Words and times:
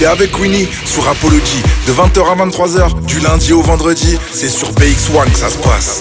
T'es 0.00 0.06
avec 0.06 0.38
Winnie 0.38 0.66
sur 0.86 1.06
Apology 1.06 1.62
de 1.86 1.92
20h 1.92 2.32
à 2.32 2.46
23h 2.46 3.04
du 3.04 3.20
lundi 3.20 3.52
au 3.52 3.60
vendredi. 3.60 4.16
C'est 4.32 4.48
sur 4.48 4.72
BX1 4.72 5.30
que 5.30 5.36
ça 5.36 5.50
se 5.50 5.58
passe. 5.58 6.00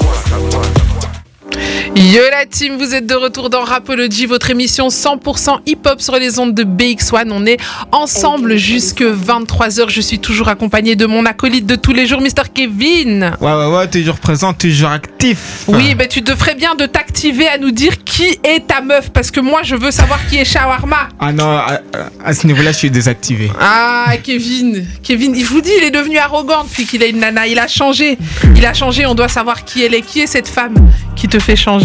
Yo 1.96 2.22
la 2.32 2.46
team, 2.46 2.78
vous 2.78 2.96
êtes 2.96 3.08
de 3.08 3.16
retour 3.16 3.50
dans 3.50 3.64
Rapology, 3.64 4.26
votre 4.26 4.50
émission 4.52 4.88
100% 4.88 5.60
hip-hop 5.66 6.00
sur 6.00 6.16
les 6.16 6.40
ondes 6.40 6.54
de 6.54 6.64
BX1. 6.64 7.28
On 7.32 7.46
est 7.46 7.58
ensemble 7.92 8.56
jusque 8.56 9.02
23h. 9.02 9.90
Je 9.90 10.00
suis 10.00 10.20
toujours 10.20 10.48
accompagné 10.48 10.96
de 10.96 11.06
mon 11.06 11.26
acolyte 11.26 11.66
de 11.66 11.76
tous 11.76 11.92
les 11.92 12.08
jours, 12.08 12.22
Mr. 12.22 12.44
Kevin. 12.54 13.36
Ouais, 13.42 13.52
ouais, 13.54 13.66
ouais, 13.66 13.88
toujours 13.90 14.18
présent, 14.18 14.54
toujours 14.54 14.92
actif. 14.92 15.66
Oui, 15.68 15.94
ben 15.96 16.08
tu 16.08 16.22
te 16.22 16.34
ferais 16.36 16.56
bien 16.56 16.76
de 16.76 16.86
t'activer 16.86 17.48
à 17.48 17.58
nous 17.58 17.72
dire 17.72 18.04
qui 18.06 18.38
est 18.44 18.68
ta 18.68 18.82
meuf, 18.82 19.10
parce 19.10 19.30
que 19.30 19.42
moi 19.42 19.62
je 19.64 19.76
veux 19.76 19.92
savoir 19.92 20.26
qui 20.28 20.38
est 20.38 20.46
Shawarma. 20.46 21.10
Ah 21.20 21.34
non, 21.34 21.50
à, 21.50 21.82
à 22.24 22.34
ce 22.34 22.48
niveau-là, 22.48 22.72
je 22.72 22.78
suis 22.78 22.92
désactivé. 22.92 23.52
Ah, 23.60 24.14
Kevin, 24.24 24.86
Kevin, 25.04 25.36
je 25.38 25.46
vous 25.46 25.62
dis, 25.62 25.72
il 25.78 25.84
est 25.84 25.92
devenu 25.92 26.18
arrogant 26.18 26.64
depuis 26.64 26.86
qu'il 26.86 27.04
a 27.04 27.08
une 27.08 27.20
nana. 27.20 27.48
Il 27.48 27.60
a 27.60 27.68
changé, 27.68 28.18
il 28.56 28.66
a 28.66 28.74
changé. 28.74 29.06
On 29.06 29.16
doit 29.16 29.28
savoir 29.28 29.66
qui 29.66 29.84
elle 29.84 29.96
est. 29.96 30.02
Qui 30.02 30.22
est 30.22 30.28
cette 30.28 30.48
femme 30.48 30.76
qui 31.16 31.28
te 31.28 31.40
fait 31.40 31.58
changer 31.58 31.79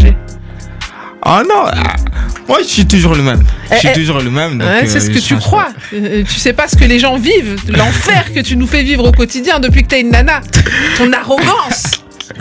Oh 1.27 1.41
non, 1.49 1.65
ah, 1.73 1.95
moi 2.47 2.59
je 2.63 2.69
suis 2.69 2.87
toujours 2.87 3.15
le 3.15 3.23
même. 3.23 3.43
Je 3.71 3.77
suis 3.79 3.89
Eh, 3.89 3.93
eh, 3.93 3.99
toujours 3.99 4.21
le 4.21 4.31
même. 4.31 4.61
Ouais, 4.61 4.87
c'est 4.87 4.99
euh, 4.99 5.01
ce 5.01 5.11
que 5.11 5.19
tu 5.19 5.37
crois. 5.37 5.69
Euh, 5.95 6.23
tu 6.23 6.35
sais 6.39 6.53
pas 6.53 6.69
ce 6.69 6.77
que 6.77 6.85
les 6.85 6.99
gens 6.99 7.17
vivent, 7.17 7.57
l'enfer 7.69 8.33
que 8.35 8.41
tu 8.41 8.57
nous 8.57 8.67
fais 8.67 8.83
vivre 8.83 9.09
au 9.09 9.13
quotidien 9.13 9.59
depuis 9.59 9.85
que 9.85 9.89
t'as 9.89 10.01
une 10.01 10.11
nana. 10.11 10.41
Ton 10.99 11.11
arrogance. 11.13 11.85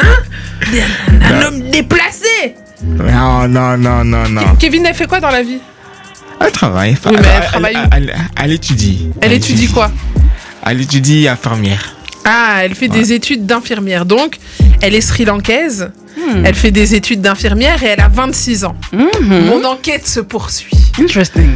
Hein 0.01 0.17
Un 1.21 1.41
homme 1.43 1.69
déplacé. 1.69 2.55
pas. 2.97 3.03
Non, 3.05 3.47
non, 3.47 3.77
non, 3.77 4.03
non, 4.03 4.27
non. 4.27 4.55
Kevin, 4.59 4.85
elle 4.85 4.95
fait 4.95 5.07
quoi 5.07 5.21
dans 5.21 5.29
la 5.31 5.43
vie? 5.43 5.59
Elle 6.41 6.51
travaille. 6.51 6.97
Oui, 7.05 7.11
mais 7.21 7.27
elle 7.37 7.43
travaille 7.45 7.77
elle 8.35 8.51
étudie. 8.51 9.09
Elle 9.21 9.31
étudie 9.31 9.67
quoi? 9.69 9.91
Elle 10.65 10.81
étudie 10.81 11.27
infirmière. 11.29 11.95
Ah, 12.25 12.59
elle 12.63 12.75
fait 12.75 12.87
des 12.87 13.13
études 13.13 13.45
d'infirmière. 13.45 14.05
Donc, 14.05 14.37
elle 14.83 14.95
est 14.95 15.01
sri-lankaise. 15.01 15.91
Hmm. 16.17 16.45
Elle 16.45 16.55
fait 16.55 16.71
des 16.71 16.93
études 16.93 17.21
d'infirmière 17.21 17.81
et 17.83 17.87
elle 17.87 18.01
a 18.01 18.09
26 18.09 18.65
ans. 18.65 18.75
Mhm. 18.91 19.45
Mon 19.45 19.63
enquête 19.63 20.05
se 20.05 20.19
poursuit. 20.19 20.77
Interesting. 20.99 21.51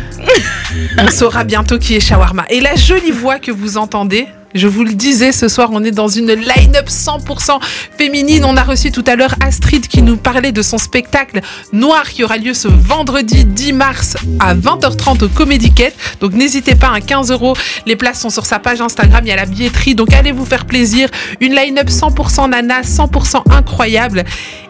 On 0.97 1.11
saura 1.11 1.43
bientôt 1.43 1.77
qui 1.77 1.95
est 1.95 1.99
Shawarma. 1.99 2.45
Et 2.49 2.61
la 2.61 2.75
jolie 2.75 3.11
voix 3.11 3.37
que 3.37 3.51
vous 3.51 3.77
entendez, 3.77 4.27
je 4.53 4.67
vous 4.67 4.83
le 4.83 4.93
disais, 4.93 5.31
ce 5.31 5.47
soir, 5.47 5.69
on 5.71 5.83
est 5.83 5.91
dans 5.91 6.07
une 6.07 6.31
line-up 6.31 6.87
100% 6.87 7.59
féminine. 7.97 8.45
On 8.45 8.55
a 8.55 8.63
reçu 8.63 8.91
tout 8.91 9.03
à 9.05 9.15
l'heure 9.15 9.35
Astrid 9.41 9.87
qui 9.87 10.01
nous 10.01 10.17
parlait 10.17 10.51
de 10.51 10.61
son 10.61 10.77
spectacle 10.77 11.41
Noir 11.73 12.09
qui 12.09 12.23
aura 12.23 12.37
lieu 12.37 12.53
ce 12.53 12.67
vendredi 12.67 13.45
10 13.45 13.73
mars 13.73 14.17
à 14.39 14.55
20h30 14.55 15.23
au 15.23 15.29
Quête. 15.73 15.95
Donc 16.21 16.33
n'hésitez 16.33 16.75
pas, 16.75 16.91
à 16.91 17.01
15 17.01 17.31
euros. 17.31 17.55
Les 17.85 17.95
places 17.95 18.21
sont 18.21 18.29
sur 18.29 18.45
sa 18.45 18.59
page 18.59 18.81
Instagram, 18.81 19.21
il 19.25 19.29
y 19.29 19.31
a 19.31 19.35
la 19.35 19.45
billetterie. 19.45 19.95
Donc 19.95 20.13
allez 20.13 20.31
vous 20.31 20.45
faire 20.45 20.65
plaisir. 20.65 21.09
Une 21.41 21.53
line-up 21.53 21.89
100% 21.89 22.49
nana, 22.49 22.81
100% 22.81 23.51
incroyable. 23.51 24.23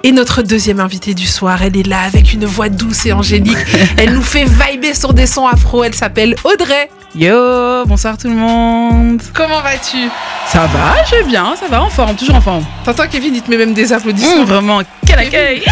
Et 0.03 0.11
notre 0.11 0.42
deuxième 0.42 0.80
invitée 0.80 1.14
du 1.14 1.28
soir, 1.28 1.61
elle 1.61 1.78
est 1.78 1.88
là 1.88 2.02
avec 2.02 2.33
une 2.33 2.45
voix 2.45 2.70
douce 2.70 3.05
et 3.05 3.14
angélique. 3.14 3.58
Elle 3.98 4.14
nous 4.14 4.23
fait 4.23 4.45
vibrer 4.45 4.94
sur 4.94 5.14
des 5.14 5.28
sons 5.28 5.48
afro. 5.48 5.83
Elle 5.83 5.95
s'appelle 5.95 6.36
Audrey. 6.44 6.89
Yo, 7.16 7.86
bonsoir 7.86 8.18
tout 8.18 8.28
le 8.28 8.36
monde. 8.36 9.22
Comment 9.34 9.62
vas-tu? 9.62 10.10
Ça 10.48 10.68
va, 10.68 11.04
je 11.06 11.16
vais 11.16 11.24
bien, 11.24 11.56
ça 11.56 11.68
va 11.68 11.82
en 11.82 11.90
forme, 11.90 12.16
toujours 12.16 12.36
en 12.36 12.42
forme. 12.42 12.66
T'entends 12.84 13.08
Kevin, 13.08 13.34
il 13.34 13.42
te 13.42 13.50
met 13.50 13.58
même 13.58 13.74
des 13.74 13.94
applaudissements. 13.94 14.44
Mmh, 14.44 14.46
vraiment, 14.46 14.82
quel 15.06 15.20
accueil 15.20 15.64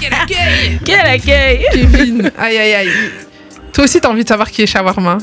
quel 0.00 0.12
accueil 0.12 0.80
Quel 0.84 1.06
accueil 1.06 1.66
Kevin, 1.72 2.30
aïe 2.36 2.58
aïe 2.58 2.74
aïe. 2.74 2.90
Toi 3.72 3.84
aussi, 3.84 4.00
t'as 4.00 4.08
envie 4.08 4.24
de 4.24 4.28
savoir 4.28 4.50
qui 4.50 4.62
est 4.62 4.66
Shawarma? 4.66 5.18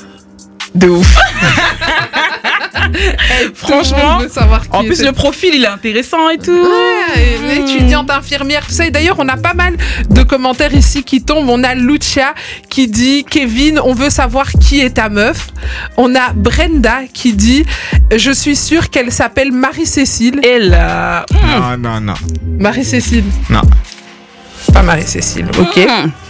De 0.73 0.87
ouf. 0.87 1.17
Hey, 2.77 3.49
Franchement, 3.53 4.19
En 4.71 4.83
plus, 4.83 5.03
le 5.03 5.11
profil, 5.11 5.51
il 5.55 5.63
est 5.63 5.67
intéressant 5.67 6.29
et 6.29 6.37
tout. 6.37 6.51
Ouais, 6.51 7.37
une 7.41 7.63
étudiante 7.63 8.09
infirmière, 8.09 8.65
tout 8.65 8.73
ça. 8.73 8.85
Et 8.85 8.91
d'ailleurs, 8.91 9.17
on 9.19 9.27
a 9.27 9.37
pas 9.37 9.53
mal 9.53 9.75
de 10.09 10.23
commentaires 10.23 10.73
ici 10.73 11.03
qui 11.03 11.23
tombent. 11.23 11.49
On 11.49 11.63
a 11.63 11.75
Lucia 11.75 12.33
qui 12.69 12.87
dit 12.87 13.25
Kevin, 13.29 13.79
on 13.83 13.93
veut 13.93 14.09
savoir 14.09 14.51
qui 14.51 14.81
est 14.81 14.91
ta 14.95 15.09
meuf. 15.09 15.49
On 15.97 16.15
a 16.15 16.33
Brenda 16.33 17.01
qui 17.13 17.33
dit 17.33 17.65
Je 18.15 18.31
suis 18.31 18.55
sûre 18.55 18.89
qu'elle 18.89 19.11
s'appelle 19.11 19.51
Marie-Cécile. 19.51 20.39
Et 20.45 20.59
là. 20.59 21.25
Non, 21.33 21.77
non, 21.77 22.01
non. 22.01 22.13
Marie-Cécile. 22.59 23.25
Non. 23.49 23.61
Pas 24.73 24.83
Marie-Cécile, 24.83 25.47
ok. 25.57 25.77
Mmh. 25.77 26.26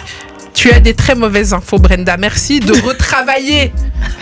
Tu 0.57 0.71
as 0.71 0.79
des 0.79 0.95
très 0.95 1.13
mauvaises 1.13 1.53
infos, 1.53 1.77
Brenda. 1.77 2.17
Merci 2.17 2.59
de 2.59 2.73
retravailler 2.83 3.71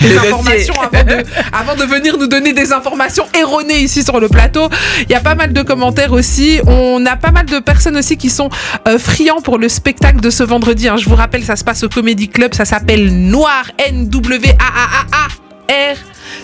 les 0.02 0.18
informations 0.18 0.74
avant 0.82 1.04
de, 1.04 1.24
avant 1.54 1.76
de 1.78 1.84
venir 1.86 2.18
nous 2.18 2.28
donner 2.28 2.52
des 2.52 2.74
informations 2.74 3.26
erronées 3.40 3.80
ici 3.80 4.04
sur 4.04 4.20
le 4.20 4.28
plateau. 4.28 4.68
Il 5.04 5.12
y 5.12 5.16
a 5.16 5.22
pas 5.22 5.36
mal 5.36 5.54
de 5.54 5.62
commentaires 5.62 6.12
aussi. 6.12 6.60
On 6.68 7.06
a 7.06 7.16
pas 7.16 7.32
mal 7.32 7.46
de 7.46 7.60
personnes 7.60 7.96
aussi 7.96 8.18
qui 8.18 8.30
sont 8.30 8.50
euh, 8.86 9.00
friands 9.00 9.40
pour 9.42 9.58
le 9.58 9.70
spectacle 9.70 10.20
de 10.20 10.30
ce 10.30 10.44
vendredi. 10.44 10.90
hein. 10.90 10.98
Je 10.98 11.08
vous 11.08 11.16
rappelle, 11.16 11.46
ça 11.46 11.56
se 11.56 11.64
passe 11.64 11.84
au 11.84 11.90
Comedy 11.90 12.28
Club. 12.28 12.54
Ça 12.54 12.66
s'appelle 12.66 13.16
Noir, 13.30 13.72
N-W-A-A-A-R. 13.88 15.30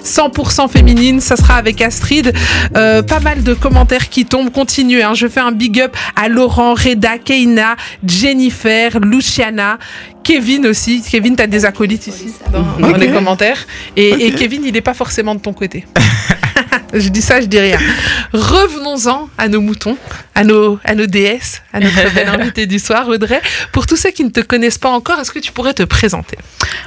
100% 0.03 0.69
féminine, 0.69 1.19
ça 1.19 1.35
sera 1.35 1.56
avec 1.56 1.81
Astrid. 1.81 2.34
Euh, 2.75 3.01
pas 3.01 3.19
mal 3.19 3.44
de 3.44 3.53
commentaires 3.53 4.09
qui 4.09 4.25
tombent. 4.25 4.51
Continuez, 4.51 5.03
hein. 5.03 5.13
je 5.13 5.28
fais 5.28 5.39
un 5.39 5.51
big 5.51 5.79
up 5.79 5.95
à 6.16 6.28
Laurent, 6.28 6.73
Reda, 6.73 7.17
Keina, 7.17 7.75
Jennifer, 8.06 9.00
Luciana, 9.00 9.78
Kevin 10.23 10.67
aussi. 10.67 11.01
Kevin, 11.01 11.35
t'as 11.35 11.47
des 11.47 11.66
acolytes 11.66 12.07
ici 12.07 12.34
dans, 12.51 12.97
les 12.97 13.12
commentaires. 13.12 13.66
Et, 13.95 14.28
et 14.28 14.31
Kevin, 14.31 14.63
il 14.66 14.75
est 14.75 14.81
pas 14.81 14.94
forcément 14.94 15.35
de 15.35 15.41
ton 15.41 15.53
côté. 15.53 15.85
je 16.94 17.09
dis 17.09 17.22
ça, 17.22 17.41
je 17.41 17.46
dis 17.46 17.59
rien. 17.59 17.78
Revenons-en 18.34 19.29
à 19.38 19.47
nos 19.47 19.62
moutons, 19.62 19.97
à 20.35 20.44
nos, 20.44 20.79
à 20.84 20.96
nos 20.96 21.06
déesses, 21.06 21.62
à 21.74 21.79
notre 21.79 22.13
belle 22.13 22.28
invitée 22.40 22.66
du 22.66 22.79
soir, 22.79 23.07
Audrey. 23.07 23.41
Pour 23.72 23.88
tous 23.88 23.96
ceux 23.96 24.12
qui 24.12 24.24
ne 24.24 24.29
te 24.29 24.41
connaissent 24.41 24.78
pas 24.78 24.90
encore, 24.90 25.19
est-ce 25.19 25.31
que 25.31 25.40
tu 25.40 25.51
pourrais 25.51 25.74
te 25.74 25.84
présenter? 25.84 26.38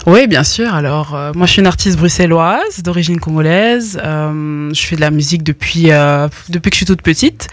Oui, 0.07 0.27
bien 0.27 0.45
sûr. 0.45 0.75
Alors, 0.75 1.15
euh, 1.15 1.33
moi, 1.35 1.47
je 1.47 1.53
suis 1.53 1.61
une 1.61 1.67
artiste 1.67 1.97
bruxelloise 1.99 2.83
d'origine 2.83 3.21
congolaise. 3.21 3.99
Euh, 4.05 4.71
je 4.75 4.87
fais 4.87 4.97
de 4.97 5.01
la 5.01 5.11
musique 5.11 5.43
depuis 5.43 5.91
euh, 5.91 6.29
depuis 6.49 6.71
que 6.71 6.75
je 6.75 6.79
suis 6.79 6.87
toute 6.87 7.03
petite. 7.03 7.49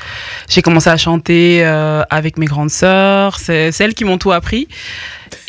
J'ai 0.49 0.61
commencé 0.61 0.89
à 0.89 0.97
chanter 0.97 1.63
avec 2.09 2.37
mes 2.37 2.45
grandes 2.45 2.69
sœurs. 2.69 3.39
C'est 3.39 3.71
c'est 3.71 3.83
elles 3.83 3.93
qui 3.93 4.05
m'ont 4.05 4.17
tout 4.17 4.31
appris. 4.31 4.67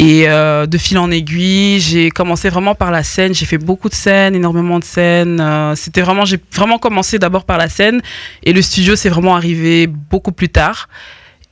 Et 0.02 0.24
euh, 0.26 0.66
de 0.66 0.78
fil 0.78 0.98
en 0.98 1.12
aiguille, 1.12 1.78
j'ai 1.78 2.10
commencé 2.10 2.48
vraiment 2.48 2.74
par 2.74 2.90
la 2.90 3.04
scène. 3.04 3.34
J'ai 3.34 3.46
fait 3.46 3.56
beaucoup 3.56 3.88
de 3.88 3.94
scènes, 3.94 4.34
énormément 4.34 4.80
de 4.80 4.84
scènes. 4.84 5.40
Euh, 5.40 5.76
C'était 5.76 6.00
vraiment, 6.00 6.24
j'ai 6.24 6.40
vraiment 6.52 6.78
commencé 6.78 7.20
d'abord 7.20 7.44
par 7.44 7.56
la 7.56 7.68
scène. 7.68 8.02
Et 8.42 8.52
le 8.52 8.62
studio, 8.62 8.96
c'est 8.96 9.08
vraiment 9.08 9.36
arrivé 9.36 9.86
beaucoup 9.86 10.32
plus 10.32 10.48
tard. 10.48 10.88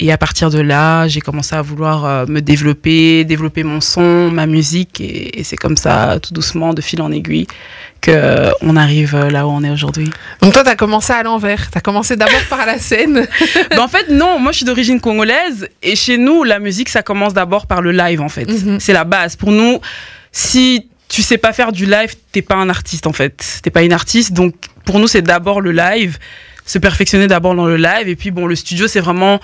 Et 0.03 0.11
à 0.11 0.17
partir 0.17 0.49
de 0.49 0.59
là, 0.61 1.07
j'ai 1.09 1.21
commencé 1.21 1.55
à 1.55 1.61
vouloir 1.61 2.07
euh, 2.07 2.27
me 2.27 2.41
développer, 2.41 3.25
développer 3.25 3.65
mon 3.65 3.83
son, 3.83 4.31
ma 4.31 4.47
musique, 4.47 4.99
et, 4.99 5.39
et 5.39 5.45
c'est 5.45 5.59
comme 5.59 5.77
ça, 5.77 6.19
tout 6.23 6.33
doucement, 6.33 6.73
de 6.73 6.81
fil 6.81 7.03
en 7.03 7.13
aiguille, 7.13 7.47
que 8.01 8.11
euh, 8.11 8.77
arrive 8.77 9.15
euh, 9.15 9.29
là 9.29 9.47
où 9.47 9.51
on 9.51 9.63
est 9.63 9.69
aujourd'hui. 9.69 10.09
Donc 10.41 10.55
toi, 10.55 10.65
t'as 10.65 10.75
commencé 10.75 11.13
à 11.13 11.23
l'envers. 11.23 11.71
T'as 11.71 11.81
commencé 11.81 12.17
d'abord 12.17 12.43
par 12.49 12.65
la 12.65 12.79
scène. 12.79 13.29
Ben, 13.71 13.81
en 13.81 13.89
fait, 13.89 14.09
non, 14.09 14.39
moi 14.39 14.53
je 14.53 14.59
suis 14.59 14.67
d'origine 14.67 15.01
congolaise, 15.01 15.69
et 15.83 15.95
chez 15.95 16.17
nous, 16.17 16.45
la 16.45 16.59
musique, 16.59 16.89
ça 16.89 17.03
commence 17.03 17.35
d'abord 17.35 17.67
par 17.67 17.83
le 17.83 17.93
live, 17.93 18.23
en 18.23 18.29
fait. 18.29 18.47
Mhm. 18.47 18.81
C'est 18.81 18.95
la 18.95 19.05
base. 19.05 19.37
Pour 19.37 19.53
nous, 19.53 19.81
si 20.33 20.89
tu 21.09 21.21
sais 21.23 21.37
pas 21.37 21.53
faire 21.53 21.73
du 21.73 21.85
live, 21.85 22.15
t'es 22.33 22.43
pas 22.43 22.55
un 22.57 22.71
artiste, 22.71 23.07
en 23.07 23.13
fait. 23.13 23.61
T'es 23.63 23.71
pas 23.71 23.83
une 23.83 23.93
artiste, 23.93 24.33
donc 24.33 24.55
pour 24.87 24.99
nous, 24.99 25.09
c'est 25.09 25.23
d'abord 25.23 25.61
le 25.61 25.73
live, 25.73 26.19
se 26.65 26.79
perfectionner 26.79 27.27
d'abord 27.27 27.55
dans 27.55 27.67
le 27.67 27.77
live, 27.77 28.09
et 28.09 28.17
puis 28.17 28.31
bon, 28.31 28.47
le 28.47 28.57
studio, 28.57 28.89
c'est 28.89 29.01
vraiment 29.01 29.41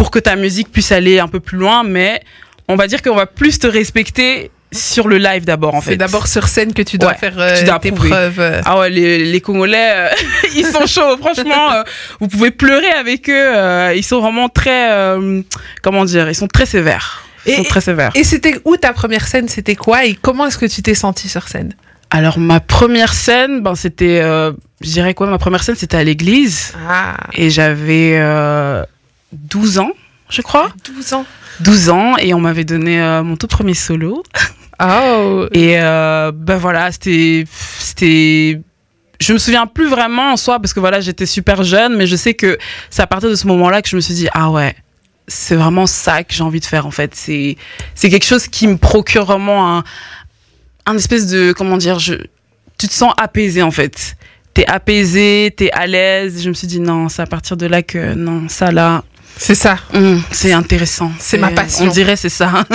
pour 0.00 0.10
que 0.10 0.18
ta 0.18 0.34
musique 0.34 0.72
puisse 0.72 0.92
aller 0.92 1.18
un 1.18 1.28
peu 1.28 1.40
plus 1.40 1.58
loin, 1.58 1.82
mais 1.82 2.22
on 2.68 2.76
va 2.76 2.86
dire 2.86 3.02
qu'on 3.02 3.14
va 3.14 3.26
plus 3.26 3.58
te 3.58 3.66
respecter 3.66 4.50
sur 4.72 5.08
le 5.08 5.18
live 5.18 5.44
d'abord, 5.44 5.74
en 5.74 5.82
C'est 5.82 5.90
fait. 5.90 5.96
d'abord 5.98 6.26
sur 6.26 6.48
scène 6.48 6.72
que 6.72 6.80
tu 6.80 6.96
dois 6.96 7.10
Ouais, 7.10 7.18
faire 7.18 7.34
euh, 7.38 7.58
tu 7.58 7.64
dois 7.64 7.78
tes 7.80 7.92
preuves. 7.92 8.62
Ah 8.64 8.78
ouais, 8.78 8.88
les, 8.88 9.26
les 9.26 9.40
Congolais, 9.42 9.90
euh, 9.94 10.08
ils 10.56 10.64
sont 10.64 10.86
chauds, 10.86 11.18
franchement. 11.18 11.72
euh, 11.74 11.82
vous 12.18 12.28
pouvez 12.28 12.50
pleurer 12.50 12.90
avec 12.92 13.28
eux. 13.28 13.34
euh, 13.34 13.92
ils 13.94 14.02
sont 14.02 14.22
vraiment 14.22 14.48
très, 14.48 14.88
comment 15.82 16.06
dire, 16.06 16.30
ils 16.30 16.34
sont 16.34 16.48
très 16.48 16.64
sévères. 16.64 17.22
Ils 17.44 17.52
Et- 17.52 17.56
sont 17.56 17.64
très 17.64 17.82
sévères. 17.82 18.10
Et 18.14 18.24
c'était 18.24 18.58
où 18.64 18.78
ta 18.78 18.94
première 18.94 19.26
scène? 19.28 19.48
C'était 19.48 19.76
quoi? 19.76 20.06
Et 20.06 20.14
comment 20.14 20.46
est-ce 20.46 20.56
que 20.56 20.64
tu 20.66 20.80
t'es 20.80 20.94
sentie 20.94 21.28
sur 21.28 21.46
scène? 21.46 21.74
Alors 22.10 22.38
ma 22.38 22.60
première 22.60 23.12
scène, 23.12 23.60
ben 23.60 23.74
c'était, 23.74 24.22
je 24.22 24.90
dirais 24.90 25.12
quoi, 25.12 25.26
ma 25.26 25.36
première 25.38 25.62
scène 25.62 25.76
c'était 25.76 25.98
à 25.98 26.04
l'église 26.04 26.72
Ah, 26.88 27.16
et 27.34 27.50
j'avais 27.50 28.18
12 29.32 29.78
ans, 29.78 29.92
je 30.28 30.42
crois. 30.42 30.70
12 30.84 31.14
ans. 31.14 31.26
12 31.60 31.90
ans 31.90 32.16
et 32.18 32.34
on 32.34 32.40
m'avait 32.40 32.64
donné 32.64 33.00
euh, 33.00 33.22
mon 33.22 33.36
tout 33.36 33.46
premier 33.46 33.74
solo. 33.74 34.22
Oh, 34.82 35.46
Et 35.52 35.78
euh, 35.78 36.32
ben 36.34 36.56
voilà, 36.56 36.90
c'était, 36.90 37.44
c'était, 37.78 38.62
je 39.20 39.32
me 39.34 39.38
souviens 39.38 39.66
plus 39.66 39.88
vraiment 39.88 40.32
en 40.32 40.38
soi 40.38 40.58
parce 40.58 40.72
que 40.72 40.80
voilà, 40.80 41.00
j'étais 41.00 41.26
super 41.26 41.62
jeune, 41.64 41.96
mais 41.96 42.06
je 42.06 42.16
sais 42.16 42.32
que 42.32 42.56
c'est 42.88 43.02
à 43.02 43.06
partir 43.06 43.28
de 43.28 43.34
ce 43.34 43.46
moment-là 43.48 43.82
que 43.82 43.90
je 43.90 43.96
me 43.96 44.00
suis 44.00 44.14
dit 44.14 44.28
ah 44.32 44.50
ouais, 44.50 44.74
c'est 45.28 45.54
vraiment 45.54 45.86
ça 45.86 46.24
que 46.24 46.32
j'ai 46.32 46.42
envie 46.42 46.60
de 46.60 46.64
faire 46.64 46.86
en 46.86 46.90
fait. 46.90 47.14
C'est, 47.14 47.58
c'est 47.94 48.08
quelque 48.08 48.24
chose 48.24 48.48
qui 48.48 48.66
me 48.66 48.78
procure 48.78 49.26
vraiment 49.26 49.76
un, 49.76 49.84
un 50.86 50.96
espèce 50.96 51.26
de 51.26 51.52
comment 51.52 51.76
dire, 51.76 51.98
je, 51.98 52.14
tu 52.78 52.88
te 52.88 52.92
sens 52.94 53.12
apaisé 53.18 53.60
en 53.60 53.70
fait. 53.70 54.16
T'es 54.54 54.66
apaisé, 54.66 55.52
t'es 55.56 55.70
à 55.72 55.86
l'aise. 55.86 56.42
Je 56.42 56.48
me 56.48 56.54
suis 56.54 56.66
dit 56.66 56.80
non, 56.80 57.10
c'est 57.10 57.22
à 57.22 57.26
partir 57.26 57.58
de 57.58 57.66
là 57.66 57.82
que 57.82 58.14
non, 58.14 58.48
ça 58.48 58.72
là, 58.72 59.04
C'est 59.36 59.54
ça. 59.54 59.78
hum, 59.94 60.22
c'est 60.30 60.52
intéressant. 60.52 61.10
C'est 61.18 61.38
ma 61.38 61.50
passion. 61.50 61.86
On 61.86 61.88
dirait 61.88 62.16
c'est 62.16 62.28
ça. 62.28 62.64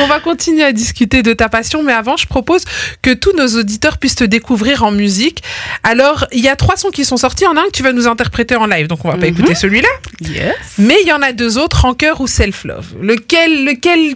On 0.00 0.06
va 0.06 0.18
continuer 0.20 0.64
à 0.64 0.72
discuter 0.72 1.22
de 1.22 1.32
ta 1.32 1.48
passion, 1.48 1.82
mais 1.82 1.92
avant, 1.92 2.16
je 2.16 2.26
propose 2.26 2.64
que 3.02 3.12
tous 3.14 3.32
nos 3.36 3.46
auditeurs 3.58 3.98
puissent 3.98 4.16
te 4.16 4.24
découvrir 4.24 4.82
en 4.82 4.90
musique. 4.90 5.42
Alors, 5.84 6.26
il 6.32 6.40
y 6.40 6.48
a 6.48 6.56
trois 6.56 6.76
sons 6.76 6.90
qui 6.90 7.04
sont 7.04 7.16
sortis. 7.16 7.46
En 7.46 7.56
un 7.56 7.62
que 7.64 7.70
tu 7.72 7.82
vas 7.82 7.92
nous 7.92 8.08
interpréter 8.08 8.56
en 8.56 8.66
live, 8.66 8.88
donc 8.88 9.04
on 9.04 9.08
va 9.08 9.14
pas 9.16 9.26
Mhm. 9.26 9.34
écouter 9.34 9.54
celui-là. 9.54 9.88
yes. 10.20 10.54
Mais 10.78 10.96
il 11.02 11.08
y 11.08 11.12
en 11.12 11.22
a 11.22 11.32
deux 11.32 11.56
autres, 11.58 11.82
Rancœur 11.82 12.20
ou 12.20 12.26
Self-Love. 12.26 12.94
Lequel, 13.00 13.64
lequel 13.64 14.14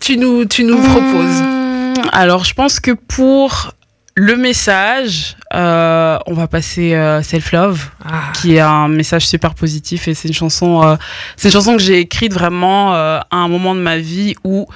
tu 0.00 0.16
nous, 0.16 0.46
tu 0.46 0.64
nous 0.64 0.78
proposes? 0.80 1.40
Hum, 1.40 1.94
Alors, 2.12 2.44
je 2.44 2.54
pense 2.54 2.80
que 2.80 2.92
pour 2.92 3.72
le 4.20 4.36
message, 4.36 5.34
euh, 5.54 6.18
on 6.26 6.34
va 6.34 6.46
passer 6.46 6.94
euh, 6.94 7.22
Self 7.22 7.52
Love. 7.52 7.88
Ah. 8.04 8.32
qui 8.34 8.56
est 8.56 8.60
un 8.60 8.88
message 8.88 9.26
super 9.26 9.54
positif 9.54 10.08
et 10.08 10.14
c'est 10.14 10.28
une 10.28 10.34
chanson 10.34 10.82
euh, 10.82 10.96
c'est 11.36 11.48
une 11.48 11.52
chanson 11.52 11.76
que 11.76 11.82
j'ai 11.82 11.98
écrite 12.00 12.32
vraiment 12.34 12.92
à 12.94 13.24
un 13.30 13.48
moment 13.48 13.74
de 13.74 13.80
ma 13.80 13.96
vie 13.98 14.34
où 14.44 14.66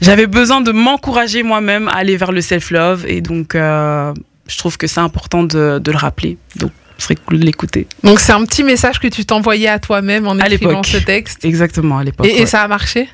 j'avais 0.00 0.26
besoin 0.26 0.60
de 0.62 0.72
m'encourager 0.72 1.42
moi-même 1.42 1.88
à 1.88 1.92
aller 1.96 2.16
vers 2.16 2.32
le 2.32 2.40
self 2.40 2.70
love 2.70 3.04
et 3.06 3.20
donc 3.20 3.52
je 3.54 4.58
trouve 4.58 4.78
que 4.78 4.86
c'est 4.86 5.00
important 5.00 5.42
de, 5.42 5.78
de 5.78 5.90
le 5.90 5.98
rappeler 5.98 6.38
donc 6.56 6.70
ce 6.98 7.04
serait 7.04 7.16
cool 7.16 7.38
de 7.40 7.44
l'écouter 7.44 7.86
Donc, 8.04 8.20
c'est 8.20 8.32
un 8.32 8.44
petit 8.46 8.62
message 8.62 8.98
que 9.00 9.08
tu 9.08 9.26
t'envoyais 9.26 9.68
à 9.68 9.78
toi-même 9.78 10.26
en 10.26 10.38
écrivant 10.38 10.82
ce 10.82 10.96
texte. 10.96 11.44
exactement 11.44 11.98
à 11.98 12.04
l'époque 12.04 12.26
Et, 12.26 12.36
et 12.36 12.40
ouais. 12.40 12.46
ça 12.46 12.62
a 12.62 12.68
marché? 12.68 13.08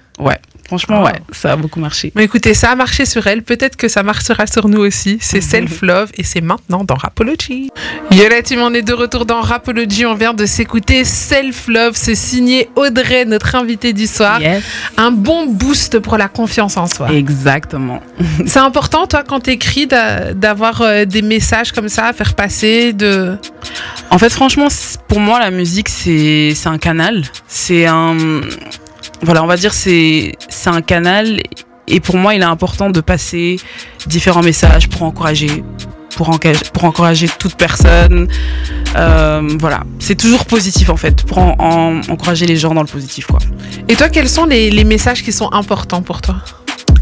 Franchement 0.73 1.01
Oh. 1.03 1.07
ouais 1.07 1.21
ça 1.33 1.53
a 1.53 1.57
beaucoup 1.57 1.81
marché 1.81 2.13
Mais 2.15 2.25
écoutez, 2.25 2.55
ça 2.55 2.71
a 2.71 2.75
marché 2.75 3.05
sur 3.07 3.27
elle. 3.27 3.43
Peut-être 3.43 3.77
que 3.77 3.89
ça 3.89 4.03
marchera 4.03 4.47
sur 4.47 4.69
nous 4.69 4.81
aussi. 4.81 5.19
C'est 5.21 5.41
Self-Love 5.41 6.11
et 6.17 6.25
c'est 6.25 6.41
maintenant 6.41 6.83
dans 6.85 6.95
Rapology. 6.95 7.71
Yola 8.11 8.41
Team, 8.43 8.61
on 8.61 8.73
est 8.75 8.83
de 8.83 8.93
retour 8.93 9.27
dans 9.27 9.41
Rapology. 9.41 10.07
On 10.07 10.15
vient 10.15 10.35
de 10.35 10.47
s'écouter 10.47 11.05
Self-Love. 11.05 11.93
C'est 11.95 12.15
signé 12.15 12.69
Audrey, 12.77 13.25
notre 13.25 13.55
invitée 13.55 13.93
du 13.93 14.07
soir. 14.07 14.41
Yes. 14.41 14.63
Un 14.97 15.11
bon 15.11 15.47
boost 15.47 15.99
pour 15.99 16.17
la 16.19 16.29
confiance 16.29 16.77
en 16.77 16.87
soi. 16.87 17.13
exactement 17.13 18.01
C'est 18.47 18.59
important, 18.61 19.07
toi, 19.07 19.23
quand 19.27 19.41
t'écris, 19.41 19.87
d'a- 19.87 20.33
d'avoir 20.35 20.81
euh, 20.83 21.05
des 21.05 21.23
messages 21.23 21.73
comme 21.73 21.89
ça 21.89 22.07
à 22.07 22.13
faire 22.13 22.35
passer. 22.35 22.93
De... 22.93 23.37
En 24.11 24.19
fait, 24.19 24.31
franchement, 24.31 24.69
pour 25.09 25.21
moi, 25.21 25.39
la 25.41 25.51
musique, 25.51 25.89
c'est 25.89 26.53
c'est 26.55 26.69
un 26.69 26.79
canal. 26.79 27.23
C'est 27.49 27.87
un. 27.87 28.17
Voilà, 29.25 29.43
on 29.45 29.47
va 29.47 29.57
dire, 29.57 29.73
c'est 29.73 30.33
c'est 30.63 30.71
un 30.71 30.83
canal. 30.83 31.41
Et 31.89 32.01
pour 32.01 32.17
moi, 32.17 32.35
il 32.35 32.41
est 32.43 32.45
important 32.45 32.89
de 32.91 33.01
passer 33.01 33.57
différents 34.07 34.43
messages 34.43 34.89
pour 34.89 35.03
encourager. 35.03 35.65
Pour, 36.17 36.29
encourager 36.85 37.27
toute 37.39 37.55
personne. 37.57 38.29
Euh, 38.97 39.41
voilà, 39.59 39.81
c'est 39.99 40.15
toujours 40.15 40.45
positif 40.45 40.91
en 40.91 40.97
fait, 40.97 41.23
pour 41.25 41.39
en- 41.39 41.57
en- 41.59 42.01
encourager 42.13 42.45
les 42.47 42.57
gens 42.57 42.75
dans 42.75 42.83
le 42.83 42.87
positif. 42.87 43.27
quoi. 43.27 43.39
Et 43.89 43.97
toi, 43.97 44.09
quels 44.11 44.29
sont 44.29 44.45
les 44.45 44.85
messages 44.85 45.23
qui 45.25 45.33
sont 45.33 45.51
importants 45.53 46.03
pour 46.03 46.21
toi? 46.21 46.37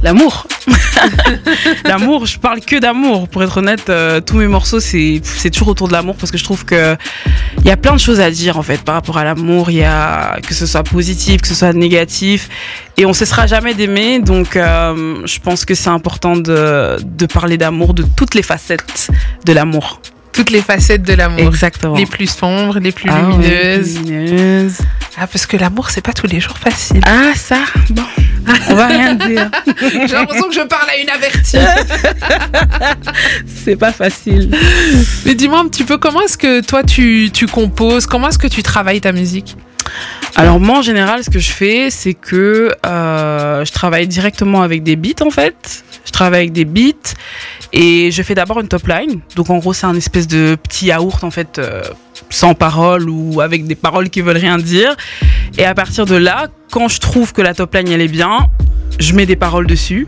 L'amour. 0.03 0.47
l'amour, 1.85 2.27
je 2.27 2.39
parle 2.39 2.61
que 2.61 2.77
d'amour. 2.77 3.29
Pour 3.29 3.43
être 3.43 3.59
honnête, 3.59 3.89
euh, 3.91 4.21
tous 4.21 4.37
mes 4.37 4.47
morceaux, 4.47 4.81
c'est 4.81 5.21
toujours 5.53 5.69
autour 5.69 5.89
de 5.89 5.93
l'amour 5.93 6.17
parce 6.17 6.31
que 6.31 6.39
je 6.39 6.45
trouve 6.45 6.65
que 6.65 6.97
il 7.59 7.67
y 7.67 7.71
a 7.71 7.77
plein 7.77 7.93
de 7.93 8.01
choses 8.01 8.21
à 8.21 8.31
dire 8.31 8.57
en 8.57 8.63
fait 8.63 8.83
par 8.83 8.95
rapport 8.95 9.19
à 9.19 9.25
l'amour. 9.25 9.71
Il 9.71 9.77
y 9.77 9.85
a 9.85 10.39
que 10.41 10.55
ce 10.55 10.67
soit 10.67 10.83
positif, 10.83 11.43
que 11.43 11.49
ce 11.49 11.55
soit 11.55 11.73
négatif, 11.73 12.49
et 12.97 13.05
on 13.05 13.13
cessera 13.13 13.47
jamais 13.47 13.75
d'aimer. 13.75 14.21
Donc, 14.21 14.57
euh, 14.57 15.27
je 15.27 15.39
pense 15.39 15.65
que 15.65 15.75
c'est 15.75 15.91
important 15.91 16.37
de 16.37 16.97
de 17.05 17.27
parler 17.27 17.59
d'amour, 17.59 17.93
de 17.93 18.05
toutes 18.17 18.35
les 18.35 18.43
facettes 18.43 19.11
de 19.45 19.53
l'amour. 19.53 20.01
Toutes 20.33 20.51
les 20.51 20.63
facettes 20.63 21.03
de 21.03 21.13
l'amour. 21.15 21.41
Exactement. 21.49 21.97
Les 21.97 22.07
plus 22.07 22.29
sombres, 22.29 22.79
les 22.79 22.93
plus 22.93 23.11
Ah 23.11 23.21
lumineuses. 23.23 23.99
lumineuses. 24.05 24.79
Ah, 25.19 25.27
parce 25.27 25.45
que 25.47 25.57
l'amour, 25.57 25.91
c'est 25.91 26.01
pas 26.01 26.13
tous 26.13 26.27
les 26.29 26.41
jours 26.41 26.57
facile. 26.57 27.01
Ah 27.07 27.33
ça, 27.35 27.59
bon, 27.91 28.03
on 28.71 28.75
va 28.75 28.87
rien 28.87 29.15
dire. 29.15 29.51
J'ai 30.07 30.15
l'impression 30.15 30.49
que 30.49 30.55
je 30.55 30.61
parle 30.67 30.89
à 30.89 30.97
une 30.97 31.11
avertie. 31.11 31.59
C'est 33.65 33.77
pas 33.77 33.93
facile. 33.93 34.51
Mais 35.27 35.35
dis-moi 35.35 35.59
un 35.61 35.69
petit 35.69 35.85
peu, 35.85 35.99
comment 35.99 36.23
est-ce 36.23 36.39
que 36.39 36.61
toi 36.61 36.83
tu, 36.83 37.31
tu 37.33 37.47
composes? 37.47 38.07
Comment 38.07 38.29
est-ce 38.29 38.39
que 38.39 38.47
tu 38.47 38.63
travailles 38.63 39.01
ta 39.01 39.13
musique? 39.13 39.57
Alors 40.37 40.61
moi 40.61 40.79
en 40.79 40.83
général 40.83 41.25
ce 41.25 41.31
que 41.31 41.41
je 41.41 41.51
fais 41.51 41.91
c'est 41.91 42.15
que 42.15 42.71
euh, 42.87 43.65
je 43.65 43.73
travaille 43.73 44.07
directement 44.07 44.63
avec 44.63 44.83
des 44.85 44.95
beats 44.95 45.25
en 45.25 45.31
fait. 45.31 45.83
Je 46.05 46.11
travaille 46.11 46.41
avec 46.41 46.53
des 46.53 46.65
beats 46.65 47.15
et 47.73 48.11
je 48.11 48.23
fais 48.23 48.35
d'abord 48.35 48.61
une 48.61 48.69
top 48.69 48.87
line. 48.87 49.21
Donc 49.37 49.51
en 49.51 49.59
gros 49.59 49.73
c'est 49.73 49.87
un 49.87 49.95
espèce 49.95 50.27
de 50.27 50.57
petit 50.63 50.87
yaourt 50.87 51.23
en 51.25 51.31
fait 51.31 51.59
euh, 51.59 51.83
sans 52.29 52.55
paroles 52.55 53.09
ou 53.09 53.41
avec 53.41 53.67
des 53.67 53.75
paroles 53.75 54.11
qui 54.11 54.21
veulent 54.21 54.37
rien 54.37 54.59
dire. 54.59 54.97
Et 55.59 55.65
à 55.65 55.75
partir 55.75 56.07
de 56.07 56.17
là, 56.17 56.49
quand 56.71 56.89
je 56.89 57.01
trouve 57.01 57.33
que 57.33 57.43
la 57.43 57.55
top 57.55 57.75
line 57.75 57.89
elle 57.89 58.01
est 58.01 58.09
bien, 58.09 58.47
je 58.99 59.15
mets 59.15 59.27
des 59.27 59.37
paroles 59.37 59.67
dessus. 59.67 60.07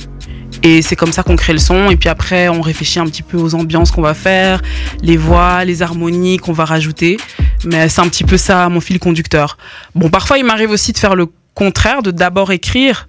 Et 0.64 0.80
c'est 0.80 0.94
comme 0.94 1.12
ça 1.12 1.22
qu'on 1.22 1.34
crée 1.34 1.52
le 1.52 1.58
son. 1.58 1.90
Et 1.90 1.96
puis 1.96 2.08
après, 2.08 2.48
on 2.48 2.60
réfléchit 2.60 3.00
un 3.00 3.06
petit 3.06 3.22
peu 3.22 3.36
aux 3.36 3.54
ambiances 3.54 3.90
qu'on 3.90 4.02
va 4.02 4.14
faire, 4.14 4.62
les 5.02 5.16
voix, 5.16 5.64
les 5.64 5.82
harmonies 5.82 6.36
qu'on 6.36 6.52
va 6.52 6.64
rajouter. 6.64 7.16
Mais 7.64 7.88
c'est 7.88 8.00
un 8.00 8.08
petit 8.08 8.22
peu 8.22 8.36
ça 8.36 8.68
mon 8.68 8.80
fil 8.80 9.00
conducteur. 9.00 9.58
Bon, 9.94 10.08
parfois, 10.08 10.38
il 10.38 10.44
m'arrive 10.44 10.70
aussi 10.70 10.92
de 10.92 10.98
faire 10.98 11.16
le 11.16 11.26
contraire, 11.54 12.02
de 12.02 12.10
d'abord 12.10 12.52
écrire 12.52 13.08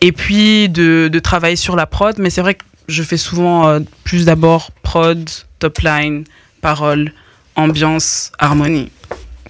et 0.00 0.12
puis 0.12 0.68
de, 0.68 1.08
de 1.12 1.18
travailler 1.18 1.56
sur 1.56 1.76
la 1.76 1.86
prod. 1.86 2.18
Mais 2.18 2.30
c'est 2.30 2.40
vrai 2.40 2.54
que 2.54 2.64
je 2.88 3.02
fais 3.02 3.16
souvent 3.16 3.68
euh, 3.68 3.80
plus 4.04 4.24
d'abord 4.24 4.70
prod, 4.82 5.28
top 5.58 5.78
line, 5.80 6.24
paroles, 6.60 7.12
ambiance, 7.56 8.32
harmonie. 8.38 8.90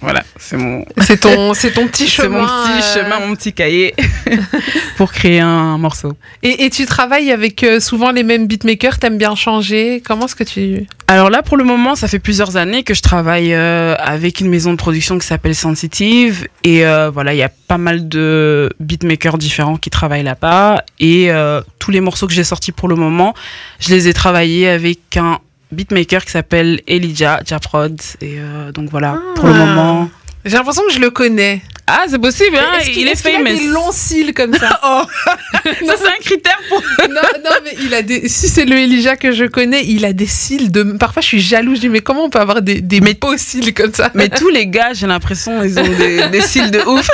Voilà, 0.01 0.23
c'est 0.37 0.57
mon, 0.57 0.83
C'est 1.01 1.19
ton, 1.19 1.53
c'est 1.53 1.71
ton 1.71 1.87
petit 1.87 2.07
chemin. 2.09 2.39
mon 2.41 2.45
petit 2.45 2.97
euh, 2.97 3.03
chemin, 3.03 3.19
mon 3.19 3.35
petit 3.35 3.53
cahier 3.53 3.93
pour 4.97 5.11
créer 5.11 5.39
un 5.39 5.77
morceau. 5.77 6.13
Et, 6.41 6.65
et 6.65 6.69
tu 6.69 6.85
travailles 6.85 7.31
avec 7.31 7.63
euh, 7.63 7.79
souvent 7.79 8.11
les 8.11 8.23
mêmes 8.23 8.47
beatmakers, 8.47 8.97
t'aimes 8.97 9.17
bien 9.17 9.35
changer 9.35 10.01
Comment 10.03 10.25
est-ce 10.25 10.35
que 10.35 10.43
tu... 10.43 10.87
Alors 11.07 11.29
là, 11.29 11.43
pour 11.43 11.57
le 11.57 11.65
moment, 11.65 11.95
ça 11.95 12.07
fait 12.07 12.19
plusieurs 12.19 12.55
années 12.55 12.83
que 12.83 12.93
je 12.93 13.01
travaille 13.01 13.53
euh, 13.53 13.95
avec 13.99 14.39
une 14.39 14.47
maison 14.49 14.71
de 14.71 14.77
production 14.77 15.19
qui 15.19 15.27
s'appelle 15.27 15.55
Sensitive. 15.55 16.47
Et 16.63 16.85
euh, 16.85 17.09
voilà, 17.09 17.33
il 17.33 17.37
y 17.37 17.43
a 17.43 17.49
pas 17.49 17.77
mal 17.77 18.07
de 18.07 18.71
beatmakers 18.79 19.37
différents 19.37 19.75
qui 19.75 19.89
travaillent 19.89 20.23
là-bas. 20.23 20.83
Et 20.99 21.29
euh, 21.31 21.61
tous 21.79 21.91
les 21.91 21.99
morceaux 21.99 22.27
que 22.27 22.33
j'ai 22.33 22.45
sortis 22.45 22.71
pour 22.71 22.87
le 22.87 22.95
moment, 22.95 23.33
je 23.79 23.89
les 23.89 24.07
ai 24.07 24.13
travaillés 24.13 24.69
avec 24.69 25.17
un 25.17 25.39
beatmaker 25.71 26.23
qui 26.25 26.31
s'appelle 26.31 26.81
Elijah 26.87 27.41
Japrod. 27.45 27.99
Et 28.21 28.35
euh, 28.39 28.71
donc 28.71 28.89
voilà, 28.89 29.19
pour 29.35 29.47
le 29.47 29.53
Ah. 29.53 29.65
moment. 29.65 30.09
J'ai 30.43 30.57
l'impression 30.57 30.81
que 30.87 30.93
je 30.93 30.99
le 30.99 31.11
connais. 31.11 31.61
Ah, 31.85 32.05
c'est 32.07 32.17
possible, 32.17 32.55
hein 32.57 32.79
Est-ce 32.79 32.89
qu'il 32.89 33.01
Il 33.03 33.07
est 33.07 33.11
est-ce 33.11 33.21
qu'il 33.21 33.35
a 33.35 33.37
famous. 33.43 33.57
des 33.59 33.67
longs 33.67 33.91
cils 33.91 34.33
comme 34.33 34.53
ça 34.55 34.79
Oh, 34.83 35.03
ça 35.63 35.93
c'est 35.97 36.07
un 36.07 36.19
critère 36.21 36.57
pour. 36.69 36.81
non, 37.09 37.21
non, 37.43 37.51
mais 37.63 37.75
il 37.83 37.93
a 37.93 38.01
des. 38.01 38.27
Si 38.27 38.47
c'est 38.47 38.65
le 38.65 38.75
Elijah 38.77 39.15
que 39.17 39.33
je 39.33 39.45
connais, 39.45 39.85
il 39.85 40.03
a 40.05 40.13
des 40.13 40.25
cils 40.25 40.71
de. 40.71 40.83
Parfois, 40.97 41.21
je 41.21 41.27
suis 41.27 41.41
jalouse. 41.41 41.75
Je 41.75 41.81
dis, 41.81 41.89
mais 41.89 41.99
comment 41.99 42.23
on 42.25 42.29
peut 42.31 42.39
avoir 42.39 42.61
des, 42.63 42.81
des 42.81 43.01
beaux 43.01 43.37
cils 43.37 43.71
comme 43.73 43.93
ça 43.93 44.09
Mais 44.15 44.29
tous 44.29 44.49
les 44.49 44.65
gars, 44.75 44.93
j'ai 44.93 45.05
l'impression, 45.05 45.61
ils 45.63 45.77
ont 45.77 45.83
des, 45.83 46.27
des 46.29 46.41
cils 46.41 46.71
de 46.71 46.79
ouf. 46.79 47.07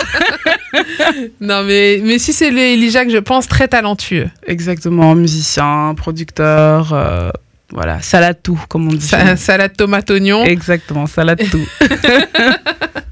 Non, 1.42 1.64
mais, 1.64 2.00
mais 2.04 2.20
si 2.20 2.32
c'est 2.34 2.52
le 2.52 2.60
Elijah 2.60 3.04
que 3.06 3.12
je 3.12 3.18
pense, 3.18 3.48
très 3.48 3.68
talentueux. 3.68 4.30
Exactement, 4.46 5.16
musicien, 5.16 5.94
producteur, 5.98 6.94
euh, 6.94 7.30
voilà, 7.72 8.02
salade 8.02 8.38
tout, 8.42 8.60
comme 8.70 8.88
on 8.88 8.94
dit. 8.94 9.06
Sa- 9.06 9.36
salade 9.36 9.76
tomate 9.76 10.10
oignon. 10.12 10.44
Exactement, 10.46 11.06
salade 11.06 11.42
tout. 11.52 11.68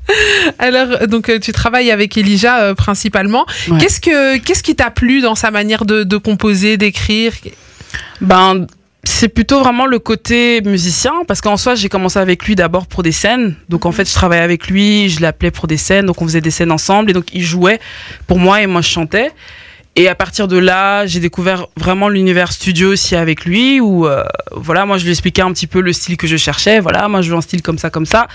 Alors, 0.59 0.87
euh, 1.01 1.07
donc, 1.07 1.29
euh, 1.29 1.39
tu 1.39 1.51
travailles 1.51 1.91
avec 1.91 2.17
Elijah 2.17 2.61
euh, 2.61 2.73
principalement. 2.75 3.45
Ouais. 3.69 3.77
Qu'est-ce 3.79 3.99
que 3.99 4.37
qu'est-ce 4.37 4.63
qui 4.63 4.75
t'a 4.75 4.91
plu 4.91 5.21
dans 5.21 5.35
sa 5.35 5.51
manière 5.51 5.85
de, 5.85 6.03
de 6.03 6.17
composer, 6.17 6.77
d'écrire? 6.77 7.33
Ben, 8.21 8.67
c'est 9.03 9.29
plutôt 9.29 9.59
vraiment 9.59 9.85
le 9.85 9.99
côté 9.99 10.61
musicien, 10.61 11.13
parce 11.27 11.41
qu'en 11.41 11.57
soi, 11.57 11.75
j'ai 11.75 11.89
commencé 11.89 12.19
avec 12.19 12.45
lui 12.45 12.55
d'abord 12.55 12.87
pour 12.87 13.03
des 13.03 13.11
scènes. 13.11 13.55
Donc, 13.69 13.85
en 13.85 13.91
fait, 13.91 14.07
je 14.07 14.13
travaillais 14.13 14.43
avec 14.43 14.67
lui, 14.67 15.09
je 15.09 15.21
l'appelais 15.21 15.51
pour 15.51 15.67
des 15.67 15.77
scènes, 15.77 16.05
donc 16.05 16.21
on 16.21 16.25
faisait 16.25 16.41
des 16.41 16.51
scènes 16.51 16.71
ensemble, 16.71 17.11
et 17.11 17.13
donc 17.13 17.25
il 17.33 17.43
jouait 17.43 17.79
pour 18.27 18.39
moi 18.39 18.61
et 18.61 18.67
moi 18.67 18.81
je 18.81 18.89
chantais. 18.89 19.31
Et 19.97 20.09
à 20.09 20.15
partir 20.15 20.49
de 20.49 20.57
là, 20.57 21.05
j'ai 21.05 21.21
découvert 21.21 21.67
vraiment 21.77 22.09
l'univers 22.09 22.51
studio 22.51 22.91
aussi 22.91 23.15
avec 23.15 23.45
lui, 23.45 23.79
où 23.79 24.05
euh, 24.05 24.25
voilà, 24.51 24.85
moi 24.85 24.97
je 24.97 25.05
lui 25.05 25.11
expliquais 25.11 25.41
un 25.41 25.53
petit 25.53 25.67
peu 25.67 25.79
le 25.79 25.93
style 25.93 26.17
que 26.17 26.27
je 26.27 26.35
cherchais. 26.35 26.81
Voilà, 26.81 27.07
moi 27.07 27.21
je 27.21 27.31
veux 27.31 27.37
un 27.37 27.41
style 27.41 27.61
comme 27.61 27.77
ça, 27.77 27.89
comme 27.89 28.05
ça. 28.05 28.27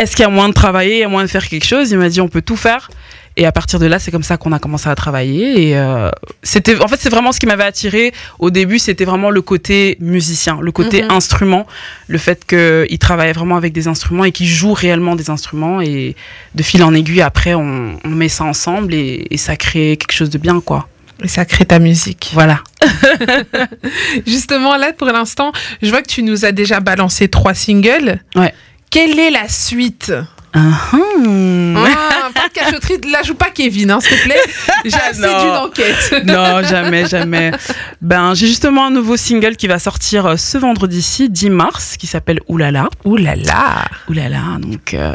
Est-ce 0.00 0.16
qu'il 0.16 0.22
y 0.22 0.26
a 0.26 0.30
moyen 0.30 0.48
de 0.48 0.54
travailler, 0.54 0.94
il 0.96 1.00
y 1.00 1.04
a 1.04 1.08
moyen 1.08 1.26
de 1.26 1.30
faire 1.30 1.46
quelque 1.46 1.66
chose? 1.66 1.90
Il 1.90 1.98
m'a 1.98 2.08
dit 2.08 2.20
on 2.20 2.28
peut 2.28 2.42
tout 2.42 2.56
faire. 2.56 2.90
Et 3.36 3.46
à 3.46 3.52
partir 3.52 3.78
de 3.78 3.86
là, 3.86 3.98
c'est 3.98 4.10
comme 4.10 4.22
ça 4.24 4.36
qu'on 4.38 4.52
a 4.52 4.58
commencé 4.58 4.88
à 4.88 4.94
travailler. 4.94 5.68
Et 5.68 5.76
euh, 5.78 6.10
c'était, 6.42 6.82
en 6.82 6.88
fait, 6.88 6.96
c'est 7.00 7.10
vraiment 7.10 7.32
ce 7.32 7.38
qui 7.38 7.46
m'avait 7.46 7.64
attiré 7.64 8.12
au 8.38 8.50
début. 8.50 8.78
C'était 8.78 9.04
vraiment 9.04 9.30
le 9.30 9.40
côté 9.40 9.96
musicien, 10.00 10.58
le 10.60 10.72
côté 10.72 11.02
Mhm. 11.02 11.10
instrument, 11.12 11.66
le 12.08 12.18
fait 12.18 12.44
qu'il 12.44 12.98
travaillait 12.98 13.32
vraiment 13.32 13.56
avec 13.56 13.72
des 13.72 13.86
instruments 13.88 14.24
et 14.24 14.32
qu'il 14.32 14.46
joue 14.48 14.72
réellement 14.72 15.16
des 15.16 15.30
instruments. 15.30 15.80
Et 15.80 16.16
de 16.54 16.62
fil 16.62 16.82
en 16.82 16.92
aiguille, 16.92 17.22
après, 17.22 17.54
on, 17.54 17.98
on 18.04 18.08
met 18.08 18.28
ça 18.28 18.44
ensemble 18.44 18.94
et, 18.94 19.26
et 19.30 19.36
ça 19.36 19.54
crée 19.56 19.96
quelque 19.98 20.12
chose 20.12 20.30
de 20.30 20.38
bien, 20.38 20.60
quoi. 20.60 20.88
Et 21.22 21.28
ça 21.28 21.44
crée 21.44 21.66
ta 21.66 21.78
musique. 21.78 22.30
Voilà. 22.32 22.60
Justement, 24.26 24.76
là, 24.76 24.92
pour 24.92 25.06
l'instant, 25.08 25.52
je 25.82 25.90
vois 25.90 26.02
que 26.02 26.08
tu 26.08 26.22
nous 26.22 26.44
as 26.44 26.52
déjà 26.52 26.80
balancé 26.80 27.28
trois 27.28 27.54
singles. 27.54 28.20
Ouais. 28.34 28.52
Quelle 28.90 29.18
est 29.18 29.30
la 29.30 29.48
suite 29.48 30.12
Uhum. 30.52 31.76
ah, 31.78 32.28
Pas 32.34 32.48
de 32.48 32.52
cachotterie, 32.52 32.98
la 33.08 33.22
joue 33.22 33.36
pas 33.36 33.50
Kevin, 33.50 33.92
hein, 33.92 34.00
s'il 34.00 34.16
te 34.18 34.24
plaît. 34.24 34.40
J'ai 34.84 34.96
assez 34.96 35.20
Non. 35.20 35.38
d'une 35.44 35.56
enquête. 35.68 36.24
non, 36.24 36.62
jamais, 36.68 37.06
jamais. 37.06 37.52
Ben, 38.00 38.34
j'ai 38.34 38.48
justement 38.48 38.86
un 38.86 38.90
nouveau 38.90 39.16
single 39.16 39.54
qui 39.54 39.68
va 39.68 39.78
sortir 39.78 40.26
euh, 40.26 40.36
ce 40.36 40.58
vendredi-ci, 40.58 41.30
10 41.30 41.50
mars, 41.50 41.96
qui 41.96 42.08
s'appelle 42.08 42.40
Oulala. 42.48 42.88
Là 43.04 43.84
Oulala, 44.08 44.40
donc. 44.58 44.92
euh, 44.94 45.14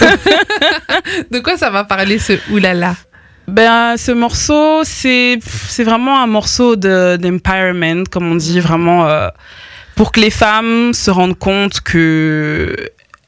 De 1.30 1.40
quoi 1.40 1.58
ça 1.58 1.68
va 1.68 1.84
parler 1.84 2.18
ce 2.18 2.32
oulala? 2.50 2.94
Ben, 3.48 3.98
ce 3.98 4.12
morceau, 4.12 4.80
c'est 4.84 5.38
vraiment 5.80 6.22
un 6.22 6.26
morceau 6.26 6.76
de 6.76 7.18
d'empowerment, 7.20 8.04
comme 8.10 8.32
on 8.32 8.36
dit, 8.36 8.60
vraiment 8.60 9.06
euh, 9.08 9.28
pour 9.94 10.10
que 10.10 10.20
les 10.20 10.30
femmes 10.30 10.94
se 10.94 11.10
rendent 11.10 11.38
compte 11.38 11.80
que 11.82 12.74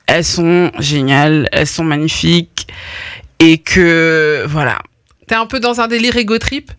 elles 0.06 0.24
sont 0.24 0.70
géniales, 0.78 1.48
elles 1.52 1.66
sont 1.66 1.84
magnifiques 1.84 2.68
et 3.38 3.58
que 3.58 4.44
voilà. 4.46 4.78
T'es 5.26 5.34
un 5.34 5.46
peu 5.46 5.60
dans 5.60 5.80
un 5.80 5.88
délire 5.88 6.16
ego 6.16 6.38
trip 6.38 6.70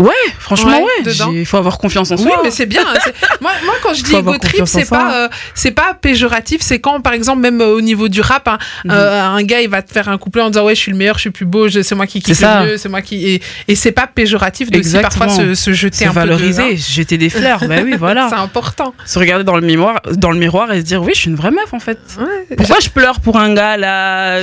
Ouais, 0.00 0.12
franchement, 0.38 0.80
Ouais. 0.82 1.12
Il 1.32 1.46
faut 1.46 1.56
avoir 1.58 1.78
confiance 1.78 2.10
en 2.10 2.16
Oui, 2.16 2.22
soi. 2.22 2.40
mais 2.42 2.50
c'est 2.50 2.66
bien. 2.66 2.82
hein, 2.86 2.98
c'est- 3.04 3.14
Moi, 3.40 3.50
moi, 3.64 3.74
quand 3.82 3.92
je 3.94 4.02
dis 4.02 4.14
ego 4.16 4.36
trip, 4.38 4.62
c'est 4.66 4.88
pas, 4.88 5.14
euh, 5.14 5.28
c'est 5.54 5.70
pas 5.72 5.94
péjoratif. 6.00 6.60
C'est 6.62 6.78
quand, 6.80 7.00
par 7.00 7.12
exemple, 7.12 7.40
même 7.40 7.60
euh, 7.60 7.74
au 7.74 7.80
niveau 7.80 8.08
du 8.08 8.20
rap, 8.20 8.48
hein, 8.48 8.58
Mhm. 8.84 8.90
euh, 8.92 9.22
un 9.22 9.42
gars, 9.42 9.60
il 9.60 9.68
va 9.68 9.82
te 9.82 9.92
faire 9.92 10.08
un 10.08 10.16
couplet 10.18 10.42
en 10.42 10.48
disant 10.50 10.64
ouais, 10.64 10.74
je 10.74 10.80
suis 10.80 10.92
le 10.92 10.96
meilleur, 10.98 11.16
je 11.16 11.20
suis 11.22 11.30
plus 11.30 11.44
beau, 11.44 11.68
c'est 11.68 11.94
moi 11.94 12.06
qui 12.06 12.20
kiffe 12.20 12.38
C'est 12.38 12.46
le 12.60 12.66
mieux, 12.72 12.76
c'est 12.78 12.88
moi 12.88 13.02
qui. 13.02 13.26
Et, 13.26 13.42
et 13.68 13.74
c'est 13.74 13.92
pas 13.92 14.06
péjoratif 14.06 14.70
de 14.70 14.78
aussi 14.80 14.98
parfois 15.00 15.28
se, 15.28 15.54
se 15.54 15.72
jeter 15.72 15.96
c'est 15.98 16.04
un 16.06 16.14
peu 16.14 16.20
de- 16.22 16.26
valoriser, 16.26 16.62
hein. 16.62 16.76
jeter 16.76 17.18
des 17.18 17.28
fleurs. 17.30 17.60
ben 17.68 17.84
oui, 17.84 17.90
C'est 17.92 17.96
voilà. 17.98 18.28
important. 18.38 18.94
Se 19.04 19.18
regarder 19.18 19.44
dans 19.44 19.56
le 19.56 19.62
miroir, 19.66 20.00
dans 20.16 20.30
le 20.30 20.38
miroir 20.38 20.72
et 20.72 20.80
se 20.80 20.84
dire 20.86 21.02
oui, 21.02 21.12
je 21.14 21.20
suis 21.20 21.30
une 21.30 21.36
vraie 21.36 21.50
meuf 21.50 21.72
en 21.72 21.80
fait. 21.80 21.98
Ouais. 22.18 22.56
Pourquoi 22.56 22.78
je 22.80 22.88
pleure 22.88 23.20
pour 23.20 23.36
un 23.38 23.52
gars 23.54 23.76
là 23.76 24.40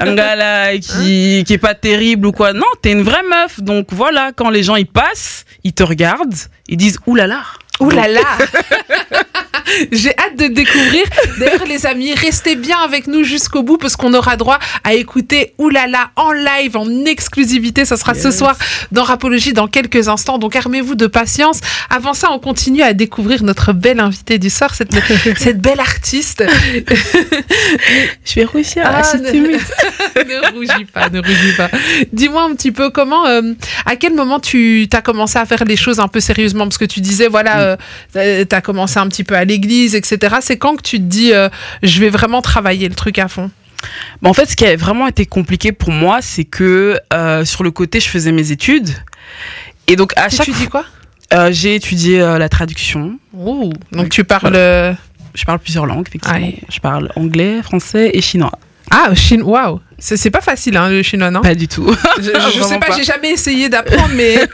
un 0.00 0.14
gars 0.14 0.36
là 0.36 0.72
qui, 0.78 1.44
qui 1.46 1.52
est 1.52 1.58
pas 1.58 1.74
terrible 1.74 2.26
ou 2.26 2.32
quoi? 2.32 2.52
Non, 2.52 2.66
t'es 2.82 2.92
une 2.92 3.02
vraie 3.02 3.22
meuf. 3.28 3.60
Donc 3.60 3.88
voilà, 3.92 4.13
quand 4.36 4.50
les 4.50 4.62
gens 4.62 4.76
ils 4.76 4.86
passent, 4.86 5.44
ils 5.62 5.72
te 5.72 5.82
regardent, 5.82 6.34
ils 6.68 6.76
disent 6.76 6.98
oulala. 7.06 7.42
Ouh 7.80 7.90
là 7.90 8.06
là 8.06 8.20
J'ai 9.92 10.10
hâte 10.18 10.36
de 10.38 10.46
découvrir. 10.46 11.04
D'ailleurs, 11.38 11.64
les 11.66 11.86
amis, 11.86 12.14
restez 12.14 12.56
bien 12.56 12.78
avec 12.78 13.06
nous 13.06 13.24
jusqu'au 13.24 13.62
bout 13.62 13.78
parce 13.78 13.96
qu'on 13.96 14.12
aura 14.14 14.36
droit 14.36 14.58
à 14.84 14.94
écouter 14.94 15.54
là 15.58 16.10
en 16.16 16.32
live, 16.32 16.76
en 16.76 17.04
exclusivité. 17.04 17.84
Ça 17.84 17.96
sera 17.96 18.14
ce 18.14 18.30
soir 18.30 18.56
dans 18.92 19.02
Rapologie 19.04 19.52
dans 19.52 19.66
quelques 19.68 20.08
instants. 20.08 20.38
Donc, 20.38 20.56
armez-vous 20.56 20.94
de 20.94 21.06
patience. 21.06 21.60
Avant 21.90 22.14
ça, 22.14 22.28
on 22.32 22.38
continue 22.38 22.82
à 22.82 22.92
découvrir 22.92 23.42
notre 23.42 23.72
belle 23.72 24.00
invitée 24.00 24.38
du 24.38 24.50
soir, 24.50 24.74
cette, 24.74 24.94
cette 25.38 25.60
belle 25.60 25.80
artiste. 25.80 26.44
Je 28.24 28.34
vais 28.34 28.44
réussir 28.44 28.82
Ah, 28.86 29.02
ne- 29.16 29.30
ne 30.24 30.54
rougis 30.54 30.84
pas, 30.92 31.08
ne 31.10 31.20
rougis 31.20 31.52
pas. 31.56 31.70
Dis-moi 32.12 32.42
un 32.44 32.54
petit 32.54 32.72
peu 32.72 32.90
comment, 32.90 33.26
euh, 33.26 33.42
à 33.86 33.96
quel 33.96 34.14
moment 34.14 34.40
tu 34.40 34.86
as 34.92 35.02
commencé 35.02 35.38
à 35.38 35.46
faire 35.46 35.64
les 35.64 35.76
choses 35.76 36.00
un 36.00 36.08
peu 36.08 36.20
sérieusement? 36.20 36.64
Parce 36.64 36.78
que 36.78 36.84
tu 36.84 37.00
disais, 37.00 37.28
voilà, 37.28 37.76
tu 38.12 38.18
as 38.20 38.60
commencé 38.60 38.98
un 38.98 39.08
petit 39.08 39.24
peu 39.24 39.34
à 39.36 39.44
l'église, 39.54 39.94
etc. 39.94 40.36
C'est 40.40 40.58
quand 40.58 40.76
que 40.76 40.82
tu 40.82 40.98
te 40.98 41.04
dis, 41.04 41.32
euh, 41.32 41.48
je 41.82 42.00
vais 42.00 42.10
vraiment 42.10 42.42
travailler 42.42 42.88
le 42.88 42.94
truc 42.94 43.18
à 43.18 43.28
fond? 43.28 43.50
Bon, 44.22 44.30
en 44.30 44.34
fait, 44.34 44.46
ce 44.46 44.56
qui 44.56 44.64
a 44.66 44.76
vraiment 44.76 45.06
été 45.06 45.26
compliqué 45.26 45.72
pour 45.72 45.90
moi, 45.90 46.18
c'est 46.22 46.44
que 46.44 46.98
euh, 47.12 47.44
sur 47.44 47.62
le 47.62 47.70
côté, 47.70 48.00
je 48.00 48.08
faisais 48.08 48.32
mes 48.32 48.50
études. 48.50 48.90
Et 49.86 49.96
donc, 49.96 50.12
à 50.16 50.28
Tu 50.28 50.36
chaque 50.36 50.50
dis 50.50 50.68
quoi? 50.68 50.84
Euh, 51.32 51.50
j'ai 51.52 51.74
étudié 51.74 52.18
la 52.18 52.48
traduction. 52.48 53.18
Ouh, 53.32 53.72
Donc 53.92 54.08
tu 54.10 54.24
parles. 54.24 54.96
Je 55.34 55.44
parle 55.44 55.58
plusieurs 55.58 55.86
langues, 55.86 56.06
effectivement. 56.06 56.38
Ouais. 56.38 56.60
Je 56.68 56.78
parle 56.78 57.10
anglais, 57.16 57.60
français 57.62 58.10
et 58.14 58.20
chinois. 58.20 58.52
Ah, 58.90 59.14
chine, 59.14 59.42
waouh 59.42 59.80
C'est 59.98 60.30
pas 60.30 60.40
facile, 60.40 60.76
hein, 60.76 60.88
le 60.88 61.02
chinois, 61.02 61.30
non? 61.30 61.40
Pas 61.42 61.54
du 61.54 61.68
tout. 61.68 61.86
Je, 62.18 62.22
je 62.22 62.62
sais 62.62 62.78
pas, 62.78 62.86
pas. 62.86 62.96
j'ai 62.96 63.04
jamais 63.04 63.30
essayé 63.30 63.68
d'apprendre, 63.68 64.10
mais 64.14 64.38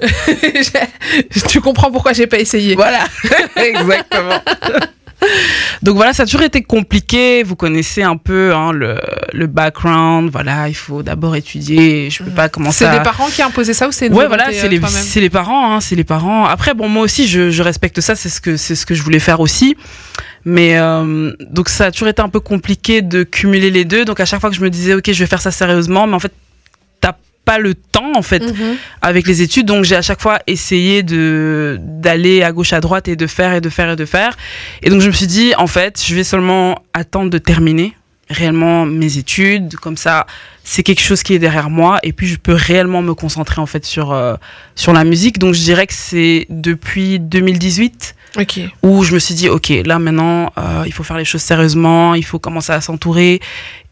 tu 1.48 1.60
comprends 1.60 1.90
pourquoi 1.90 2.12
j'ai 2.12 2.26
pas 2.26 2.38
essayé. 2.38 2.74
Voilà, 2.74 3.04
exactement. 3.56 4.40
Donc 5.82 5.96
voilà, 5.96 6.12
ça 6.12 6.22
a 6.24 6.26
toujours 6.26 6.42
été 6.42 6.62
compliqué. 6.62 7.42
Vous 7.42 7.56
connaissez 7.56 8.02
un 8.02 8.16
peu 8.16 8.54
hein, 8.54 8.72
le, 8.72 8.98
le 9.32 9.46
background. 9.46 10.30
Voilà, 10.30 10.68
il 10.68 10.74
faut 10.74 11.02
d'abord 11.02 11.36
étudier. 11.36 12.10
Je 12.10 12.22
peux 12.22 12.30
pas 12.30 12.48
commencer 12.48 12.84
C'est 12.84 12.90
à... 12.90 12.96
les 12.98 13.02
parents 13.02 13.28
qui 13.28 13.42
imposaient 13.42 13.74
ça 13.74 13.88
ou 13.88 13.92
c'est 13.92 14.10
Ouais, 14.10 14.26
voilà, 14.26 14.46
c'est 14.52 14.66
euh, 14.66 14.68
les, 14.68 14.80
c'est 14.86 15.20
les 15.20 15.30
parents, 15.30 15.74
hein, 15.74 15.80
c'est 15.80 15.96
les 15.96 16.04
parents. 16.04 16.44
Après, 16.44 16.74
bon, 16.74 16.88
moi 16.88 17.02
aussi, 17.04 17.26
je, 17.26 17.50
je 17.50 17.62
respecte 17.62 18.00
ça, 18.00 18.14
c'est 18.14 18.28
ce 18.28 18.40
que 18.40 18.56
c'est 18.56 18.74
ce 18.74 18.86
que 18.86 18.94
je 18.94 19.02
voulais 19.02 19.18
faire 19.18 19.40
aussi. 19.40 19.76
Mais 20.44 20.78
euh, 20.78 21.32
donc 21.40 21.68
ça 21.68 21.86
a 21.86 21.90
toujours 21.92 22.08
été 22.08 22.22
un 22.22 22.28
peu 22.28 22.40
compliqué 22.40 23.02
de 23.02 23.22
cumuler 23.22 23.70
les 23.70 23.84
deux. 23.84 24.04
Donc 24.04 24.20
à 24.20 24.24
chaque 24.24 24.40
fois 24.40 24.50
que 24.50 24.56
je 24.56 24.62
me 24.62 24.70
disais, 24.70 24.94
ok, 24.94 25.12
je 25.12 25.18
vais 25.18 25.26
faire 25.26 25.42
ça 25.42 25.50
sérieusement, 25.50 26.06
mais 26.06 26.14
en 26.14 26.20
fait, 26.20 26.32
pas 27.50 27.58
le 27.58 27.74
temps 27.74 28.12
en 28.22 28.22
fait 28.30 28.42
Mhm. 28.44 28.76
avec 29.10 29.22
les 29.30 29.38
études. 29.46 29.66
Donc 29.72 29.80
j'ai 29.88 29.96
à 30.02 30.02
chaque 30.08 30.22
fois 30.26 30.38
essayé 30.46 31.02
de 31.02 31.78
d'aller 32.04 32.36
à 32.48 32.50
gauche 32.56 32.72
à 32.78 32.80
droite 32.86 33.06
et 33.12 33.16
de 33.16 33.26
faire 33.36 33.52
et 33.58 33.60
de 33.60 33.70
faire 33.76 33.90
et 33.94 33.96
de 33.96 34.04
faire. 34.16 34.32
Et 34.84 34.88
donc 34.90 35.00
je 35.04 35.08
me 35.12 35.12
suis 35.20 35.26
dit, 35.38 35.48
en 35.64 35.66
fait, 35.76 35.94
je 36.06 36.12
vais 36.14 36.24
seulement 36.24 36.66
attendre 37.02 37.30
de 37.36 37.38
terminer 37.52 37.88
réellement 38.40 38.86
mes 38.86 39.12
études. 39.18 39.74
Comme 39.84 39.96
ça, 40.06 40.26
c'est 40.62 40.84
quelque 40.88 41.02
chose 41.10 41.22
qui 41.24 41.32
est 41.34 41.40
derrière 41.46 41.70
moi. 41.70 41.98
Et 42.04 42.12
puis 42.12 42.28
je 42.28 42.36
peux 42.46 42.56
réellement 42.70 43.02
me 43.02 43.14
concentrer 43.14 43.60
en 43.60 43.66
fait 43.66 43.84
sur 43.84 44.06
euh, 44.12 44.34
sur 44.82 44.92
la 44.92 45.04
musique. 45.12 45.36
Donc 45.38 45.52
je 45.54 45.62
dirais 45.70 45.86
que 45.90 45.94
c'est 46.10 46.46
depuis 46.50 47.18
2018 47.18 48.14
Ok. 48.38 48.60
où 48.82 49.02
je 49.02 49.14
me 49.14 49.18
suis 49.18 49.34
dit, 49.34 49.48
ok, 49.48 49.72
là 49.84 49.98
maintenant, 49.98 50.52
euh, 50.56 50.84
il 50.86 50.92
faut 50.92 51.02
faire 51.02 51.18
les 51.18 51.24
choses 51.24 51.42
sérieusement, 51.42 52.14
il 52.14 52.24
faut 52.24 52.38
commencer 52.38 52.72
à 52.72 52.80
s'entourer 52.80 53.40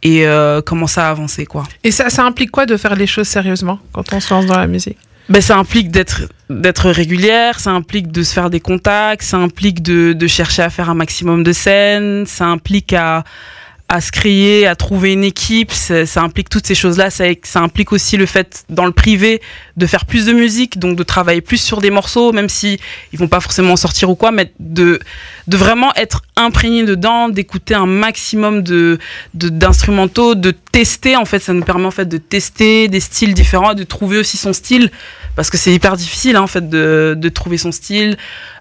et 0.02 0.26
euh, 0.26 0.62
commencer 0.62 1.00
à 1.00 1.10
avancer 1.10 1.44
quoi. 1.44 1.64
Et 1.82 1.90
ça, 1.90 2.08
ça 2.10 2.24
implique 2.24 2.50
quoi 2.50 2.66
de 2.66 2.76
faire 2.76 2.94
les 2.94 3.06
choses 3.06 3.26
sérieusement 3.28 3.80
quand 3.92 4.12
on 4.12 4.20
se 4.20 4.32
lance 4.32 4.46
dans 4.46 4.58
la 4.58 4.66
musique? 4.66 4.96
Ben, 5.28 5.42
ça 5.42 5.56
implique 5.58 5.90
d'être 5.90 6.22
d'être 6.48 6.88
régulière, 6.90 7.60
ça 7.60 7.70
implique 7.72 8.10
de 8.10 8.22
se 8.22 8.32
faire 8.32 8.48
des 8.48 8.60
contacts, 8.60 9.22
ça 9.22 9.36
implique 9.36 9.82
de, 9.82 10.14
de 10.14 10.26
chercher 10.26 10.62
à 10.62 10.70
faire 10.70 10.88
un 10.88 10.94
maximum 10.94 11.42
de 11.42 11.52
scènes, 11.52 12.24
ça 12.26 12.46
implique 12.46 12.94
à 12.94 13.24
à 13.90 14.02
se 14.02 14.12
créer, 14.12 14.66
à 14.66 14.76
trouver 14.76 15.14
une 15.14 15.24
équipe, 15.24 15.72
ça, 15.72 16.04
ça 16.04 16.20
implique 16.22 16.50
toutes 16.50 16.66
ces 16.66 16.74
choses-là, 16.74 17.08
ça, 17.08 17.24
ça 17.42 17.60
implique 17.60 17.90
aussi 17.92 18.18
le 18.18 18.26
fait 18.26 18.64
dans 18.68 18.84
le 18.84 18.92
privé 18.92 19.40
de 19.78 19.86
faire 19.86 20.04
plus 20.04 20.26
de 20.26 20.32
musique, 20.32 20.78
donc 20.78 20.94
de 20.96 21.02
travailler 21.02 21.40
plus 21.40 21.56
sur 21.56 21.80
des 21.80 21.90
morceaux, 21.90 22.32
même 22.32 22.50
si 22.50 22.78
ils 23.12 23.18
vont 23.18 23.28
pas 23.28 23.40
forcément 23.40 23.76
sortir 23.76 24.10
ou 24.10 24.14
quoi, 24.14 24.30
mais 24.30 24.52
de 24.60 25.00
de 25.46 25.56
vraiment 25.56 25.94
être 25.94 26.22
imprégné 26.36 26.84
dedans, 26.84 27.30
d'écouter 27.30 27.74
un 27.74 27.86
maximum 27.86 28.62
de- 28.62 28.98
d'instrumentaux, 29.32 30.34
de, 30.34 30.54
tester 30.78 31.16
en 31.16 31.24
fait, 31.24 31.40
ça 31.40 31.54
nous 31.54 31.64
permet 31.64 31.86
en 31.86 31.90
fait 31.90 32.04
de 32.04 32.18
tester 32.18 32.88
des 32.88 33.00
styles 33.00 33.32
différents, 33.34 33.74
de 33.74 33.84
trouver 33.84 34.18
aussi 34.18 34.36
son 34.36 34.52
style 34.52 34.90
parce 35.38 35.50
que 35.50 35.56
c'est 35.56 35.72
hyper 35.72 35.96
difficile 35.96 36.34
hein, 36.36 36.42
en 36.42 36.46
fait 36.48 36.68
de, 36.68 37.14
de 37.16 37.28
trouver 37.28 37.58
son 37.58 37.70
style, 37.70 38.16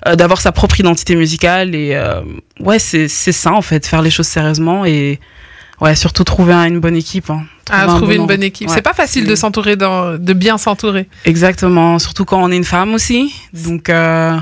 euh, 0.08 0.16
d'avoir 0.16 0.40
sa 0.40 0.52
propre 0.52 0.80
identité 0.80 1.16
musicale 1.16 1.74
et 1.74 1.96
euh, 1.96 2.22
ouais 2.60 2.78
c'est 2.80 3.08
c'est 3.08 3.32
ça 3.32 3.52
en 3.54 3.64
fait 3.64 3.88
faire 3.88 4.04
les 4.04 4.12
choses 4.12 4.28
sérieusement 4.28 4.86
et 4.86 5.20
ouais 5.82 5.96
surtout 5.96 6.24
trouver 6.24 6.54
un- 6.54 6.66
une 6.66 6.80
bonne 6.80 6.96
équipe. 6.96 7.30
Hein. 7.32 7.42
à 7.72 7.84
un 7.84 7.88
trouver 7.98 8.16
bon 8.18 8.22
une 8.24 8.28
bonne 8.28 8.44
équipe. 8.44 8.70
Ouais, 8.70 8.76
c'est 8.76 8.82
pas 8.82 8.94
facile 8.94 9.26
de 9.26 9.36
s'entourer, 9.36 9.76
dans- 9.76 10.18
de 10.30 10.34
bien 10.34 10.58
s'entourer. 10.58 11.08
Exactement, 11.26 11.98
surtout 12.00 12.26
quand 12.26 12.42
on 12.44 12.52
est 12.52 12.58
une 12.58 12.64
femme 12.78 12.94
aussi. 12.94 13.34
Donc 13.54 13.90
euh, 13.90 14.38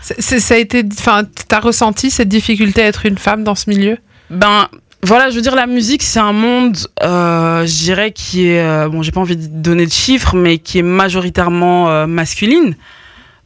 Ça 0.00 0.54
a 0.54 0.58
été, 0.58 0.82
enfin, 0.98 1.22
t'as 1.48 1.60
ressenti 1.60 2.10
cette 2.10 2.28
difficulté 2.28 2.82
à 2.82 2.86
être 2.86 3.06
une 3.06 3.18
femme 3.18 3.44
dans 3.44 3.54
ce 3.54 3.70
milieu? 3.70 3.96
Ben 4.30 4.68
voilà, 5.04 5.28
je 5.28 5.36
veux 5.36 5.42
dire 5.42 5.54
la 5.54 5.66
musique 5.66 6.02
c'est 6.02 6.18
un 6.18 6.32
monde, 6.32 6.78
euh, 7.02 7.66
je 7.66 7.84
dirais 7.84 8.12
qui 8.12 8.48
est 8.48 8.62
euh, 8.62 8.88
bon, 8.88 9.02
j'ai 9.02 9.12
pas 9.12 9.20
envie 9.20 9.36
de 9.36 9.46
donner 9.46 9.84
de 9.86 9.92
chiffres, 9.92 10.34
mais 10.34 10.58
qui 10.58 10.78
est 10.78 10.82
majoritairement 10.82 11.90
euh, 11.90 12.06
masculine. 12.06 12.74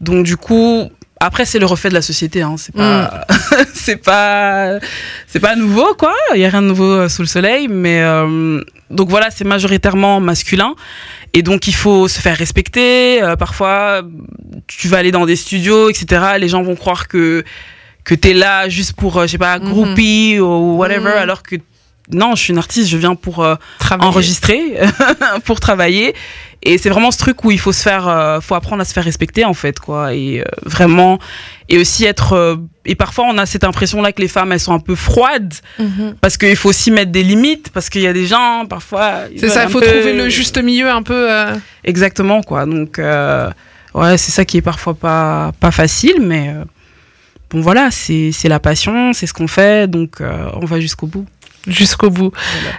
Donc 0.00 0.24
du 0.24 0.36
coup, 0.36 0.88
après 1.18 1.44
c'est 1.44 1.58
le 1.58 1.66
reflet 1.66 1.90
de 1.90 1.94
la 1.94 2.02
société, 2.02 2.42
hein. 2.42 2.54
c'est 2.56 2.74
pas, 2.74 3.26
c'est 3.74 3.96
pas, 3.96 4.78
c'est 5.26 5.40
pas 5.40 5.56
nouveau 5.56 5.94
quoi. 5.94 6.14
Il 6.34 6.40
y 6.40 6.44
a 6.44 6.48
rien 6.48 6.62
de 6.62 6.68
nouveau 6.68 7.08
sous 7.08 7.22
le 7.22 7.28
soleil, 7.28 7.66
mais 7.68 8.02
euh, 8.02 8.62
donc 8.90 9.08
voilà, 9.08 9.30
c'est 9.30 9.44
majoritairement 9.44 10.20
masculin. 10.20 10.76
Et 11.34 11.42
donc 11.42 11.66
il 11.66 11.74
faut 11.74 12.06
se 12.06 12.20
faire 12.20 12.36
respecter. 12.36 13.20
Parfois, 13.38 14.02
tu 14.66 14.88
vas 14.88 14.98
aller 14.98 15.10
dans 15.10 15.26
des 15.26 15.36
studios, 15.36 15.90
etc. 15.90 16.38
Les 16.38 16.48
gens 16.48 16.62
vont 16.62 16.76
croire 16.76 17.08
que 17.08 17.44
que 18.08 18.14
t'es 18.14 18.32
là 18.34 18.68
juste 18.68 18.94
pour, 18.94 19.18
euh, 19.18 19.26
je 19.26 19.32
sais 19.32 19.38
pas, 19.38 19.58
Mhm. 19.58 19.68
groupie 19.70 20.38
ou 20.40 20.76
whatever, 20.76 21.10
Mhm. 21.14 21.22
alors 21.26 21.42
que 21.42 21.56
non, 22.10 22.34
je 22.34 22.42
suis 22.42 22.52
une 22.54 22.58
artiste, 22.58 22.88
je 22.88 22.96
viens 22.96 23.14
pour 23.14 23.44
euh, 23.44 23.54
enregistrer, 24.00 24.60
pour 25.44 25.60
travailler 25.60 26.14
Et 26.64 26.76
c'est 26.76 26.88
vraiment 26.90 27.12
ce 27.12 27.18
truc 27.18 27.44
où 27.44 27.52
il 27.52 27.60
faut 27.60 27.70
se 27.72 27.82
faire, 27.82 28.08
euh, 28.08 28.40
faut 28.40 28.56
apprendre 28.56 28.82
à 28.82 28.84
se 28.84 28.92
faire 28.92 29.04
respecter 29.04 29.44
en 29.44 29.54
fait, 29.54 29.78
quoi. 29.78 30.12
Et 30.14 30.40
euh, 30.40 30.44
vraiment, 30.66 31.20
et 31.68 31.78
aussi 31.78 32.04
être. 32.04 32.58
et 32.84 32.96
parfois, 32.96 33.26
on 33.28 33.38
a 33.38 33.46
cette 33.46 33.62
impression-là 33.62 34.10
que 34.12 34.20
les 34.20 34.26
femmes, 34.36 34.50
elles 34.52 34.58
sont 34.68 34.72
un 34.74 34.80
peu 34.80 34.96
froides, 34.96 35.54
Mhm. 35.78 36.16
parce 36.20 36.36
qu'il 36.36 36.56
faut 36.56 36.70
aussi 36.70 36.90
mettre 36.90 37.12
des 37.12 37.22
limites, 37.22 37.70
parce 37.72 37.88
qu'il 37.90 38.00
y 38.00 38.08
a 38.08 38.12
des 38.12 38.26
gens, 38.26 38.66
parfois. 38.68 39.20
C'est 39.36 39.50
ça, 39.50 39.62
il 39.64 39.70
faut 39.70 39.78
peu- 39.78 39.86
trouver 39.86 40.14
le 40.14 40.28
juste 40.30 40.58
milieu 40.60 40.90
un 40.90 41.02
peu. 41.04 41.28
Exactement, 41.84 42.42
quoi. 42.42 42.66
Donc, 42.66 42.98
ouais, 43.94 44.18
c'est 44.18 44.32
ça 44.32 44.44
qui 44.44 44.56
est 44.56 44.62
parfois 44.72 44.94
pas, 44.94 45.52
pas 45.60 45.70
facile, 45.70 46.16
mais 46.20 46.54
bon, 47.50 47.60
voilà, 47.60 47.90
c'est 47.90 48.32
la 48.44 48.60
passion, 48.60 49.12
c'est 49.12 49.26
ce 49.26 49.32
qu'on 49.32 49.48
fait, 49.48 49.90
donc 49.90 50.20
euh, 50.20 50.50
on 50.54 50.64
va 50.64 50.80
jusqu'au 50.80 51.06
bout. 51.06 51.26
Jusqu'au 51.68 52.10
bout. 52.10 52.32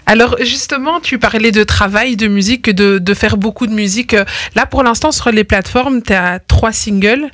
Alors 0.05 0.35
justement, 0.41 0.99
tu 0.99 1.19
parlais 1.19 1.51
de 1.51 1.63
travail, 1.63 2.15
de 2.15 2.27
musique, 2.27 2.69
de, 2.69 2.97
de 2.99 3.13
faire 3.13 3.37
beaucoup 3.37 3.67
de 3.67 3.73
musique. 3.73 4.15
Là, 4.55 4.65
pour 4.65 4.83
l'instant, 4.83 5.11
sur 5.11 5.31
les 5.31 5.43
plateformes, 5.43 6.01
tu 6.01 6.13
as 6.13 6.39
trois 6.39 6.71
singles. 6.71 7.29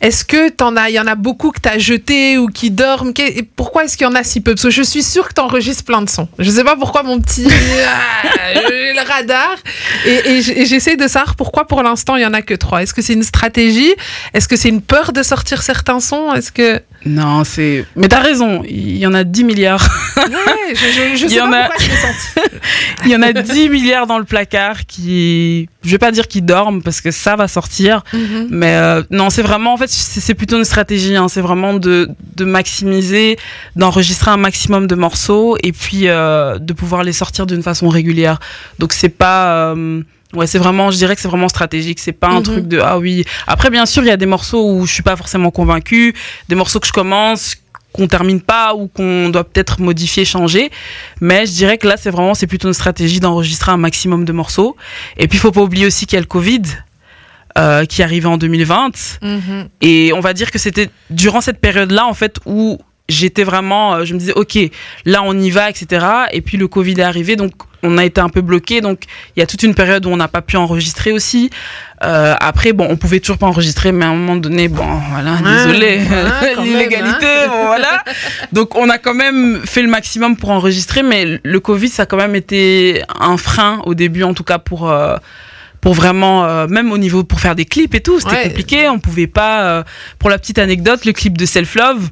Est-ce 0.00 0.24
que 0.24 0.48
t'en 0.50 0.76
as, 0.76 0.90
il 0.90 0.94
y 0.94 1.00
en 1.00 1.06
a 1.06 1.16
beaucoup 1.16 1.50
que 1.50 1.60
tu 1.60 1.68
as 1.68 1.78
jetés 1.78 2.38
ou 2.38 2.46
qui 2.46 2.70
dorment? 2.70 3.12
Et 3.18 3.42
Pourquoi 3.42 3.84
est-ce 3.84 3.96
qu'il 3.96 4.06
y 4.06 4.10
en 4.10 4.14
a 4.14 4.22
si 4.22 4.40
peu? 4.40 4.52
Parce 4.54 4.62
que 4.62 4.70
je 4.70 4.82
suis 4.82 5.02
sûre 5.02 5.28
que 5.28 5.34
tu 5.34 5.40
enregistres 5.40 5.84
plein 5.84 6.02
de 6.02 6.08
sons. 6.08 6.28
Je 6.38 6.50
sais 6.50 6.64
pas 6.64 6.76
pourquoi 6.76 7.02
mon 7.02 7.20
petit 7.20 7.48
Ah, 7.86 8.28
j'ai 8.68 8.92
le 8.92 9.06
radar 9.08 9.56
et, 10.06 10.60
et 10.60 10.66
j'essaie 10.66 10.96
de 10.96 11.08
savoir 11.08 11.34
pourquoi 11.36 11.66
pour 11.66 11.82
l'instant 11.82 12.16
il 12.16 12.22
y 12.22 12.26
en 12.26 12.34
a 12.34 12.42
que 12.42 12.54
trois. 12.54 12.82
Est-ce 12.82 12.94
que 12.94 13.02
c'est 13.02 13.14
une 13.14 13.22
stratégie? 13.22 13.92
Est-ce 14.34 14.46
que 14.48 14.56
c'est 14.56 14.68
une 14.68 14.82
peur 14.82 15.12
de 15.12 15.22
sortir 15.22 15.62
certains 15.62 16.00
sons? 16.00 16.32
Est-ce 16.32 16.52
que 16.52 16.80
Non, 17.06 17.44
c'est. 17.44 17.84
Mais 17.96 18.08
t'as 18.08 18.20
raison, 18.20 18.62
il 18.68 18.96
y 18.98 19.06
en 19.06 19.14
a 19.14 19.22
10 19.24 19.44
milliards. 19.44 19.86
ouais, 20.16 20.74
je, 20.74 20.76
je, 20.76 21.16
je 21.16 21.24
Il 21.26 21.30
y 21.30 21.34
sais 21.34 21.40
en 21.40 21.48
pas 21.50 21.64
a- 21.64 21.68
pourquoi 21.68 21.86
je 21.86 21.90
senti. 21.90 22.50
il 23.04 23.10
y 23.10 23.16
en 23.16 23.22
a 23.22 23.32
10 23.32 23.68
milliards 23.68 24.06
dans 24.06 24.18
le 24.18 24.24
placard 24.24 24.84
qui. 24.86 25.68
Je 25.84 25.90
vais 25.90 25.98
pas 25.98 26.10
dire 26.10 26.26
qu'ils 26.26 26.44
dorment 26.44 26.82
parce 26.82 27.00
que 27.00 27.10
ça 27.12 27.36
va 27.36 27.46
sortir. 27.48 28.02
Mhm. 28.12 28.48
Mais 28.50 28.74
euh, 28.74 29.02
non, 29.10 29.30
c'est 29.30 29.42
vraiment, 29.42 29.74
en 29.74 29.76
fait, 29.76 29.88
c'est 29.88 30.20
c'est 30.20 30.34
plutôt 30.34 30.58
une 30.58 30.64
stratégie. 30.64 31.14
hein. 31.16 31.28
C'est 31.28 31.40
vraiment 31.40 31.74
de, 31.74 32.10
de 32.36 32.44
maximiser, 32.44 33.38
d'enregistrer 33.76 34.30
un 34.32 34.36
maximum 34.36 34.86
de 34.86 34.94
morceaux 34.96 35.56
et 35.62 35.72
puis 35.72 36.08
euh, 36.08 36.58
de 36.58 36.72
pouvoir 36.72 37.04
les 37.04 37.12
sortir 37.12 37.46
d'une 37.46 37.62
façon 37.62 37.88
régulière. 37.88 38.40
Donc 38.80 38.92
c'est 38.92 39.08
pas. 39.08 39.72
euh, 39.74 40.02
Ouais, 40.34 40.46
c'est 40.46 40.58
vraiment, 40.58 40.90
je 40.90 40.96
dirais 40.98 41.14
que 41.14 41.22
c'est 41.22 41.28
vraiment 41.28 41.48
stratégique. 41.48 41.98
C'est 42.00 42.12
pas 42.12 42.28
un 42.28 42.38
Mhm. 42.38 42.42
truc 42.42 42.68
de 42.68 42.78
ah 42.80 42.98
oui. 42.98 43.24
Après, 43.46 43.70
bien 43.70 43.86
sûr, 43.86 44.02
il 44.02 44.08
y 44.08 44.10
a 44.10 44.16
des 44.18 44.26
morceaux 44.26 44.70
où 44.72 44.86
je 44.86 44.92
suis 44.92 45.02
pas 45.02 45.16
forcément 45.16 45.50
convaincue, 45.50 46.14
des 46.48 46.54
morceaux 46.54 46.80
que 46.80 46.86
je 46.86 46.92
commence 46.92 47.56
qu'on 47.94 48.06
termine 48.06 48.42
pas 48.42 48.74
ou 48.74 48.86
qu'on 48.88 49.30
doit 49.30 49.44
peut-être 49.44 49.80
modifier, 49.80 50.26
changer. 50.26 50.70
Mais 51.22 51.46
je 51.46 51.52
dirais 51.52 51.78
que 51.78 51.88
là, 51.88 51.96
c'est 51.96 52.10
vraiment, 52.10 52.34
c'est 52.34 52.46
plutôt 52.46 52.68
une 52.68 52.74
stratégie 52.74 53.18
d'enregistrer 53.18 53.72
un 53.72 53.78
maximum 53.78 54.26
de 54.26 54.32
morceaux. 54.32 54.76
Et 55.16 55.26
puis, 55.26 55.38
il 55.38 55.40
faut 55.40 55.52
pas 55.52 55.62
oublier 55.62 55.86
aussi 55.86 56.04
qu'il 56.04 56.16
y 56.16 56.18
a 56.18 56.20
le 56.20 56.26
Covid 56.26 56.60
euh, 57.56 57.86
qui 57.86 58.02
arrivait 58.02 58.26
en 58.28 58.36
2020. 58.36 59.18
Mhm. 59.22 59.68
Et 59.80 60.12
on 60.14 60.20
va 60.20 60.34
dire 60.34 60.50
que 60.50 60.58
c'était 60.58 60.90
durant 61.08 61.40
cette 61.40 61.60
période-là, 61.60 62.06
en 62.06 62.12
fait, 62.14 62.36
où 62.44 62.78
j'étais 63.08 63.44
vraiment, 63.44 63.94
euh, 63.94 64.04
je 64.04 64.14
me 64.14 64.18
disais, 64.18 64.32
ok, 64.34 64.58
là 65.04 65.22
on 65.24 65.38
y 65.38 65.50
va, 65.50 65.70
etc. 65.70 66.04
Et 66.32 66.40
puis 66.42 66.56
le 66.56 66.68
Covid 66.68 66.92
est 66.98 67.02
arrivé, 67.02 67.36
donc 67.36 67.52
on 67.82 67.96
a 67.96 68.04
été 68.04 68.20
un 68.20 68.28
peu 68.28 68.40
bloqué. 68.40 68.80
Donc 68.80 69.02
il 69.36 69.40
y 69.40 69.42
a 69.42 69.46
toute 69.46 69.62
une 69.62 69.74
période 69.74 70.04
où 70.06 70.10
on 70.10 70.16
n'a 70.16 70.28
pas 70.28 70.42
pu 70.42 70.56
enregistrer 70.56 71.12
aussi. 71.12 71.50
Euh, 72.04 72.34
après, 72.40 72.72
bon, 72.72 72.86
on 72.90 72.96
pouvait 72.96 73.20
toujours 73.20 73.38
pas 73.38 73.46
enregistrer, 73.46 73.90
mais 73.92 74.04
à 74.04 74.08
un 74.08 74.14
moment 74.14 74.36
donné, 74.36 74.68
bon, 74.68 74.84
voilà, 75.10 75.32
Ouais, 75.32 75.42
désolé, 75.64 75.98
ouais, 75.98 76.54
même, 76.56 76.64
l'illégalité, 76.64 77.26
hein. 77.26 77.48
bon, 77.48 77.66
voilà. 77.66 78.04
Donc 78.52 78.76
on 78.76 78.88
a 78.88 78.98
quand 78.98 79.14
même 79.14 79.60
fait 79.64 79.82
le 79.82 79.88
maximum 79.88 80.36
pour 80.36 80.50
enregistrer, 80.50 81.02
mais 81.02 81.40
le 81.42 81.60
Covid, 81.60 81.88
ça 81.88 82.02
a 82.02 82.06
quand 82.06 82.16
même 82.16 82.34
été 82.36 83.02
un 83.20 83.36
frein 83.36 83.80
au 83.86 83.94
début, 83.94 84.22
en 84.22 84.34
tout 84.34 84.44
cas 84.44 84.58
pour. 84.58 84.90
euh, 84.90 85.16
pour 85.80 85.94
vraiment, 85.94 86.44
euh, 86.44 86.66
même 86.66 86.90
au 86.90 86.98
niveau 86.98 87.22
pour 87.22 87.38
faire 87.38 87.54
des 87.54 87.64
clips 87.64 87.94
et 87.94 88.00
tout, 88.00 88.18
c'était 88.18 88.32
Ouais. 88.32 88.42
compliqué. 88.48 88.88
On 88.88 88.98
pouvait 88.98 89.28
pas. 89.28 89.62
euh, 89.62 89.82
pour 90.18 90.28
la 90.28 90.36
petite 90.36 90.58
anecdote, 90.58 91.04
le 91.04 91.12
clip 91.12 91.38
de 91.38 91.46
Self 91.46 91.76
Love, 91.76 92.10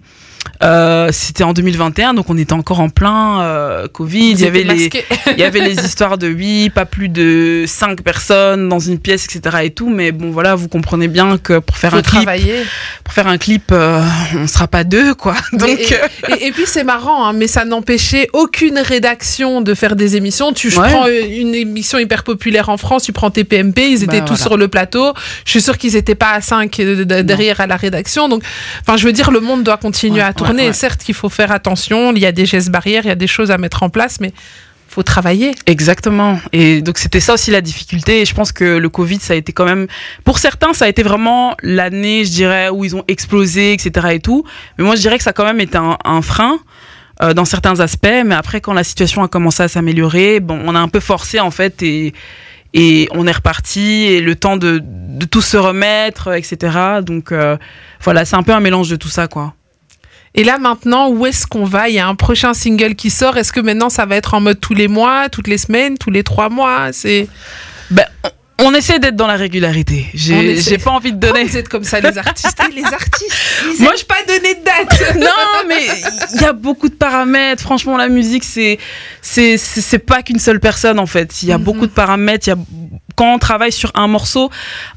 euh, 0.63 1.09
c'était 1.13 1.45
en 1.45 1.53
2021, 1.53 2.15
donc 2.15 2.31
on 2.31 2.37
était 2.39 2.53
encore 2.53 2.81
en 2.81 2.89
plein 2.89 3.41
euh, 3.43 3.89
Covid. 3.89 4.31
Il 4.33 4.41
y 4.41 4.47
avait 4.47 4.63
les, 4.63 4.91
il 5.33 5.39
y 5.39 5.43
avait 5.43 5.61
les 5.61 5.75
histoires 5.85 6.19
de 6.19 6.29
oui, 6.29 6.71
pas 6.71 6.85
plus 6.87 7.09
de 7.09 7.65
cinq 7.67 8.03
personnes 8.03 8.69
dans 8.69 8.79
une 8.79 8.99
pièce, 8.99 9.27
etc. 9.27 9.59
et 9.65 9.71
tout. 9.71 9.89
Mais 9.91 10.13
bon, 10.13 10.31
voilà, 10.31 10.55
vous 10.55 10.69
comprenez 10.69 11.09
bien 11.09 11.39
que 11.39 11.59
pour 11.59 11.77
faire 11.77 11.91
Faut 11.93 11.99
un 11.99 12.03
clip, 12.03 12.29
pour 13.05 13.13
faire 13.15 13.27
un 13.29 13.39
clip, 13.39 13.65
euh, 13.73 14.03
on 14.37 14.47
sera 14.47 14.67
pas 14.69 14.85
deux, 14.85 15.15
quoi. 15.15 15.35
Donc, 15.53 15.69
et, 15.69 15.89
et- 16.33 16.47
et 16.47 16.53
puis 16.53 16.65
c'est 16.67 16.85
marrant, 16.85 17.27
hein, 17.27 17.33
mais 17.33 17.47
ça 17.47 17.65
n'empêchait 17.65 18.29
aucune 18.33 18.79
rédaction 18.79 19.61
de 19.61 19.75
faire 19.75 19.97
des 19.97 20.17
émissions. 20.17 20.53
Tu 20.53 20.69
Ouais. 20.77 20.91
prends 20.91 21.07
une 21.07 21.55
émission 21.55 21.99
hyper 21.99 22.23
populaire 22.25 22.69
en 22.69 22.77
France, 22.77 23.05
tu 23.05 23.13
prends 23.13 23.31
TPMP, 23.31 23.79
ils 23.91 24.03
étaient 24.05 24.19
Bah, 24.21 24.27
tous 24.27 24.35
voilà. 24.35 24.43
sur 24.43 24.57
le 24.57 24.69
plateau. 24.69 25.13
Je 25.45 25.51
suis 25.53 25.63
sûre 25.63 25.79
qu'ils 25.79 25.93
n'étaient 25.95 26.15
pas 26.15 26.31
à 26.33 26.41
5 26.41 26.77
derrière 26.81 27.61
à 27.61 27.67
la 27.67 27.77
rédaction. 27.77 28.29
Donc, 28.29 28.43
enfin, 28.83 28.97
je 28.97 29.05
veux 29.07 29.13
dire, 29.13 29.31
le 29.31 29.41
monde 29.41 29.63
doit 29.63 29.77
continuer 29.77 30.17
Ouais, 30.17 30.21
à 30.23 30.33
tourner. 30.37 30.63
ouais, 30.63 30.69
ouais. 30.69 30.73
Certes 30.73 31.03
qu'il 31.03 31.15
faut 31.15 31.29
faire 31.29 31.51
attention, 31.53 32.13
il 32.15 32.21
y 32.21 32.27
a 32.27 32.33
des 32.33 32.47
gestes 32.47 32.71
barrières, 32.71 33.03
il 33.05 33.09
y 33.09 33.13
a 33.13 33.17
des 33.17 33.27
choses 33.27 33.51
à 33.51 33.59
mettre 33.59 33.83
en 33.83 33.91
place, 33.91 34.21
mais 34.21 34.33
faut 34.89 35.03
travailler. 35.03 35.53
Exactement. 35.67 36.39
Et 36.53 36.81
donc 36.81 36.99
c'était 36.99 37.21
ça 37.21 37.35
aussi 37.35 37.51
la 37.51 37.61
difficulté. 37.61 38.21
Et 38.23 38.25
je 38.25 38.35
pense 38.35 38.53
que 38.53 38.79
le 38.79 38.89
Covid, 38.89 39.19
ça 39.21 39.33
a 39.35 39.37
été 39.37 39.53
quand 39.53 39.65
même, 39.65 39.87
pour 40.25 40.39
certains, 40.39 40.73
ça 40.73 40.85
a 40.87 40.89
été 40.89 41.03
vraiment 41.03 41.55
l'année, 41.63 42.25
je 42.25 42.31
dirais, 42.31 42.69
où 42.71 42.85
ils 42.85 42.95
ont 42.97 43.05
explosé, 43.09 43.73
etc. 43.73 44.09
et 44.13 44.21
tout. 44.21 44.45
Mais 44.79 44.85
moi, 44.85 44.95
je 44.95 45.01
dirais 45.01 45.19
que 45.19 45.25
ça 45.25 45.31
a 45.31 45.33
quand 45.35 45.45
même 45.45 45.61
été 45.61 45.77
un, 45.77 45.99
un 46.05 46.23
frein. 46.23 46.59
euh, 47.23 47.33
dans 47.35 47.47
certains 47.47 47.81
aspects, 47.81 48.23
mais 48.27 48.35
après 48.35 48.61
quand 48.61 48.75
la 48.75 48.85
situation 48.85 49.23
a 49.23 49.29
commencé 49.29 49.63
à 49.63 49.69
s'améliorer, 49.69 50.41
bon, 50.41 50.61
on 50.67 50.75
a 50.75 50.79
un 50.79 50.89
peu 50.89 51.01
forcé 51.01 51.41
en 51.41 51.51
fait 51.51 51.83
et 51.83 52.13
et 52.75 53.09
on 53.13 53.27
est 53.27 53.33
reparti 53.33 54.05
et 54.05 54.21
le 54.21 54.35
temps 54.37 54.59
de, 54.59 54.83
de 54.83 55.25
tout 55.25 55.41
se 55.41 55.57
remettre, 55.57 56.35
etc. 56.35 57.01
Donc 57.03 57.33
euh, 57.33 57.57
voilà, 58.03 58.27
c'est 58.27 58.37
un 58.37 58.43
peu 58.43 58.53
un 58.53 58.61
mélange 58.61 58.91
de 58.91 58.97
tout 58.97 59.09
ça, 59.09 59.29
quoi. 59.29 59.55
Et 60.37 60.45
là 60.45 60.59
maintenant, 60.59 61.09
où 61.09 61.25
est-ce 61.27 61.47
qu'on 61.47 61.65
va? 61.65 61.89
Il 61.89 61.95
y 61.95 61.99
a 61.99 62.07
un 62.07 62.15
prochain 62.15 62.53
single 62.55 62.95
qui 62.95 63.11
sort. 63.11 63.37
Est-ce 63.39 63.53
que 63.53 63.61
maintenant 63.61 63.89
ça 63.89 64.05
va 64.07 64.17
être 64.17 64.35
en 64.35 64.41
mode 64.41 64.61
tous 64.61 64.75
les 64.75 64.87
mois, 64.89 65.29
toutes 65.31 65.49
les 65.49 65.59
semaines, 65.59 65.97
tous 65.99 66.11
les 66.11 66.23
trois 66.23 66.51
mois? 66.51 66.93
C'est 66.93 67.27
Ben, 67.91 68.05
on, 68.59 68.73
essaie 68.75 68.99
d'être 68.99 69.17
dans 69.17 69.27
la 69.27 69.37
régularité. 69.37 70.07
J'ai 70.15 70.79
pas 70.79 70.91
envie 70.91 71.13
de 71.13 71.19
donner. 71.19 71.45
vous 71.45 71.57
êtes 71.57 71.69
comme 71.69 71.85
ça 71.85 72.01
les 72.01 72.17
artistes 72.19 72.59
Les 72.75 72.85
artistes, 72.85 73.35
ils 73.79 73.83
Moi, 73.83 73.93
je 73.99 74.05
pas 74.05 74.17
donner 74.27 74.55
de 74.55 74.65
date. 74.65 75.17
non, 75.21 75.69
mais 75.69 75.87
il 76.35 76.41
y 76.41 76.45
a 76.45 76.53
beaucoup 76.53 76.89
de 76.89 76.95
paramètres. 76.95 77.63
Franchement, 77.63 77.97
la 77.97 78.09
musique, 78.09 78.45
c'est 78.45 78.79
c'est 79.23 79.99
pas 79.99 80.23
qu'une 80.23 80.39
seule 80.39 80.61
personne 80.61 80.99
en 80.99 81.07
fait. 81.07 81.43
Il 81.43 81.49
y 81.49 81.53
a 81.53 81.59
Mhm. 81.59 81.65
beaucoup 81.65 81.87
de 81.87 81.93
paramètres. 81.93 82.47
Il 82.47 82.51
y 82.51 82.53
a 82.53 82.57
quand 83.17 83.35
on 83.35 83.39
travaille 83.39 83.73
sur 83.73 83.91
un 83.95 84.07
morceau, 84.07 84.51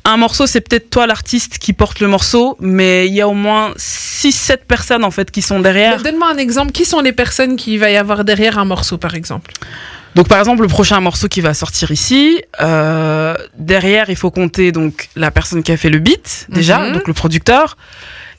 un 0.05 0.17
morceau, 0.17 0.45
c'est 0.45 0.61
peut-être 0.61 0.89
toi 0.89 1.07
l'artiste 1.07 1.57
qui 1.57 1.73
porte 1.73 1.99
le 2.01 2.07
morceau, 2.07 2.57
mais 2.59 3.07
il 3.07 3.13
y 3.13 3.21
a 3.21 3.27
au 3.27 3.33
moins 3.33 3.73
6 3.77 4.31
7 4.33 4.65
personnes 4.65 5.03
en 5.03 5.11
fait 5.11 5.31
qui 5.31 5.41
sont 5.41 5.59
derrière. 5.59 6.01
Donne-moi 6.03 6.29
un 6.29 6.37
exemple. 6.37 6.71
Qui 6.71 6.85
sont 6.85 6.99
les 6.99 7.13
personnes 7.13 7.55
qui 7.55 7.77
va 7.77 7.89
y 7.89 7.97
avoir 7.97 8.23
derrière 8.25 8.59
un 8.59 8.65
morceau, 8.65 8.97
par 8.97 9.15
exemple? 9.15 9.51
Donc 10.15 10.27
par 10.27 10.39
exemple, 10.39 10.61
le 10.63 10.67
prochain 10.67 10.99
morceau 10.99 11.27
qui 11.27 11.39
va 11.39 11.53
sortir 11.53 11.91
ici, 11.91 12.41
euh, 12.61 13.35
derrière, 13.57 14.09
il 14.09 14.15
faut 14.15 14.31
compter 14.31 14.71
donc 14.71 15.09
la 15.15 15.31
personne 15.31 15.63
qui 15.63 15.71
a 15.71 15.77
fait 15.77 15.89
le 15.89 15.99
beat 15.99 16.47
déjà, 16.49 16.79
Mhm. 16.79 16.93
donc 16.93 17.07
le 17.07 17.13
producteur. 17.13 17.77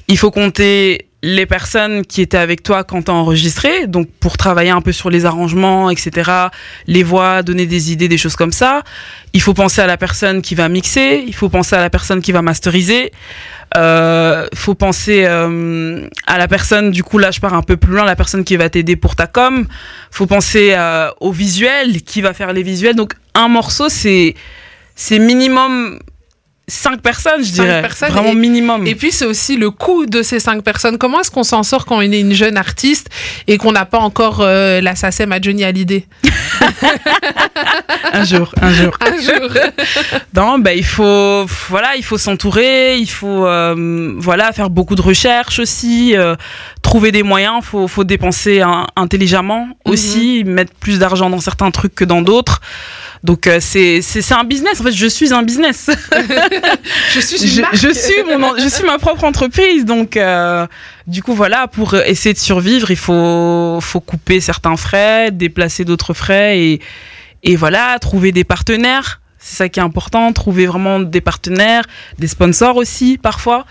Il 0.09 0.19
faut 0.19 0.31
compter 0.33 1.07
les 1.22 1.44
personnes 1.44 2.04
qui 2.04 2.22
étaient 2.22 2.38
avec 2.38 2.62
toi 2.62 2.83
quand 2.83 3.02
t'as 3.02 3.12
enregistré, 3.12 3.87
donc 3.87 4.09
pour 4.20 4.37
travailler 4.37 4.70
un 4.70 4.80
peu 4.80 4.92
sur 4.92 5.11
les 5.11 5.26
arrangements, 5.26 5.90
etc., 5.90 6.30
les 6.87 7.02
voix, 7.02 7.42
donner 7.42 7.66
des 7.66 7.92
idées, 7.92 8.09
des 8.09 8.16
choses 8.16 8.37
comme 8.37 8.52
ça. 8.52 8.83
Il 9.33 9.42
faut 9.42 9.52
penser 9.52 9.83
à 9.83 9.87
la 9.87 9.98
personne 9.98 10.40
qui 10.40 10.54
va 10.54 10.68
mixer, 10.68 11.22
il 11.26 11.35
faut 11.35 11.50
penser 11.50 11.76
à 11.76 11.80
la 11.80 11.90
personne 11.90 12.22
qui 12.22 12.33
va 12.33 12.40
masteriser, 12.40 13.12
euh, 13.76 14.46
faut 14.54 14.74
penser 14.74 15.24
euh, 15.26 16.06
à 16.26 16.38
la 16.38 16.48
personne, 16.48 16.90
du 16.90 17.04
coup 17.04 17.18
là 17.18 17.30
je 17.30 17.40
pars 17.40 17.54
un 17.54 17.62
peu 17.62 17.76
plus 17.76 17.92
loin, 17.92 18.04
la 18.04 18.16
personne 18.16 18.42
qui 18.42 18.56
va 18.56 18.70
t'aider 18.70 18.96
pour 18.96 19.14
ta 19.14 19.26
com, 19.26 19.66
faut 20.11 20.26
penser 20.26 20.72
euh, 20.74 21.11
au 21.20 21.33
visuel, 21.33 22.02
qui 22.02 22.22
va 22.22 22.33
faire 22.33 22.54
les 22.54 22.62
visuels. 22.62 22.96
Donc 22.96 23.12
un 23.35 23.48
morceau 23.48 23.90
c'est 23.90 24.35
c'est 24.96 25.18
minimum 25.18 25.98
cinq 26.70 27.00
personnes, 27.02 27.44
je 27.44 27.50
dirais, 27.52 27.83
personnes 27.83 28.11
vraiment 28.12 28.30
et- 28.33 28.35
minimum. 28.35 28.87
Et 28.87 28.94
puis 28.94 29.12
c'est 29.12 29.26
aussi 29.26 29.56
le 29.56 29.70
coût 29.70 30.06
de 30.06 30.22
ces 30.22 30.40
cinq 30.40 30.62
personnes. 30.62 30.96
Comment 30.96 31.20
est-ce 31.20 31.30
qu'on 31.30 31.42
s'en 31.44 31.62
sort 31.62 31.85
quand 31.85 31.96
on 31.98 32.00
est 32.00 32.20
une 32.20 32.33
jeune 32.33 32.56
artiste 32.56 33.09
et 33.46 33.59
qu'on 33.59 33.72
n'a 33.72 33.85
pas 33.85 33.98
encore 33.98 34.40
euh, 34.40 34.80
la 34.80 34.94
SACEM 34.96 35.33
à 35.33 35.40
Johnny 35.40 35.64
Hallyday? 35.64 36.06
Un 38.12 38.24
jour, 38.24 38.52
un 38.61 38.72
jour. 38.72 38.96
Un 39.00 39.16
jour. 39.20 39.48
Non, 40.35 40.59
bah, 40.59 40.72
il 40.74 40.85
faut, 40.85 41.44
voilà, 41.68 41.96
il 41.96 42.02
faut 42.04 42.18
s'entourer, 42.18 42.96
il 42.98 43.09
faut, 43.11 43.46
euh, 43.46 44.14
voilà, 44.18 44.52
faire 44.52 44.70
beaucoup 44.70 44.94
de 44.94 45.02
recherches 45.02 45.59
aussi, 45.59 46.16
euh, 46.16 46.35
trouver 46.83 47.12
des 47.12 47.22
moyens. 47.22 47.62
Faut, 47.62 47.87
faut 47.88 48.04
dépenser 48.04 48.62
intelligemment 48.96 49.68
aussi, 49.85 50.44
mettre 50.44 50.72
plus 50.74 50.98
d'argent 50.98 51.28
dans 51.30 51.40
certains 51.40 51.70
trucs 51.70 51.94
que 51.94 52.04
dans 52.04 52.22
d'autres. 52.22 52.61
Donc 53.22 53.46
euh, 53.46 53.59
c'est, 53.61 54.00
c'est 54.02 54.33
un 54.33 54.44
business. 54.44 54.80
En 54.80 54.85
fait, 54.85 54.92
je 54.92 55.06
suis 55.06 55.33
un 55.35 55.42
business. 55.42 55.90
Je 57.12 57.20
suis 57.20 57.42
une 57.42 57.49
je, 57.49 57.61
marque. 57.61 57.77
je 57.77 57.92
suis 57.92 58.23
mon, 58.38 58.57
je 58.57 58.68
suis 58.68 58.85
ma 58.85 58.99
propre 58.99 59.25
entreprise. 59.25 59.85
Donc 59.85 60.16
euh, 60.16 60.66
du 61.07 61.23
coup 61.23 61.35
voilà, 61.35 61.66
pour 61.66 61.94
essayer 61.94 62.33
de 62.33 62.38
survivre, 62.38 62.90
il 62.90 62.96
faut, 62.96 63.79
faut 63.81 64.01
couper 64.01 64.40
certains 64.40 64.77
frais, 64.77 65.31
déplacer 65.31 65.85
d'autres 65.85 66.14
frais 66.14 66.59
et 66.61 66.81
et 67.42 67.57
voilà, 67.57 67.99
trouver 67.99 68.33
des 68.33 68.44
partenaires. 68.44 69.20
C'est 69.38 69.57
ça 69.57 69.68
qui 69.68 69.81
est 69.81 69.83
important, 69.83 70.33
trouver 70.33 70.66
vraiment 70.66 71.01
des 71.01 71.23
partenaires, 71.23 71.85
des 72.18 72.29
sponsors 72.29 72.77
aussi 72.77 73.18
parfois. 73.18 73.64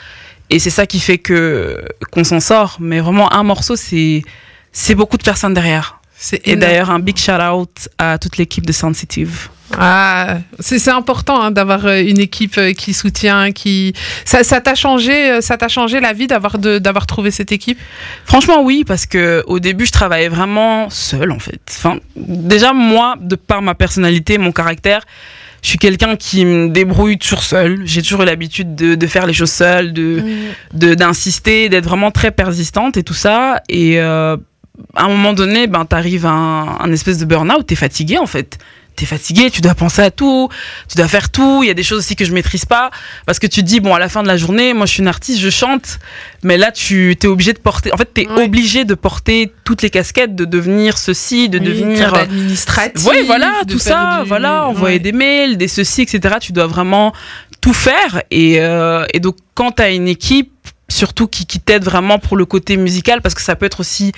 Et 0.49 0.58
c'est 0.58 0.71
ça 0.71 0.88
qui 0.88 0.99
fait 0.99 1.19
que 1.19 1.80
qu'on 2.12 2.23
s'en 2.23 2.39
sort. 2.39 2.78
Mais 2.80 2.99
vraiment, 2.99 3.32
un 3.32 3.43
morceau, 3.43 3.75
c'est 3.75 4.23
c'est 4.71 4.95
beaucoup 4.95 5.17
de 5.17 5.23
personnes 5.23 5.54
derrière. 5.54 5.99
C'est 6.17 6.45
Et 6.47 6.56
d'ailleurs, 6.56 6.89
un 6.89 6.99
big 6.99 7.17
shout 7.17 7.32
out 7.32 7.88
à 7.97 8.17
toute 8.17 8.38
l'équipe 8.38 8.65
de 8.65 8.73
Sensitive. 8.73 9.49
Ah, 9.77 10.39
c'est 10.60 10.89
important 10.89 11.41
hein, 11.41 11.51
d'avoir 11.51 11.86
euh, 11.86 12.01
une 12.01 12.19
équipe 12.19 12.58
euh, 12.58 12.73
qui 12.73 12.93
soutient, 12.93 13.51
qui 13.51 13.93
ça 14.25 14.43
t'a 14.43 14.73
changé, 14.75 15.32
euh, 15.32 15.41
ça 15.41 15.58
t'a 15.58 15.67
changé 15.67 15.99
la 15.99 16.13
vie 16.13 16.27
d'avoir 16.27 16.58
d'avoir 16.58 17.05
trouvé 17.05 17.29
cette 17.29 17.51
équipe? 17.51 17.77
Franchement, 18.25 18.63
oui, 18.63 18.84
parce 18.86 19.05
que 19.05 19.43
au 19.47 19.60
début, 19.60 19.86
je 19.86 19.91
travaillais 19.91 20.29
vraiment 20.29 20.89
seule, 20.89 21.32
en 21.32 21.39
fait. 21.39 21.62
Enfin, 21.77 21.99
déjà, 22.15 22.73
moi, 22.73 23.15
de 23.21 23.36
par 23.36 23.62
ma 23.62 23.75
personnalité, 23.75 24.38
mon 24.39 24.51
caractère, 24.51 25.01
je 25.62 25.69
suis 25.69 25.77
quelqu'un 25.77 26.15
qui 26.15 26.45
me 26.45 26.69
débrouille 26.69 27.17
toujours 27.17 27.43
seul. 27.43 27.82
J'ai 27.86 28.01
toujours 28.01 28.23
eu 28.23 28.25
l'habitude 28.25 28.75
de, 28.75 28.95
de 28.95 29.08
faire 29.08 29.27
les 29.27 29.34
choses 29.34 29.51
seule, 29.51 29.93
de 29.93 30.23
de- 30.73 30.95
d'insister, 30.95 31.69
d'être 31.69 31.86
vraiment 31.86 32.12
très 32.12 32.32
persistante 32.32 32.97
et 32.97 33.03
tout 33.03 33.13
ça. 33.13 33.62
Et 33.69 33.99
euh, 33.99 34.36
à 34.95 35.03
un 35.03 35.10
moment 35.10 35.34
donné, 35.34 35.67
ben, 35.67 35.86
t'arrives 35.86 36.25
à 36.25 36.32
un, 36.32 36.79
un 36.79 36.91
espèce 36.91 37.17
de 37.19 37.25
burn-out, 37.25 37.67
t'es 37.67 37.75
fatigué, 37.75 38.17
en 38.17 38.25
fait. 38.25 38.58
T'es 38.95 39.06
fatigué, 39.06 39.49
tu 39.49 39.62
dois 39.62 39.75
penser 39.75 40.02
à 40.02 40.12
tout, 40.12 40.49
tu 40.89 40.97
dois 40.97 41.08
faire 41.08 41.30
tout. 41.30 41.63
Il 41.63 41.67
y 41.67 41.69
a 41.69 41.73
des 41.73 41.84
choses 41.84 41.99
aussi 41.99 42.17
que 42.17 42.25
je 42.25 42.34
maîtrise 42.34 42.65
pas 42.65 42.91
parce 43.25 43.39
que 43.39 43.47
tu 43.47 43.62
te 43.62 43.65
dis 43.65 43.80
bon 43.80 43.93
à 43.95 43.99
la 43.99 44.10
fin 44.10 44.23
de 44.23 44.28
la 44.28 44.36
journée, 44.36 44.73
moi 44.73 44.86
je 44.86 44.91
suis 44.91 45.02
une 45.02 45.08
artiste, 45.08 45.39
je 45.39 45.49
chante, 45.49 45.99
mais 46.43 46.58
là 46.58 46.71
tu 46.73 47.15
t'es 47.17 47.28
obligé 47.28 47.54
de 47.54 47.60
porter. 47.60 47.93
En 47.93 47.97
fait, 47.97 48.13
t'es 48.13 48.28
Ouais. 48.28 48.43
obligé 48.43 48.84
de 48.84 48.93
porter 48.95 49.54
toutes 49.63 49.84
les 49.84 49.89
casquettes, 49.89 50.36
de 50.36 50.43
devenir 50.43 50.97
ceci, 50.97 51.47
de 51.47 51.60
Oui, 51.60 51.65
devenir. 51.65 51.97
faire 51.97 52.12
l'administratif. 52.13 53.08
Oui, 53.08 53.23
voilà, 53.25 53.54
tout 53.69 53.80
ça, 53.80 54.19
du- 54.23 54.28
voilà, 54.28 54.67
envoyer 54.67 54.95
Ouais. 54.97 54.99
des 54.99 55.13
mails, 55.13 55.56
des 55.58 55.69
ceci, 55.69 56.02
etc. 56.02 56.36
Tu 56.41 56.52
dois 56.52 56.67
vraiment 56.67 57.13
tout 57.62 57.73
faire. 57.73 58.21
Et, 58.32 58.58
euh, 58.60 59.06
et 59.13 59.21
donc, 59.21 59.38
quand 59.56 59.71
tu 59.73 59.82
as 59.82 59.91
une 59.91 60.08
équipe, 60.10 60.52
surtout 60.89 61.28
qui, 61.28 61.45
qui 61.45 61.60
t'aide 61.60 61.84
vraiment 61.86 62.19
pour 62.19 62.36
le 62.36 62.45
côté 62.45 62.75
musical, 62.75 63.21
parce 63.21 63.36
que 63.36 63.41
ça 63.41 63.56
peut 63.56 63.65
être 63.65 63.80
aussi 63.80 64.12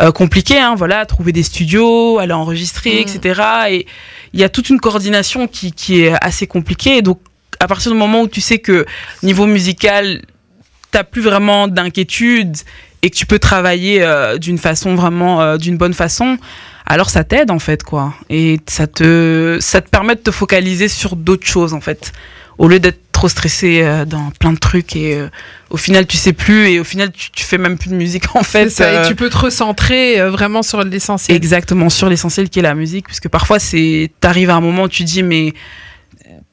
euh, 0.00 0.12
compliqué, 0.12 0.58
hein, 0.58 0.74
voilà, 0.76 1.04
trouver 1.06 1.32
des 1.32 1.42
studios, 1.42 2.18
aller 2.18 2.32
enregistrer, 2.32 3.04
Mm. 3.04 3.08
etc. 3.08 3.42
Et 3.70 3.86
il 4.32 4.40
y 4.40 4.44
a 4.44 4.48
toute 4.48 4.68
une 4.70 4.80
coordination 4.80 5.46
qui, 5.48 5.72
qui 5.72 6.02
est 6.02 6.12
assez 6.20 6.46
compliquée. 6.46 6.98
Et 6.98 7.02
donc, 7.02 7.18
à 7.60 7.66
partir 7.66 7.90
du 7.92 7.98
moment 7.98 8.22
où 8.22 8.28
tu 8.28 8.40
sais 8.40 8.58
que 8.58 8.86
niveau 9.22 9.46
musical, 9.46 10.22
t'as 10.90 11.04
plus 11.04 11.22
vraiment 11.22 11.68
d'inquiétude 11.68 12.56
et 13.02 13.10
que 13.10 13.16
tu 13.16 13.26
peux 13.26 13.38
travailler 13.38 14.02
euh, 14.02 14.38
d'une 14.38 14.58
façon 14.58 14.94
vraiment, 14.94 15.40
euh, 15.40 15.56
d'une 15.56 15.76
bonne 15.76 15.94
façon, 15.94 16.38
alors 16.86 17.10
ça 17.10 17.22
t'aide 17.24 17.50
en 17.50 17.58
fait 17.58 17.82
quoi 17.82 18.14
et 18.30 18.60
ça 18.66 18.86
te 18.86 19.58
ça 19.60 19.82
te 19.82 19.90
permet 19.90 20.14
de 20.14 20.20
te 20.20 20.30
focaliser 20.30 20.88
sur 20.88 21.16
d'autres 21.16 21.46
choses 21.46 21.74
en 21.74 21.82
fait 21.82 22.12
au 22.58 22.68
lieu 22.68 22.80
d'être 22.80 23.00
trop 23.12 23.28
stressé 23.28 23.80
euh, 23.82 24.04
dans 24.04 24.30
plein 24.38 24.52
de 24.52 24.58
trucs 24.58 24.94
et 24.94 25.16
euh, 25.16 25.28
au 25.70 25.76
final 25.76 26.06
tu 26.06 26.16
sais 26.16 26.32
plus 26.32 26.68
et 26.68 26.78
au 26.78 26.84
final 26.84 27.10
tu, 27.10 27.30
tu 27.32 27.42
fais 27.44 27.58
même 27.58 27.76
plus 27.76 27.90
de 27.90 27.96
musique 27.96 28.24
en 28.36 28.42
fait 28.44 28.68
ça, 28.70 28.84
euh, 28.84 29.04
et 29.04 29.08
tu 29.08 29.14
peux 29.16 29.30
te 29.30 29.36
recentrer 29.38 30.20
euh, 30.20 30.30
vraiment 30.30 30.62
sur 30.62 30.82
l'essentiel. 30.84 31.36
exactement 31.36 31.88
sur 31.90 32.08
l'essentiel 32.08 32.48
qui 32.48 32.60
est 32.60 32.62
la 32.62 32.74
musique 32.74 33.06
puisque 33.06 33.28
parfois 33.28 33.58
c'est 33.58 34.10
t'arrives 34.20 34.50
à 34.50 34.54
un 34.54 34.60
moment 34.60 34.84
où 34.84 34.88
tu 34.88 35.02
dis 35.02 35.22
mais 35.24 35.52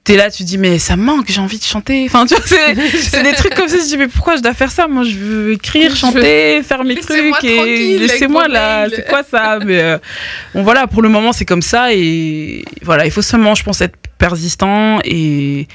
t'es 0.06 0.16
là 0.16 0.30
tu 0.32 0.44
dis 0.44 0.58
mais 0.58 0.80
ça 0.80 0.96
me 0.96 1.04
manque 1.04 1.26
j'ai 1.28 1.42
envie 1.42 1.58
de 1.58 1.64
chanter. 1.64 2.06
Enfin 2.06 2.26
tu 2.26 2.36
vois 2.36 2.44
c'est 2.46 2.76
c'est 2.98 3.24
des 3.24 3.34
trucs 3.34 3.56
comme 3.56 3.68
ça 3.68 3.78
je 3.78 3.86
dis 3.86 3.98
mais 3.98 4.08
pourquoi 4.08 4.38
je 4.38 4.42
dois 4.42 4.54
faire 4.54 4.72
ça? 4.72 4.88
Moi 4.88 5.04
je 5.04 5.18
veux 5.18 5.52
écrire 5.54 5.96
chanter 5.96 6.62
faire 6.64 6.84
mes 6.84 6.96
Laissez-moi 6.96 7.38
trucs 7.40 7.52
et 7.52 7.98
laissez-moi 7.98 8.48
là 8.48 8.88
c'est 8.90 9.08
quoi 9.08 9.24
ça? 9.24 9.60
Mais 9.66 9.82
euh, 9.82 9.98
bon 10.54 10.64
voilà 10.64 10.88
pour 10.88 11.02
le 11.02 11.10
moment 11.10 11.34
c'est 11.34 11.46
comme 11.46 11.64
ça 11.64 11.92
et 11.92 12.64
voilà 12.84 13.06
il 13.06 13.12
faut 13.12 13.24
seulement 13.24 13.56
je 13.56 13.64
pense 13.64 13.82
être 13.82 13.98
persistant 14.18 15.00
et 15.04 15.68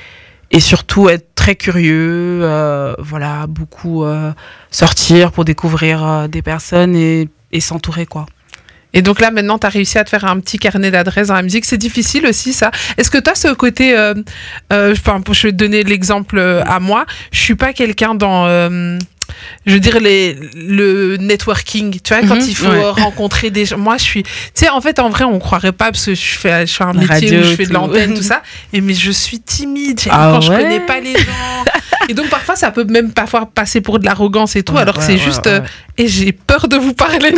et 0.51 0.61
surtout 0.61 1.09
être 1.09 1.35
très 1.35 1.55
curieux 1.55 2.41
euh, 2.43 2.95
voilà 2.99 3.47
beaucoup 3.47 4.05
euh, 4.05 4.33
sortir 4.71 5.33
pour 5.33 5.45
découvrir 5.45 6.05
euh, 6.07 6.29
des 6.29 6.43
personnes 6.43 6.95
et 6.97 7.29
et 7.53 7.61
s'entourer 7.61 8.07
quoi 8.07 8.27
Et 8.93 9.03
donc 9.03 9.21
là, 9.21 9.31
maintenant, 9.31 9.59
tu 9.59 9.67
as 9.67 9.71
réussi 9.71 9.99
à 9.99 10.05
te 10.05 10.11
faire 10.11 10.25
un 10.25 10.41
petit 10.41 10.59
carnet 10.59 10.91
d'adresses 10.91 11.29
dans 11.29 11.35
la 11.35 11.43
musique. 11.43 11.65
C'est 11.65 11.79
difficile 11.79 12.27
aussi, 12.27 12.53
ça. 12.53 12.71
Est-ce 12.97 13.11
que 13.11 13.19
toi, 13.19 13.35
ce 13.35 13.53
côté... 13.55 13.97
euh, 13.97 14.15
euh, 14.73 14.93
Enfin, 14.93 15.23
je 15.31 15.47
vais 15.47 15.53
te 15.53 15.57
donner 15.57 15.83
l'exemple 15.85 16.39
à 16.39 16.81
moi. 16.81 17.07
Je 17.33 17.41
suis 17.41 17.55
pas 17.57 17.73
quelqu'un 17.73 18.15
dans... 18.15 18.47
je 19.67 19.75
veux 19.75 19.81
dire 19.81 20.01
les, 20.01 20.35
le 20.55 21.17
networking, 21.17 22.01
tu 22.03 22.15
vois, 22.15 22.23
quand 22.27 22.37
Mhm, 22.37 22.47
il 22.49 22.55
faut 22.57 22.67
ouais. 22.69 22.91
rencontrer 22.91 23.51
des 23.51 23.65
gens. 23.67 23.79
Moi, 23.79 23.97
je 23.99 24.03
suis, 24.05 24.23
tu 24.23 24.31
sais, 24.55 24.69
en 24.69 24.81
fait, 24.81 24.99
en 24.99 25.09
vrai, 25.11 25.25
on 25.25 25.39
croirait 25.39 25.73
pas 25.73 25.93
parce 25.93 26.07
que 26.07 26.15
je 26.15 26.39
fais, 26.39 26.67
je 26.67 26.75
fais 26.75 26.85
un 26.85 26.93
métier 26.93 27.09
radio 27.09 27.41
où 27.41 27.43
je 27.45 27.55
fais 27.57 27.67
de 27.67 27.73
l'antenne, 27.73 28.15
tout 28.15 28.23
ça. 28.23 28.43
Et 28.73 28.81
mais 28.81 28.95
je 28.95 29.11
suis 29.11 29.41
timide 29.41 30.01
Ah 30.11 30.31
quand 30.35 30.41
je 30.41 30.51
ouais 30.53 30.57
connais 30.63 30.81
pas 30.81 31.01
les 31.01 31.15
gens. 31.15 31.65
Et 32.11 32.15
donc 32.15 32.29
parfois, 32.29 32.57
ça 32.57 32.71
peut 32.73 32.85
même 32.85 33.13
parfois 33.13 33.47
passer 33.47 33.81
pour 33.81 33.99
de 33.99 34.05
l'arrogance 34.05 34.57
et 34.57 34.63
tout, 34.63 34.75
Ouais, 34.75 34.81
alors 34.83 34.97
que 34.99 35.03
c'est 35.05 35.13
ouais, 35.13 35.19
juste. 35.19 35.47
ouais. 35.47 35.53
euh, 35.53 35.61
et 35.97 36.09
j'ai 36.09 36.33
peur 36.33 36.67
de 36.69 36.77
vous 36.77 36.93
parler. 36.95 37.33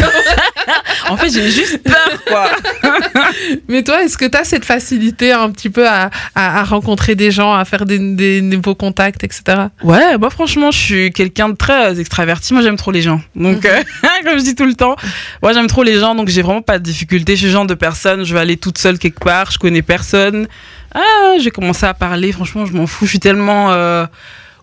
en 1.08 1.16
fait 1.16 1.30
j'ai 1.30 1.50
juste 1.50 1.82
peur 1.82 2.08
quoi 2.26 2.48
Mais 3.68 3.82
toi, 3.82 4.02
est-ce 4.02 4.16
que 4.16 4.24
tu 4.24 4.36
as 4.38 4.44
cette 4.44 4.64
facilité 4.64 5.32
un 5.32 5.50
petit 5.50 5.68
peu 5.70 5.86
à, 5.88 6.10
à, 6.34 6.60
à 6.60 6.64
rencontrer 6.64 7.14
des 7.14 7.30
gens, 7.30 7.52
à 7.54 7.64
faire 7.64 7.84
des, 7.84 7.98
des 7.98 8.40
nouveaux 8.40 8.74
contacts, 8.74 9.24
etc. 9.24 9.42
Ouais, 9.82 10.16
moi 10.18 10.30
franchement, 10.30 10.70
je 10.70 10.78
suis 10.78 11.12
quelqu'un 11.12 11.48
de 11.50 11.56
très 11.56 11.90
euh, 11.90 11.94
extraverti. 12.00 12.54
Moi, 12.54 12.62
j'aime 12.62 12.76
trop 12.76 12.92
les 12.92 13.02
gens. 13.02 13.20
Donc, 13.34 13.64
euh, 13.66 13.82
comme 14.24 14.38
je 14.38 14.44
dis 14.44 14.54
tout 14.54 14.66
le 14.66 14.74
temps, 14.74 14.96
moi 15.42 15.52
j'aime 15.52 15.66
trop 15.66 15.82
les 15.82 15.98
gens. 15.98 16.14
Donc, 16.14 16.28
j'ai 16.28 16.42
vraiment 16.42 16.62
pas 16.62 16.78
de 16.78 16.84
difficulté. 16.84 17.32
Je 17.34 17.38
suis 17.40 17.46
le 17.46 17.52
genre 17.52 17.66
de 17.66 17.74
personne. 17.74 18.24
Je 18.24 18.32
vais 18.32 18.40
aller 18.40 18.56
toute 18.56 18.78
seule 18.78 18.98
quelque 18.98 19.20
part. 19.22 19.50
Je 19.50 19.58
connais 19.58 19.82
personne. 19.82 20.46
Ah, 20.94 21.34
j'ai 21.40 21.50
commencé 21.50 21.84
à 21.86 21.94
parler. 21.94 22.32
Franchement, 22.32 22.64
je 22.66 22.72
m'en 22.72 22.86
fous. 22.86 23.06
Je 23.06 23.10
suis 23.10 23.20
tellement 23.20 23.72
euh, 23.72 24.06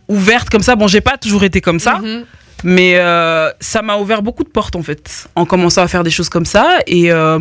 ouverte 0.09 0.49
comme 0.49 0.63
ça. 0.63 0.75
Bon, 0.75 0.87
j'ai 0.87 1.01
pas 1.01 1.17
toujours 1.17 1.43
été 1.43 1.61
comme 1.61 1.79
ça. 1.79 1.99
Mhm. 1.99 2.25
Mais 2.65 2.95
euh, 2.97 3.49
ça 3.61 3.81
m'a 3.81 3.95
ouvert 3.95 4.21
beaucoup 4.21 4.43
de 4.43 4.49
portes 4.49 4.75
en 4.75 4.83
fait, 4.83 5.29
en 5.35 5.45
commençant 5.45 5.81
à 5.81 5.87
faire 5.87 6.03
des 6.03 6.11
choses 6.11 6.27
comme 6.27 6.45
ça. 6.45 6.79
Et 6.87 7.09
euh, 7.09 7.39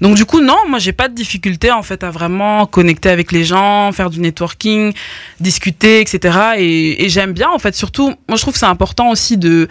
donc 0.00 0.14
du 0.14 0.24
coup, 0.24 0.40
non, 0.40 0.56
moi 0.68 0.78
j'ai 0.78 0.92
pas 0.92 1.08
de 1.08 1.14
difficulté 1.14 1.72
en 1.72 1.82
fait 1.82 2.04
à 2.04 2.10
vraiment 2.10 2.66
connecter 2.66 3.08
avec 3.08 3.32
les 3.32 3.44
gens, 3.44 3.90
faire 3.90 4.08
du 4.08 4.20
networking, 4.20 4.92
discuter, 5.40 6.00
etc. 6.00 6.38
Et, 6.58 7.04
et 7.04 7.08
j'aime 7.08 7.32
bien 7.32 7.50
en 7.50 7.58
fait, 7.58 7.74
surtout, 7.74 8.14
moi 8.28 8.36
je 8.36 8.42
trouve 8.42 8.54
que 8.54 8.60
c'est 8.60 8.66
important 8.66 9.10
aussi 9.10 9.36
de 9.36 9.66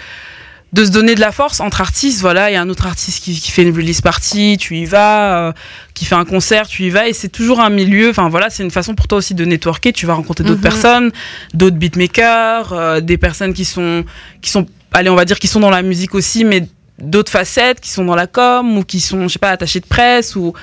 de 0.74 0.86
se 0.86 0.92
donner 0.92 1.16
de 1.16 1.20
la 1.20 1.32
force 1.34 1.60
entre 1.60 1.82
artistes. 1.82 2.22
Voilà, 2.22 2.50
il 2.50 2.54
y 2.54 2.56
a 2.56 2.62
un 2.62 2.70
autre 2.70 2.86
artiste 2.88 3.24
qui, 3.24 3.40
qui 3.40 3.52
fait 3.52 3.64
une 3.64 3.76
release 3.76 4.00
party, 4.02 4.58
tu 4.58 4.78
y 4.78 4.86
vas, 4.86 5.48
euh, 5.48 5.52
qui 5.94 6.06
fait 6.06 6.16
un 6.16 6.24
concert, 6.26 6.68
tu 6.68 6.84
y 6.84 6.90
vas, 6.90 7.08
et 7.08 7.14
c'est 7.14 7.30
toujours 7.30 7.60
un 7.60 7.70
milieu. 7.70 8.10
Enfin 8.10 8.30
voilà, 8.30 8.50
c'est 8.50 8.64
une 8.64 8.72
façon 8.72 8.96
pour 8.96 9.08
toi 9.08 9.18
aussi 9.18 9.34
de 9.34 9.44
networker. 9.44 9.92
Tu 9.94 10.06
vas 10.06 10.14
rencontrer 10.14 10.44
d'autres 10.46 10.58
Mhm. 10.58 10.64
personnes, 10.64 11.12
d'autres 11.54 11.76
beatmakers, 11.78 12.72
euh, 12.74 13.00
des 13.02 13.18
personnes 13.18 13.54
qui 13.54 13.66
sont 13.66 14.06
qui 14.42 14.50
sont, 14.50 14.66
allez, 14.94 15.10
on 15.10 15.16
va 15.16 15.26
dire, 15.26 15.40
qui 15.40 15.48
sont 15.48 15.60
dans 15.60 15.70
la 15.70 15.82
musique 15.82 16.16
aussi, 16.16 16.46
mais 16.46 16.68
d'autres 17.00 17.32
facettes, 17.32 17.82
qui 17.82 17.90
sont 17.90 18.06
dans 18.06 18.16
la 18.16 18.28
com 18.28 18.78
ou 18.78 18.84
qui 18.84 19.00
sont, 19.02 19.24
je 19.28 19.34
sais 19.34 19.40
pas, 19.40 19.50
attachés 19.50 19.80
de 19.80 19.88
presse 19.88 20.36
ou 20.36 20.54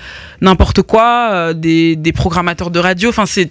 n'importe 0.40 0.82
quoi, 0.82 1.30
euh, 1.32 1.52
des, 1.52 1.96
des 1.96 2.12
programmateurs 2.12 2.70
de 2.70 2.78
radio. 2.78 3.08
Enfin, 3.10 3.26
c'est 3.26 3.50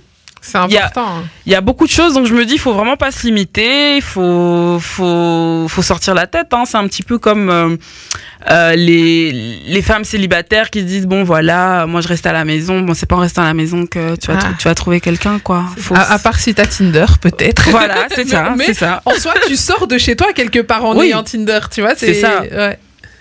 C'est 0.51 0.57
important. 0.57 1.07
hein. 1.19 1.23
il 1.45 1.51
y 1.51 1.55
a 1.55 1.61
beaucoup 1.61 1.85
de 1.85 1.91
choses, 1.91 2.13
donc 2.13 2.25
je 2.25 2.33
me 2.33 2.45
dis, 2.45 2.53
il 2.53 2.59
faut 2.59 2.73
vraiment 2.73 2.95
pas 2.97 3.11
se 3.11 3.25
limiter, 3.27 3.97
il 3.97 4.01
faut, 4.01 4.77
faut, 4.79 5.65
faut 5.67 5.81
sortir 5.81 6.13
la 6.13 6.27
tête. 6.27 6.47
Hein. 6.53 6.63
C'est 6.65 6.77
un 6.77 6.87
petit 6.87 7.03
peu 7.03 7.17
comme 7.17 7.49
euh, 7.49 7.75
euh, 8.49 8.75
les, 8.75 9.31
les 9.67 9.81
femmes 9.81 10.03
célibataires 10.05 10.69
qui 10.69 10.79
se 10.79 10.85
disent, 10.85 11.05
bon 11.07 11.23
voilà, 11.23 11.85
moi 11.85 12.01
je 12.01 12.07
reste 12.07 12.25
à 12.25 12.31
la 12.33 12.45
maison. 12.45 12.81
Bon, 12.81 12.93
c'est 12.93 13.05
pas 13.05 13.15
en 13.15 13.19
restant 13.19 13.41
à 13.41 13.45
la 13.47 13.53
maison 13.53 13.85
que 13.85 14.15
tu 14.15 14.27
vas, 14.31 14.39
Ah. 14.41 14.49
tu 14.57 14.67
vas 14.67 14.75
trouver 14.75 15.01
quelqu'un, 15.01 15.39
quoi. 15.39 15.65
Faut- 15.77 15.95
À, 15.95 16.11
à 16.13 16.19
part 16.19 16.39
si 16.39 16.53
t'as 16.53 16.65
Tinder, 16.65 17.05
peut-être. 17.21 17.69
Voilà, 17.69 18.07
c'est 18.13 18.27
ça, 18.29 18.53
Mais- 18.57 18.73
ça. 18.73 19.01
En 19.05 19.11
soi, 19.15 19.33
tu 19.47 19.55
sors 19.57 19.87
de 19.87 19.97
chez 19.97 20.15
toi 20.15 20.31
quelque 20.33 20.59
part 20.59 20.85
en 20.85 20.95
Oui. 20.97 21.07
ayant 21.07 21.23
Tinder, 21.23 21.59
tu 21.71 21.81
vois. 21.81 21.93
C'est 21.95 22.13
ça. 22.13 22.41
ouais. 22.41 22.79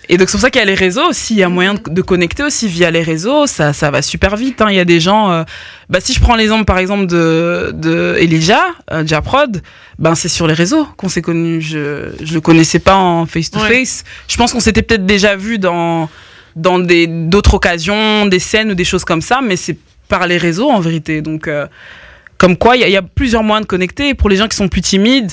Et 0.08 0.16
donc 0.18 0.28
c'est 0.28 0.32
pour 0.36 0.40
ça 0.40 0.50
qu'il 0.50 0.60
y 0.60 0.62
a 0.62 0.66
les 0.66 0.74
réseaux 0.74 1.08
aussi, 1.08 1.34
il 1.34 1.38
y 1.38 1.42
a 1.42 1.48
moyen 1.48 1.74
de, 1.74 1.80
de 1.90 2.02
connecter 2.02 2.42
aussi 2.44 2.68
via 2.68 2.90
les 2.92 3.02
réseaux, 3.02 3.46
ça, 3.46 3.72
ça 3.72 3.90
va 3.90 4.02
super 4.02 4.36
vite. 4.36 4.62
hein. 4.62 4.66
Il 4.70 4.76
y 4.76 4.80
a 4.80 4.84
des 4.84 5.00
gens, 5.00 5.30
euh, 5.32 5.42
bah, 5.88 5.98
si 6.00 6.12
je 6.12 6.20
prends 6.20 6.36
l'exemple 6.36 6.64
par 6.64 6.78
exemple 6.78 7.06
de, 7.06 7.72
de 7.74 8.16
Elijah, 8.20 8.62
euh, 8.92 9.04
Japrod, 9.06 9.62
ben 9.98 10.14
c'est 10.14 10.28
sur 10.28 10.46
les 10.46 10.54
réseaux 10.54 10.86
qu'on 10.96 11.08
s'est 11.08 11.22
connus. 11.22 11.60
Je 11.60 12.10
je 12.22 12.34
le 12.34 12.40
connaissais 12.40 12.78
pas 12.78 12.94
en 12.96 13.26
face 13.26 13.50
to 13.50 13.58
Ouais. 13.58 13.80
face. 13.80 14.04
Je 14.28 14.36
pense 14.36 14.52
qu'on 14.52 14.60
s'était 14.60 14.82
peut-être 14.82 15.06
déjà 15.06 15.34
vu 15.34 15.58
dans 15.58 16.08
dans 16.54 16.78
des 16.78 17.06
d'autres 17.08 17.54
occasions, 17.54 18.26
des 18.26 18.38
scènes 18.38 18.70
ou 18.70 18.74
des 18.74 18.84
choses 18.84 19.04
comme 19.04 19.22
ça, 19.22 19.40
mais 19.42 19.56
c'est 19.56 19.76
par 20.08 20.26
les 20.28 20.38
réseaux 20.38 20.70
en 20.70 20.78
vérité. 20.80 21.20
Donc 21.20 21.48
euh, 21.48 21.66
comme 22.38 22.56
quoi 22.56 22.76
il 22.76 22.80
y, 22.80 22.84
a- 22.84 22.88
il 22.88 22.92
y 22.92 22.96
a 22.96 23.02
plusieurs 23.02 23.42
moyens 23.42 23.64
de 23.66 23.68
connecter. 23.68 24.14
Pour 24.14 24.28
les 24.28 24.36
gens 24.36 24.46
qui 24.46 24.56
sont 24.56 24.68
plus 24.68 24.82
timides 24.82 25.32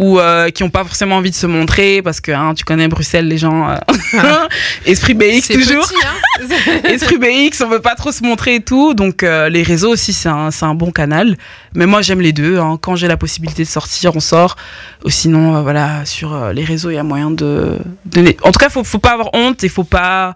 ou 0.00 0.18
euh, 0.18 0.48
qui 0.48 0.62
n'ont 0.62 0.70
pas 0.70 0.82
forcément 0.82 1.16
envie 1.16 1.30
de 1.30 1.34
se 1.36 1.46
montrer 1.46 2.00
parce 2.00 2.22
que 2.22 2.32
hein, 2.32 2.54
tu 2.54 2.64
connais 2.64 2.88
Bruxelles, 2.88 3.28
les 3.28 3.36
gens 3.36 3.68
euh, 3.68 3.76
esprit 4.86 5.12
BX 5.12 5.42
toujours. 5.52 5.86
petit, 5.86 5.94
hein. 6.06 6.80
Esprit 6.84 7.18
BX, 7.18 7.62
on 7.62 7.68
veut 7.68 7.82
pas 7.82 7.94
trop 7.96 8.10
se 8.10 8.22
montrer 8.22 8.54
et 8.54 8.60
tout. 8.62 8.94
Donc 8.94 9.22
euh, 9.22 9.50
les 9.50 9.62
réseaux 9.62 9.90
aussi, 9.90 10.14
c'est 10.14 10.30
un, 10.30 10.48
un 10.62 10.74
bon 10.74 10.90
canal. 10.90 11.36
Mais 11.74 11.84
moi, 11.84 12.00
j'aime 12.00 12.22
les 12.22 12.32
deux. 12.32 12.58
hein. 12.58 12.78
Quand 12.80 12.96
j'ai 12.96 13.08
la 13.08 13.18
possibilité 13.18 13.62
de 13.62 13.68
sortir, 13.68 14.16
on 14.16 14.20
sort. 14.20 14.56
Ou 15.04 15.10
sinon, 15.10 15.62
voilà, 15.62 16.06
sur 16.06 16.50
les 16.54 16.64
réseaux, 16.64 16.88
il 16.88 16.94
y 16.94 16.98
a 16.98 17.02
moyen 17.02 17.30
de, 17.30 17.76
de... 18.06 18.34
En 18.42 18.52
tout 18.52 18.58
cas, 18.58 18.70
faut, 18.70 18.82
faut 18.84 18.98
pas 19.00 19.12
avoir 19.12 19.28
honte 19.34 19.62
et 19.64 19.68
faut 19.68 19.84
pas... 19.84 20.34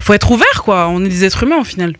faut 0.00 0.14
être 0.14 0.32
ouvert, 0.32 0.64
quoi. 0.64 0.88
On 0.88 1.04
est 1.04 1.08
des 1.08 1.24
êtres 1.24 1.44
humains, 1.44 1.60
au 1.60 1.64
final. 1.64 1.94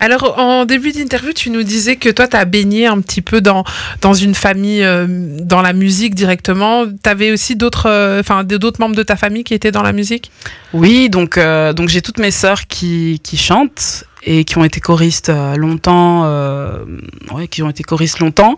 Alors, 0.00 0.38
en 0.38 0.64
début 0.64 0.92
d'interview, 0.92 1.32
tu 1.32 1.50
nous 1.50 1.62
disais 1.62 1.96
que 1.96 2.08
toi, 2.08 2.28
tu 2.28 2.36
as 2.36 2.44
baigné 2.44 2.86
un 2.86 3.00
petit 3.00 3.22
peu 3.22 3.40
dans, 3.40 3.64
dans 4.00 4.14
une 4.14 4.34
famille, 4.34 4.84
euh, 4.84 5.06
dans 5.08 5.60
la 5.60 5.72
musique 5.72 6.14
directement. 6.14 6.86
Tu 6.86 7.08
avais 7.08 7.32
aussi 7.32 7.56
d'autres 7.56 7.88
euh, 7.88 8.22
d'autres 8.44 8.80
membres 8.80 8.94
de 8.94 9.02
ta 9.02 9.16
famille 9.16 9.44
qui 9.44 9.54
étaient 9.54 9.72
dans 9.72 9.82
la 9.82 9.92
musique? 9.92 10.30
Oui, 10.72 11.10
donc, 11.10 11.36
euh, 11.36 11.72
donc 11.72 11.88
j'ai 11.88 12.02
toutes 12.02 12.18
mes 12.18 12.30
sœurs 12.30 12.66
qui, 12.66 13.20
qui 13.24 13.36
chantent 13.36 14.04
et 14.22 14.44
qui 14.44 14.58
ont 14.58 14.64
été 14.64 14.80
choristes 14.80 15.32
longtemps, 15.56 16.24
ouais, 17.32 17.48
qui 17.48 17.62
ont 17.62 17.70
été 17.70 17.82
choristes 17.82 18.18
longtemps. 18.18 18.56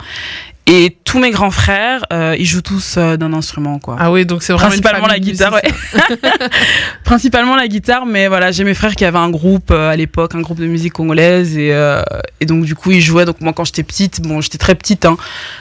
Et 0.72 0.96
tous 1.02 1.18
mes 1.18 1.32
grands 1.32 1.50
frères, 1.50 2.04
euh, 2.12 2.36
ils 2.38 2.46
jouent 2.46 2.62
tous 2.62 2.94
euh, 2.96 3.16
d'un 3.16 3.32
instrument, 3.32 3.80
quoi. 3.80 3.96
Ah 3.98 4.12
oui, 4.12 4.24
donc 4.24 4.44
c'est 4.44 4.52
vraiment 4.52 4.68
Principalement 4.68 5.08
la 5.08 5.18
guitare, 5.18 5.52
ouais. 5.52 5.62
Principalement 7.04 7.56
la 7.56 7.66
guitare, 7.66 8.06
mais 8.06 8.28
voilà, 8.28 8.52
j'ai 8.52 8.62
mes 8.62 8.74
frères 8.74 8.94
qui 8.94 9.04
avaient 9.04 9.18
un 9.18 9.30
groupe 9.30 9.72
euh, 9.72 9.90
à 9.90 9.96
l'époque, 9.96 10.36
un 10.36 10.40
groupe 10.42 10.60
de 10.60 10.66
musique 10.66 10.92
congolaise, 10.92 11.58
et, 11.58 11.70
euh, 11.72 12.02
et 12.38 12.46
donc 12.46 12.62
du 12.64 12.76
coup 12.76 12.92
ils 12.92 13.00
jouaient. 13.00 13.24
Donc 13.24 13.40
moi 13.40 13.52
quand 13.52 13.64
j'étais 13.64 13.82
petite, 13.82 14.20
bon 14.20 14.40
j'étais 14.40 14.58
très 14.58 14.76
petite, 14.76 15.04
hein, 15.06 15.16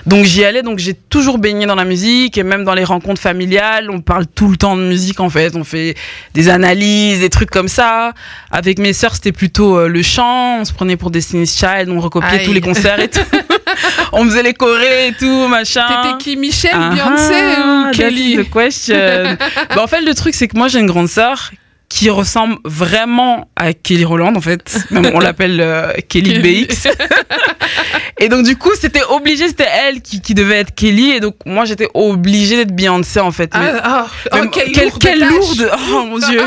donc 0.05 0.25
j'y 0.25 0.45
allais, 0.45 0.61
donc 0.61 0.77
j'ai 0.77 0.93
toujours 0.93 1.39
baigné 1.39 1.65
dans 1.65 1.73
la 1.73 1.85
musique, 1.85 2.37
et 2.37 2.43
même 2.43 2.63
dans 2.63 2.75
les 2.75 2.83
rencontres 2.83 3.19
familiales, 3.19 3.89
on 3.89 4.01
parle 4.01 4.27
tout 4.27 4.47
le 4.47 4.57
temps 4.57 4.77
de 4.77 4.83
musique 4.83 5.19
en 5.21 5.31
fait, 5.31 5.55
on 5.55 5.63
fait 5.63 5.95
des 6.35 6.49
analyses, 6.49 7.21
des 7.21 7.31
trucs 7.31 7.49
comme 7.49 7.67
ça. 7.67 8.13
Avec 8.51 8.77
mes 8.77 8.93
sœurs 8.93 9.15
c'était 9.15 9.31
plutôt 9.31 9.75
euh, 9.75 9.87
le 9.87 10.03
chant, 10.03 10.59
on 10.59 10.65
se 10.65 10.73
prenait 10.73 10.97
pour 10.97 11.09
Destiny's 11.09 11.57
Child, 11.57 11.89
on 11.89 11.99
recopiait 11.99 12.41
Aïe. 12.41 12.45
tous 12.45 12.53
les 12.53 12.61
concerts 12.61 12.99
et 12.99 13.07
tout, 13.07 13.21
on 14.13 14.25
faisait 14.25 14.43
les 14.43 14.53
chorés 14.53 15.07
et 15.07 15.13
tout, 15.13 15.47
machin. 15.47 15.85
T'étais 15.87 16.17
qui, 16.23 16.37
Michel, 16.37 16.71
Ah, 16.73 16.89
Beyoncé 16.93 17.33
ou 17.33 17.83
that's 17.85 17.97
Kelly 17.97 18.37
the 18.37 18.51
question. 18.53 18.95
Bah, 19.75 19.83
en 19.83 19.87
fait, 19.87 20.01
le 20.01 20.13
truc, 20.13 20.33
c'est 20.35 20.47
que 20.47 20.57
moi, 20.57 20.67
j'ai 20.67 20.79
une 20.79 20.87
grande 20.87 21.09
sœur 21.09 21.51
qui 21.89 22.11
ressemble 22.11 22.57
vraiment 22.65 23.49
à 23.55 23.73
Kelly 23.73 24.05
Roland, 24.05 24.35
en 24.35 24.41
fait. 24.41 24.77
Même 24.91 25.09
on 25.13 25.19
l'appelle 25.19 25.59
euh, 25.59 25.91
Kelly 26.07 26.37
BX. 26.67 26.87
Et 28.21 28.27
donc, 28.29 28.45
du 28.45 28.57
coup, 28.57 28.69
c'était 28.79 29.01
obligé, 29.09 29.47
c'était 29.47 29.65
elle 29.87 30.01
qui, 30.01 30.21
qui 30.21 30.33
devait 30.35 30.57
être 30.59 30.75
Kelly. 30.75 31.11
Et 31.11 31.19
donc, 31.19 31.35
moi, 31.47 31.65
j'étais 31.65 31.87
obligée 31.95 32.57
d'être 32.57 32.75
Beyoncé, 32.75 33.19
en 33.21 33.31
fait. 33.31 33.49
Mais- 33.55 33.71
Ah, 33.81 33.81
ah, 33.83 34.07
oh, 34.31 34.35
même- 34.35 34.51
quelle, 34.51 34.71
quelle, 34.71 34.83
lourde 34.89 35.01
quelle 35.01 35.19
tâche. 35.19 35.29
lourde 35.31 35.71
Oh 35.93 36.03
mon 36.05 36.19
dieu 36.19 36.41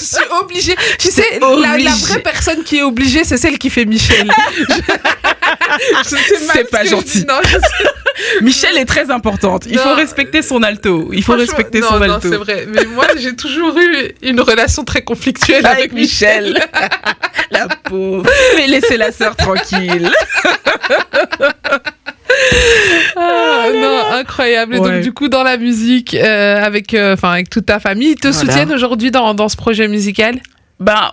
Je 0.00 0.04
suis 0.04 0.24
obligée. 0.40 0.74
Tu 0.98 1.08
sais, 1.08 1.38
la, 1.40 1.78
la 1.78 1.90
vraie 1.94 2.20
personne 2.20 2.64
qui 2.64 2.78
est 2.78 2.82
obligée, 2.82 3.22
c'est 3.24 3.36
celle 3.36 3.58
qui 3.58 3.70
fait 3.70 3.84
Michel. 3.84 4.28
C'est 6.04 6.16
ce 6.16 6.70
pas 6.70 6.84
gentil. 6.84 7.20
dis. 7.20 7.26
Non, 7.26 7.34
je 7.44 7.50
sais- 7.52 8.40
Michelle 8.42 8.76
est 8.76 8.84
très 8.84 9.10
importante. 9.10 9.64
Il 9.66 9.76
Non. 9.76 9.82
faut 9.82 9.94
respecter 9.94 10.42
son 10.42 10.62
alto. 10.62 11.10
Il 11.12 11.22
faut 11.22 11.32
respecter 11.34 11.80
non, 11.80 11.88
son 11.88 11.98
non, 11.98 12.14
alto. 12.14 12.28
c'est 12.30 12.36
vrai. 12.36 12.66
Mais 12.68 12.84
moi, 12.84 13.06
j'ai 13.16 13.34
toujours 13.34 13.76
eu 13.78 14.12
une 14.22 14.40
relation 14.40 14.84
très 14.84 15.02
conflictuelle 15.02 15.64
avec, 15.66 15.78
Avec 15.78 15.92
Michel. 15.92 16.48
Michel. 16.52 16.68
la 17.50 17.68
pauvre. 17.84 18.24
Mais 18.56 18.66
laissez 18.66 18.96
la 18.96 19.12
sœur 19.12 19.34
tranquille. 19.36 20.10
Ah, 23.16 23.66
non, 23.74 24.00
incroyable. 24.14 24.74
Et 24.76 24.78
Ouais. 24.78 24.92
donc, 24.94 25.00
du 25.02 25.12
coup, 25.12 25.28
dans 25.28 25.42
la 25.42 25.56
musique, 25.56 26.14
euh, 26.14 26.62
avec, 26.64 26.94
euh, 26.94 27.16
avec 27.22 27.50
toute 27.50 27.66
ta 27.66 27.78
famille, 27.78 28.12
ils 28.12 28.16
te 28.20 28.32
soutiennent 28.32 28.72
aujourd'hui 28.72 29.10
dans, 29.10 29.34
dans 29.34 29.48
ce 29.48 29.56
projet 29.56 29.86
musical? 29.86 30.40
Ben, 30.80 31.10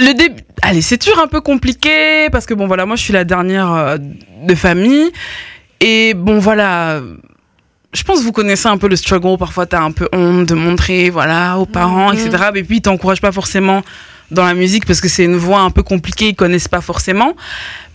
le 0.00 0.14
début. 0.14 0.42
Allez, 0.62 0.82
c'est 0.82 0.98
toujours 0.98 1.20
un 1.22 1.26
peu 1.26 1.40
compliqué 1.40 2.28
parce 2.32 2.46
que 2.46 2.54
bon, 2.54 2.66
voilà, 2.66 2.86
moi 2.86 2.96
je 2.96 3.02
suis 3.02 3.12
la 3.12 3.24
dernière 3.24 3.72
euh, 3.72 3.96
de 3.98 4.54
famille. 4.54 5.10
Et 5.80 6.14
bon, 6.14 6.38
voilà. 6.38 7.00
Je 7.92 8.02
pense 8.04 8.20
que 8.20 8.24
vous 8.24 8.32
connaissez 8.32 8.68
un 8.68 8.78
peu 8.78 8.88
le 8.88 8.96
struggle. 8.96 9.36
Parfois, 9.38 9.66
t'as 9.66 9.80
un 9.80 9.90
peu 9.92 10.08
honte 10.12 10.46
de 10.46 10.54
montrer, 10.54 11.10
voilà, 11.10 11.58
aux 11.58 11.66
parents, 11.66 12.12
Mhm. 12.12 12.18
etc. 12.18 12.44
Et 12.54 12.62
puis, 12.62 12.76
ils 12.76 12.82
t'encouragent 12.82 13.20
pas 13.22 13.32
forcément 13.32 13.82
dans 14.30 14.44
la 14.44 14.54
musique 14.54 14.86
parce 14.86 15.00
que 15.00 15.08
c'est 15.08 15.24
une 15.24 15.34
voix 15.34 15.58
un 15.60 15.70
peu 15.70 15.82
compliquée, 15.82 16.28
ils 16.28 16.34
connaissent 16.36 16.68
pas 16.68 16.80
forcément. 16.80 17.34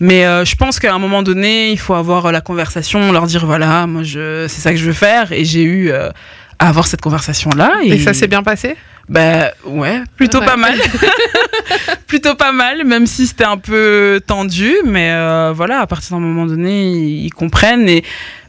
Mais 0.00 0.26
euh, 0.26 0.44
je 0.44 0.54
pense 0.54 0.78
qu'à 0.78 0.92
un 0.94 0.98
moment 0.98 1.22
donné, 1.22 1.70
il 1.70 1.78
faut 1.78 1.94
avoir 1.94 2.26
euh, 2.26 2.32
la 2.32 2.42
conversation, 2.42 3.10
leur 3.10 3.26
dire, 3.26 3.46
voilà, 3.46 3.86
moi, 3.86 4.02
je, 4.02 4.46
c'est 4.48 4.60
ça 4.60 4.70
que 4.72 4.76
je 4.76 4.84
veux 4.84 4.92
faire. 4.92 5.32
Et 5.32 5.46
j'ai 5.46 5.62
eu 5.62 5.90
euh, 5.90 6.10
à 6.58 6.68
avoir 6.68 6.86
cette 6.86 7.00
conversation-là. 7.00 7.72
Et 7.84 7.98
ça 7.98 8.14
s'est 8.14 8.28
bien 8.28 8.42
passé? 8.42 8.76
Ben 9.08 9.50
ouais, 9.64 10.00
plutôt 10.16 10.40
Ouais. 10.40 10.46
pas 10.46 10.56
mal. 10.56 10.78
plutôt 12.06 12.34
pas 12.34 12.52
mal, 12.52 12.84
même 12.84 13.06
si 13.06 13.26
c'était 13.26 13.44
un 13.44 13.56
peu 13.58 14.20
tendu. 14.26 14.72
Mais 14.84 15.10
euh, 15.12 15.52
voilà, 15.54 15.80
à 15.80 15.86
partir 15.86 16.16
d'un 16.16 16.22
moment 16.22 16.46
donné, 16.46 16.90
ils, 16.90 17.26
ils 17.26 17.30
comprennent. 17.34 17.88
Et 17.88 18.02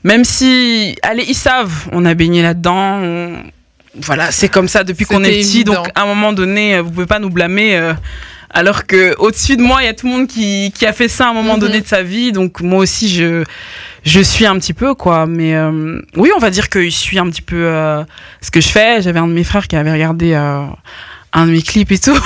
même 0.04 0.24
si, 0.24 0.96
allez, 1.04 1.26
ils 1.28 1.36
savent, 1.36 1.88
on 1.91 2.06
a 2.06 2.13
baigné 2.13 2.41
là-dedans. 2.41 3.00
on- 3.02 3.43
Voilà, 4.02 4.32
c'est 4.32 4.50
comme 4.50 4.67
ça 4.67 4.84
depuis 4.84 5.06
qu'on 5.06 5.24
est 5.24 5.30
petit. 5.39 5.58
évident. 5.58 5.74
Donc 5.76 5.89
à 5.96 6.04
un 6.04 6.06
moment 6.06 6.34
donné, 6.34 6.76
euh, 6.76 6.82
vous 6.82 6.91
pouvez 6.91 7.06
pas 7.08 7.20
nous 7.20 7.30
blâmer. 7.30 7.76
euh, 7.78 7.93
alors 8.50 8.86
que 8.88 9.13
au-dessus 9.20 9.58
de 9.58 9.62
moi, 9.62 9.84
il 9.84 9.86
y 9.86 9.89
a 9.89 9.93
tout 9.93 10.08
le 10.08 10.13
monde 10.13 10.28
qui, 10.28 10.72
qui 10.74 10.86
a 10.86 10.93
fait 10.93 11.10
ça 11.10 11.26
à 11.28 11.30
un 11.30 11.34
moment 11.34 11.56
Mhm. 11.56 11.60
donné 11.60 11.82
de 11.82 11.88
sa 11.88 12.02
vie. 12.02 12.32
Donc 12.32 12.62
moi 12.62 12.80
aussi, 12.80 13.10
je, 13.10 13.43
je 14.08 14.22
suis 14.22 14.46
un 14.46 14.58
petit 14.58 14.74
peu, 14.74 14.96
quoi. 14.96 15.26
Mais 15.26 15.54
euh, 15.56 16.00
oui, 16.15 16.32
on 16.36 16.39
va 16.39 16.50
dire 16.50 16.70
que 16.70 16.84
je 16.84 16.89
suis 16.89 17.20
un 17.20 17.30
petit 17.30 17.41
peu 17.41 17.65
euh, 17.65 18.04
ce 18.41 18.50
que 18.50 18.62
je 18.62 18.70
fais. 18.70 19.02
J'avais 19.02 19.20
un 19.20 19.28
de 19.28 19.34
mes 19.34 19.43
frères 19.43 19.67
qui 19.67 19.76
avait 19.76 19.91
regardé 19.91 20.34
euh, 20.34 20.65
un 21.34 21.46
de 21.46 21.52
mes 21.52 21.62
clips 21.62 21.91
et 21.91 22.00
tout. 22.00 22.17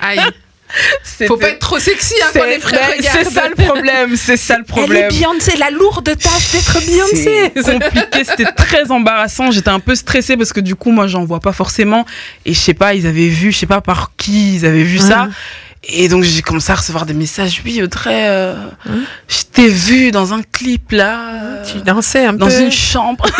Aïe. 0.00 0.20
Faut 1.26 1.36
pas 1.36 1.48
être 1.48 1.58
trop 1.58 1.80
sexy 1.80 2.14
hein, 2.22 2.28
quand 2.32 2.44
les 2.44 2.60
frères 2.60 2.78
ben, 2.80 2.96
regardent. 2.98 3.24
C'est 3.24 3.34
ça 3.34 3.48
le 3.48 3.56
problème, 3.56 4.16
c'est 4.16 4.36
ça 4.36 4.56
le 4.56 4.64
Elle 4.68 4.82
est 4.82 4.86
problème. 4.86 5.08
Beyoncé, 5.08 5.56
la 5.56 5.70
lourde 5.70 6.16
tâche 6.16 6.52
d'être 6.52 6.86
Beyoncé. 6.86 7.52
C'est 7.56 7.72
compliqué, 7.72 8.24
c'était 8.24 8.52
très 8.52 8.92
embarrassant. 8.92 9.50
J'étais 9.50 9.70
un 9.70 9.80
peu 9.80 9.96
stressée 9.96 10.36
parce 10.36 10.52
que 10.52 10.60
du 10.60 10.76
coup, 10.76 10.92
moi, 10.92 11.08
j'en 11.08 11.24
vois 11.24 11.40
pas 11.40 11.52
forcément. 11.52 12.06
Et 12.46 12.54
je 12.54 12.58
sais 12.60 12.74
pas, 12.74 12.94
ils 12.94 13.08
avaient 13.08 13.26
vu, 13.26 13.50
je 13.50 13.58
sais 13.58 13.66
pas 13.66 13.80
par 13.80 14.12
qui 14.16 14.54
ils 14.54 14.64
avaient 14.64 14.84
vu 14.84 14.98
ça. 14.98 15.28
Et 15.84 16.08
donc, 16.08 16.22
j'ai 16.24 16.42
commencé 16.42 16.70
à 16.72 16.74
recevoir 16.74 17.06
des 17.06 17.14
messages. 17.14 17.62
Oui, 17.64 17.82
Audrey, 17.82 18.28
euh, 18.28 18.54
Mhm. 18.86 19.04
je 19.28 19.42
t'ai 19.50 19.68
vu 19.68 20.10
dans 20.10 20.34
un 20.34 20.42
clip 20.42 20.92
là, 20.92 21.18
euh, 21.32 21.64
Tu 21.64 21.78
dansais 21.78 22.26
un 22.26 22.34
dans 22.34 22.48
peu. 22.48 22.60
une 22.60 22.70
chambre. 22.70 23.24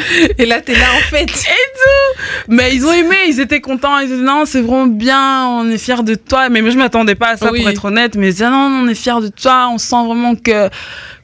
Et 0.38 0.46
là, 0.46 0.60
t'es 0.60 0.74
là 0.74 0.86
en 0.96 1.00
fait. 1.10 1.26
Mais 2.48 2.74
ils 2.74 2.84
ont 2.84 2.92
aimé, 2.92 3.16
ils 3.28 3.38
étaient 3.38 3.60
contents. 3.60 3.98
Ils 3.98 4.08
disaient 4.08 4.22
non, 4.22 4.44
c'est 4.44 4.60
vraiment 4.60 4.86
bien, 4.86 5.46
on 5.46 5.70
est 5.70 5.78
fiers 5.78 6.02
de 6.02 6.14
toi. 6.16 6.48
Mais 6.48 6.62
moi, 6.62 6.70
je 6.70 6.78
m'attendais 6.78 7.14
pas 7.14 7.30
à 7.30 7.36
ça 7.36 7.52
Oui. 7.52 7.60
pour 7.60 7.70
être 7.70 7.84
honnête. 7.84 8.16
Mais 8.16 8.28
ils 8.28 8.32
disaient 8.32 8.50
non, 8.50 8.82
on 8.82 8.88
est 8.88 8.94
fiers 8.94 9.20
de 9.22 9.28
toi, 9.28 9.68
on 9.72 9.78
sent 9.78 10.04
vraiment 10.06 10.34
que, 10.34 10.68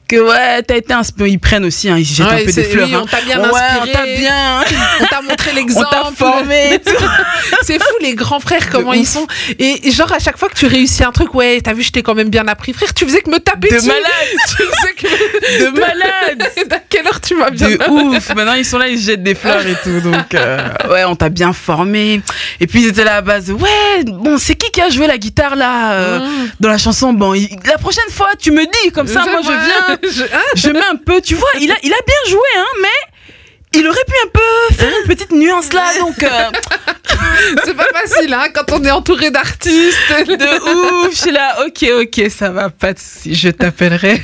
que 0.07 0.15
ouais, 0.15 0.63
t'as 0.63 0.77
été 0.77 0.93
inspiré. 0.93 1.29
Ils 1.29 1.39
prennent 1.39 1.65
aussi, 1.65 1.89
hein, 1.89 1.97
ils 1.97 2.05
jettent 2.05 2.27
Ouais, 2.27 2.41
un 2.41 2.45
peu 2.45 2.51
des 2.51 2.63
fleurs. 2.63 2.87
oui, 2.87 2.95
hein. 2.95 3.01
on 3.03 3.07
t'a 3.07 3.21
bien 3.21 3.39
ouais, 3.39 3.49
on 3.51 3.55
inspiré. 3.83 3.91
t'a 3.91 4.05
bien, 4.05 4.61
On 5.01 5.05
t'a 5.05 5.21
montré 5.21 5.51
on 5.53 5.55
l'exemple. 5.55 5.87
t'a 5.91 6.11
formé. 6.15 6.79
C'est 7.63 7.79
fou 7.79 7.93
les 8.01 8.15
grands 8.15 8.39
frères 8.39 8.69
comment 8.69 8.91
De 8.91 8.97
ils 8.97 9.01
ouf. 9.01 9.07
sont. 9.09 9.27
Et 9.59 9.91
genre 9.91 10.11
à 10.11 10.19
chaque 10.19 10.37
fois 10.37 10.49
que 10.49 10.55
tu 10.55 10.65
réussis 10.67 11.03
un 11.03 11.11
truc, 11.11 11.33
ouais, 11.35 11.59
t'as 11.61 11.73
vu, 11.73 11.83
je 11.83 11.91
t'ai 11.91 12.01
quand 12.03 12.15
même 12.15 12.29
bien 12.29 12.47
appris, 12.47 12.73
frère. 12.73 12.93
Tu 12.93 13.05
faisais 13.05 13.21
que 13.21 13.29
me 13.29 13.39
taper 13.39 13.69
De 13.69 13.75
dessus. 13.75 13.87
malade, 13.87 14.03
Tu 14.47 14.55
faisais 14.63 14.93
que 14.93 15.63
de 15.65 15.69
malade. 15.79 16.49
À 16.71 16.79
quelle 16.89 17.07
heure 17.07 17.21
tu 17.21 17.35
m'as 17.35 17.49
bien 17.49 17.69
De 17.69 17.89
ouf. 17.89 18.33
Maintenant, 18.35 18.53
ils 18.53 18.65
sont 18.65 18.77
là, 18.77 18.87
ils 18.87 18.99
jettent 18.99 19.23
des 19.23 19.35
fleurs 19.35 19.65
et 19.65 19.75
tout. 19.83 19.99
Donc, 20.01 20.33
euh, 20.33 20.57
ouais, 20.89 21.03
on 21.05 21.15
t'a 21.15 21.29
bien 21.29 21.53
formé. 21.53 22.21
Et 22.59 22.67
puis, 22.67 22.81
ils 22.81 22.87
étaient 22.87 23.03
là 23.03 23.17
à 23.17 23.21
base. 23.21 23.51
Ouais, 23.51 24.03
bon, 24.05 24.37
c'est 24.37 24.55
qui 24.55 24.69
qui 24.71 24.81
a 24.81 24.89
joué 24.89 25.07
la 25.07 25.17
guitare 25.17 25.55
là 25.55 25.91
euh, 25.93 26.19
Mmh. 26.19 26.49
dans 26.59 26.69
la 26.69 26.77
chanson? 26.77 27.13
Bon, 27.13 27.33
il- 27.33 27.49
la 27.65 27.77
prochaine 27.77 28.09
fois, 28.11 28.29
tu 28.39 28.51
me 28.51 28.63
dis 28.63 28.91
comme 28.91 29.07
ça, 29.07 29.23
moi, 29.25 29.39
je 29.43 29.47
viens. 29.49 29.96
Je- 30.09 30.23
hein 30.23 30.41
je 30.55 30.69
mets 30.69 30.79
un 30.91 30.95
peu, 30.95 31.21
tu 31.21 31.35
vois, 31.35 31.49
il 31.59 31.71
a, 31.71 31.75
il 31.83 31.91
a 31.93 31.97
bien 32.05 32.29
joué, 32.31 32.49
hein, 32.57 32.65
mais 32.81 33.79
il 33.79 33.85
aurait 33.87 33.97
pu 34.07 34.13
un 34.25 34.29
peu 34.29 34.75
faire 34.75 34.91
une 35.01 35.07
petite 35.07 35.31
nuance 35.31 35.73
là, 35.73 35.97
donc 35.99 36.21
euh, 36.23 36.29
C'est 37.65 37.73
pas 37.75 37.87
facile, 37.93 38.33
hein, 38.33 38.47
quand 38.53 38.71
on 38.71 38.83
est 38.83 38.91
entouré 38.91 39.29
d'artistes. 39.31 39.97
de 40.09 41.05
ouf, 41.05 41.11
je 41.11 41.17
suis 41.17 41.31
là, 41.31 41.57
ok, 41.65 41.85
ok, 42.01 42.29
ça 42.29 42.49
va, 42.49 42.69
pas 42.69 42.93
de 42.93 42.99
souci, 42.99 43.35
je 43.35 43.49
t'appellerai. 43.49 44.21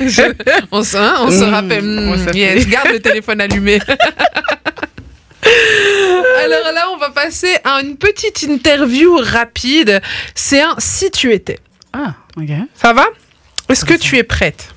On 0.71 0.83
se, 0.83 0.97
hein, 0.97 1.15
on 1.19 1.31
se 1.31 1.43
Mmh, 1.43 1.53
rappelle. 1.53 1.83
on 1.83 2.15
mmh, 2.15 2.17
s'appelle. 2.19 2.37
yes, 2.37 2.67
garde 2.67 2.89
le 2.89 2.99
téléphone 2.99 3.41
allumé. 3.41 3.79
Alors 6.43 6.71
là, 6.73 6.87
on 6.93 6.97
va 6.97 7.09
passer 7.11 7.55
à 7.63 7.81
une 7.81 7.97
petite 7.97 8.43
interview 8.43 9.17
rapide. 9.21 10.01
C'est 10.35 10.61
un 10.61 10.75
si 10.77 11.11
tu 11.11 11.31
étais. 11.33 11.59
Ah, 11.91 12.13
ok. 12.37 12.49
Ça 12.75 12.93
va? 12.93 13.05
Est-ce 13.69 13.85
que 13.85 13.93
tu 13.93 14.17
es 14.17 14.23
prête? 14.23 14.72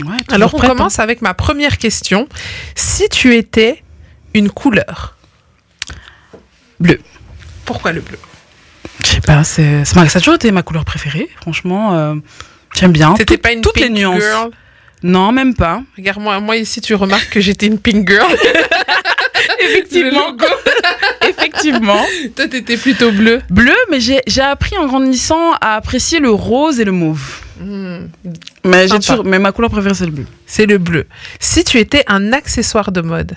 Ouais, 0.00 0.08
Alors 0.30 0.54
on 0.54 0.58
prête, 0.58 0.70
hein. 0.70 0.74
commence 0.74 0.98
avec 0.98 1.22
ma 1.22 1.34
première 1.34 1.78
question. 1.78 2.28
Si 2.74 3.08
tu 3.08 3.36
étais 3.36 3.82
une 4.34 4.50
couleur 4.50 5.16
Bleu. 6.80 7.00
Pourquoi 7.64 7.92
le 7.92 8.00
bleu? 8.00 8.18
Je 9.04 9.08
sais 9.10 9.20
pas, 9.20 9.44
c'est, 9.44 9.82
ma- 9.94 10.08
ça 10.08 10.18
a 10.18 10.20
toujours 10.20 10.34
été 10.34 10.50
ma 10.50 10.62
couleur 10.62 10.84
préférée, 10.84 11.28
franchement, 11.40 11.94
euh, 11.94 12.14
j'aime 12.74 12.92
bien. 12.92 13.14
C'était 13.16 13.36
pas 13.38 13.52
une 13.52 13.60
toutes 13.60 13.74
pink 13.74 13.84
les 13.86 13.90
nuances. 13.90 14.20
girl? 14.20 14.50
Non, 15.04 15.30
même 15.32 15.54
pas. 15.54 15.82
Regarde-moi, 15.96 16.40
moi 16.40 16.56
ici 16.56 16.80
tu 16.80 16.94
remarques 16.94 17.28
que 17.30 17.40
j'étais 17.40 17.66
une 17.66 17.78
pink 17.78 18.08
girl. 18.08 18.26
Effectivement. 19.60 20.36
Effectivement. 21.36 22.00
Toi 22.36 22.48
t'étais 22.48 22.76
plutôt 22.76 23.10
bleu. 23.12 23.40
Bleu, 23.50 23.74
mais 23.90 24.00
j'ai, 24.00 24.20
j'ai 24.26 24.40
appris 24.42 24.76
en 24.78 24.86
grandissant 24.86 25.52
à 25.60 25.74
apprécier 25.76 26.18
le 26.20 26.30
rose 26.30 26.80
et 26.80 26.84
le 26.84 26.92
mauve. 26.92 27.40
Hmm, 27.60 28.06
Mais, 28.64 28.88
j'ai 28.88 28.98
toujours, 28.98 29.24
mais 29.24 29.38
ma 29.38 29.52
couleur 29.52 29.70
préférée, 29.70 29.94
c'est 29.94 30.06
le 30.06 30.12
bleu. 30.12 30.26
C'est 30.46 30.66
le 30.66 30.78
bleu. 30.78 31.06
Si 31.38 31.62
tu 31.64 31.78
étais 31.78 32.02
un 32.08 32.32
accessoire 32.32 32.90
de 32.92 33.00
mode, 33.02 33.32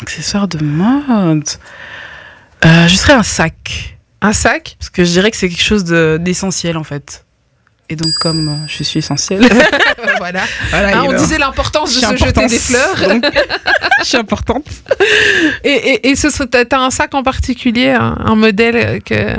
Accessoire 0.00 0.48
de 0.48 0.62
mode. 0.64 1.44
Euh, 2.64 2.88
je 2.88 2.94
serais 2.96 3.12
un 3.12 3.22
sac. 3.22 3.98
Un 4.22 4.32
sac? 4.32 4.76
Parce 4.78 4.90
que 4.90 5.04
je 5.04 5.10
dirais 5.10 5.30
que 5.30 5.36
c'est 5.36 5.48
quelque 5.48 5.62
chose 5.62 5.84
de- 5.84 6.18
d'essentiel 6.20 6.76
en 6.76 6.84
fait. 6.84 7.24
Et 7.90 7.96
donc 7.96 8.12
comme 8.20 8.48
euh, 8.48 8.66
je 8.66 8.82
suis 8.82 8.98
essentielle, 8.98 9.48
Voilà. 10.18 10.42
voilà, 10.70 10.88
Hein, 10.98 11.04
et 11.04 11.08
on 11.08 11.12
ben, 11.12 11.16
disait 11.18 11.38
l'importance 11.38 11.94
de 11.94 12.00
se 12.00 12.16
jeter 12.16 12.46
des 12.46 12.58
fleurs. 12.58 13.08
Donc, 13.08 13.24
je 14.00 14.04
suis 14.04 14.16
importante. 14.18 14.66
Et, 15.64 15.70
et, 15.70 16.08
et 16.10 16.16
ce 16.16 16.28
t'as 16.44 16.78
un 16.78 16.90
sac 16.90 17.14
en 17.14 17.22
particulier, 17.22 17.90
un, 17.90 18.16
un 18.24 18.34
modèle 18.34 19.02
que. 19.02 19.36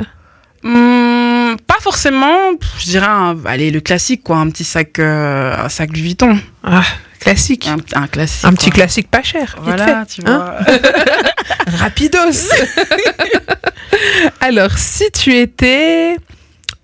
Hum, 0.62 1.56
pas 1.66 1.78
forcément, 1.80 2.36
je 2.78 2.84
dirais 2.84 3.06
un, 3.06 3.36
allez 3.46 3.70
le 3.70 3.80
classique 3.80 4.22
quoi, 4.22 4.36
un 4.36 4.50
petit 4.50 4.64
sac, 4.64 4.98
euh, 4.98 5.56
un 5.56 5.68
sac 5.70 5.90
Louis 5.90 6.02
Vuitton, 6.02 6.38
Ah, 6.64 6.82
classique. 7.18 7.66
un, 7.68 7.78
un 7.98 8.06
classique. 8.06 8.44
Un 8.44 8.52
petit 8.52 8.70
classique 8.70 9.08
pas 9.10 9.22
cher. 9.22 9.56
Voilà, 9.62 10.04
tu 10.06 10.20
hein. 10.26 10.54
vois. 10.66 11.76
Rapidos. 11.78 12.50
Alors, 14.40 14.76
si 14.76 15.10
tu 15.12 15.34
étais 15.36 16.16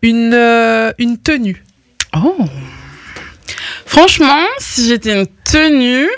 une, 0.07 0.33
euh, 0.35 0.93
une 0.99 1.19
tenue. 1.19 1.63
Oh. 2.15 2.37
Franchement, 3.85 4.45
si 4.59 4.89
j'étais 4.89 5.13
une 5.21 5.27
tenue, 5.45 6.09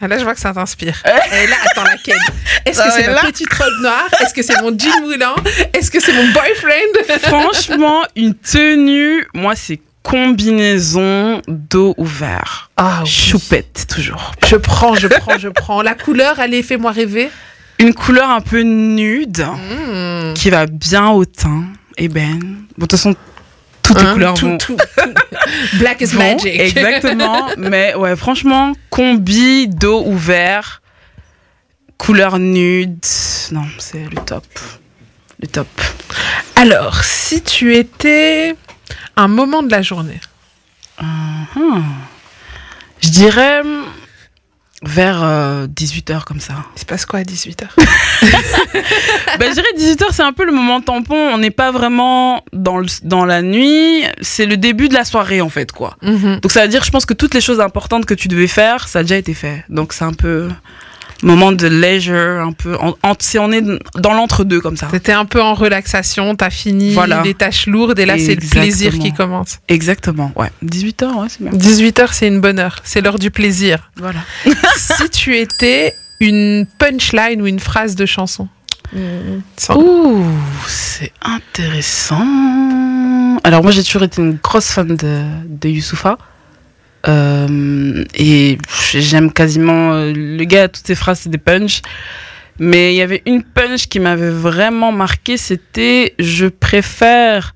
Ah, 0.00 0.06
Là, 0.06 0.16
je 0.18 0.22
vois 0.22 0.34
que 0.34 0.40
ça 0.40 0.52
t'inspire. 0.52 1.02
Et 1.04 1.46
là, 1.48 1.56
attends, 1.70 1.82
laquelle 1.82 2.18
Est-ce 2.64 2.80
que 2.82 2.90
c'est 2.92 3.08
ma 3.12 3.20
petite 3.22 3.52
robe 3.52 3.82
noire? 3.82 4.08
Est-ce 4.20 4.32
que 4.32 4.42
c'est 4.42 4.60
mon 4.62 4.70
jean 4.78 5.00
moulant 5.02 5.34
Est-ce 5.74 5.90
que 5.90 5.98
c'est 6.00 6.12
mon 6.12 6.28
boyfriend? 6.32 7.18
Franchement, 7.22 8.04
une 8.14 8.34
tenue, 8.34 9.26
moi 9.34 9.56
c'est 9.56 9.80
combinaison 10.04 11.42
dos 11.48 11.94
ouvert. 11.98 12.70
Ah, 12.76 13.00
oui. 13.02 13.08
Choupette 13.10 13.86
toujours. 13.92 14.32
Je 14.46 14.54
prends, 14.56 14.94
je 14.94 15.08
prends, 15.08 15.36
je 15.38 15.48
prends. 15.48 15.82
La 15.82 15.94
couleur, 15.94 16.38
allez, 16.38 16.62
fais-moi 16.62 16.92
rêver. 16.92 17.28
Une 17.80 17.92
couleur 17.92 18.30
un 18.30 18.40
peu 18.40 18.60
nude 18.60 19.44
Mmh. 19.44 20.34
qui 20.34 20.50
va 20.50 20.66
bien 20.66 21.08
au 21.10 21.24
teint, 21.24 21.64
ébène. 21.96 22.40
Bon, 22.76 22.84
de 22.84 22.86
toute 22.86 22.92
façon, 22.92 23.14
toutes 23.88 24.00
les 24.00 24.06
Hein, 24.06 24.12
couleurs 24.14 24.34
tout, 24.34 24.46
vont. 24.48 24.58
tout, 24.58 24.76
tout. 24.76 25.14
Black 25.78 26.00
is 26.00 26.14
magic. 26.14 26.46
Exactement. 26.60 27.48
Mais 27.56 27.94
ouais, 27.94 28.14
franchement, 28.16 28.72
combi, 28.90 29.66
dos 29.68 30.04
ouvert, 30.06 30.82
couleur 31.96 32.38
nude. 32.38 32.98
Non, 33.52 33.64
c'est 33.78 34.04
le 34.04 34.20
top. 34.24 34.44
Le 35.40 35.48
top. 35.48 35.68
Alors, 36.56 37.02
si 37.04 37.42
tu 37.42 37.74
étais 37.76 38.54
un 39.16 39.28
moment 39.28 39.62
de 39.62 39.70
la 39.70 39.82
journée. 39.82 40.20
Hum. 41.00 41.84
Je 43.00 43.08
dirais 43.10 43.62
vers 44.82 45.22
18h 45.68 46.24
comme 46.24 46.40
ça. 46.40 46.54
Il 46.76 46.80
se 46.80 46.84
passe 46.84 47.04
quoi 47.04 47.20
à 47.20 47.22
18h 47.22 47.66
Ben, 49.38 49.48
je 49.48 49.54
dirais 49.54 49.68
18h, 49.76 50.06
c'est 50.12 50.22
un 50.22 50.32
peu 50.32 50.44
le 50.44 50.52
moment 50.52 50.80
tampon. 50.80 51.16
On 51.16 51.38
n'est 51.38 51.50
pas 51.50 51.70
vraiment 51.72 52.44
dans, 52.52 52.78
le, 52.78 52.86
dans 53.02 53.24
la 53.24 53.42
nuit. 53.42 54.04
C'est 54.20 54.46
le 54.46 54.56
début 54.56 54.88
de 54.88 54.94
la 54.94 55.04
soirée, 55.04 55.40
en 55.40 55.48
fait, 55.48 55.72
quoi. 55.72 55.96
Donc, 56.02 56.52
ça 56.52 56.62
veut 56.62 56.68
dire, 56.68 56.84
je 56.84 56.90
pense 56.90 57.06
que 57.06 57.14
toutes 57.14 57.34
les 57.34 57.40
choses 57.40 57.60
importantes 57.60 58.06
que 58.06 58.14
tu 58.14 58.28
devais 58.28 58.46
faire, 58.46 58.88
ça 58.88 59.00
a 59.00 59.02
déjà 59.02 59.16
été 59.16 59.34
fait. 59.34 59.64
Donc, 59.68 59.92
c'est 59.92 60.04
un 60.04 60.12
peu 60.12 60.48
moment 61.22 61.52
de 61.52 61.66
leisure, 61.66 62.40
un 62.40 62.52
peu. 62.52 62.76
En, 62.76 62.94
on 63.02 63.52
est 63.52 63.62
dans 63.96 64.12
l'entre-deux, 64.14 64.60
comme 64.60 64.76
ça. 64.76 64.86
T'étais 64.86 65.12
un 65.12 65.24
peu 65.24 65.42
en 65.42 65.54
relaxation, 65.54 66.34
t'as 66.34 66.50
fini 66.50 66.92
Voilà. 66.94 67.22
les 67.22 67.34
tâches 67.34 67.66
lourdes 67.66 67.98
et 67.98 68.06
là, 68.06 68.18
c'est 68.18 68.34
le 68.34 68.48
plaisir 68.48 68.98
qui 68.98 69.12
commence. 69.12 69.58
Exactement, 69.68 70.32
ouais. 70.36 70.50
18h, 70.64 71.14
ouais, 71.20 71.28
c'est 71.28 71.42
bien. 71.42 71.52
18h, 71.52 72.08
c'est 72.12 72.28
une 72.28 72.40
bonne 72.40 72.58
heure. 72.58 72.76
C'est 72.84 73.00
l'heure 73.00 73.18
du 73.18 73.30
plaisir. 73.30 73.90
Voilà. 73.96 74.20
si 74.76 75.08
tu 75.10 75.36
étais 75.36 75.94
une 76.20 76.66
punchline 76.78 77.40
ou 77.42 77.46
une 77.46 77.60
phrase 77.60 77.94
de 77.94 78.06
chanson. 78.06 78.48
Mmh, 78.92 79.74
Ouh, 79.76 80.24
c'est 80.66 81.12
intéressant. 81.22 82.26
Alors 83.44 83.62
moi 83.62 83.70
j'ai 83.70 83.84
toujours 83.84 84.02
été 84.02 84.20
une 84.22 84.38
grosse 84.42 84.70
fan 84.70 84.96
de, 84.96 85.22
de 85.46 85.68
Youssoupha. 85.68 86.16
Euh, 87.08 88.04
et 88.14 88.58
j'aime 88.92 89.32
quasiment 89.32 89.92
euh, 89.94 90.12
le 90.14 90.44
gars, 90.44 90.68
toutes 90.68 90.86
ses 90.86 90.94
phrases 90.94 91.20
c'est 91.22 91.30
des 91.30 91.38
punchs. 91.38 91.80
Mais 92.60 92.92
il 92.92 92.96
y 92.96 93.02
avait 93.02 93.22
une 93.24 93.42
punch 93.44 93.86
qui 93.86 94.00
m'avait 94.00 94.30
vraiment 94.30 94.90
marqué, 94.92 95.36
c'était 95.36 96.14
je 96.18 96.46
préfère 96.46 97.54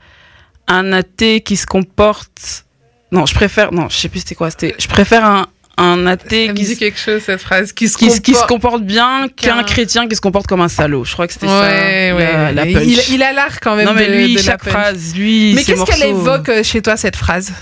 un 0.68 0.92
athée 0.92 1.40
qui 1.40 1.56
se 1.56 1.66
comporte. 1.66 2.64
Non, 3.10 3.26
je 3.26 3.34
préfère. 3.34 3.72
Non, 3.72 3.88
je 3.90 3.96
sais 3.96 4.08
plus 4.08 4.20
c'était 4.20 4.36
quoi. 4.36 4.50
C'était 4.50 4.74
je 4.78 4.86
préfère 4.86 5.24
un, 5.24 5.46
un 5.76 6.06
athée 6.06 6.46
Ça 6.46 6.52
me 6.52 6.56
qui, 6.56 6.64
dit 6.64 6.74
se- 6.74 6.78
quelque 6.78 6.98
chose, 7.00 7.20
cette 7.26 7.40
phrase. 7.42 7.72
Qui 7.72 7.88
se 7.88 7.98
qui, 7.98 8.10
se- 8.12 8.20
qui 8.20 8.32
se 8.32 8.38
comporte- 8.46 8.48
comporte 8.48 8.82
bien 8.84 9.26
qu'un 9.36 9.64
chrétien 9.64 10.06
qui 10.06 10.14
se 10.14 10.20
comporte 10.20 10.46
comme 10.46 10.60
un 10.60 10.68
salaud. 10.68 11.04
Je 11.04 11.12
crois 11.12 11.26
que 11.26 11.32
c'était 11.32 11.46
Ouais, 11.46 11.50
ça. 11.52 12.16
ouais. 12.16 12.52
la, 12.54 12.62
punch. 12.64 12.84
il, 12.86 13.14
il 13.14 13.22
a 13.24 13.32
l'art 13.32 13.58
quand 13.60 13.74
même 13.74 13.86
Non 13.86 13.92
mais 13.94 14.06
de, 14.06 14.12
lui, 14.14 14.34
de 14.36 14.40
chaque 14.40 14.64
phrase, 14.64 15.14
lui, 15.16 15.52
Mais 15.56 15.64
qu'est-ce 15.64 15.84
qu'elle 15.84 16.08
évoque 16.08 16.48
euh, 16.48 16.62
chez 16.62 16.80
toi, 16.80 16.96
cette 16.96 17.16
phrase? 17.16 17.52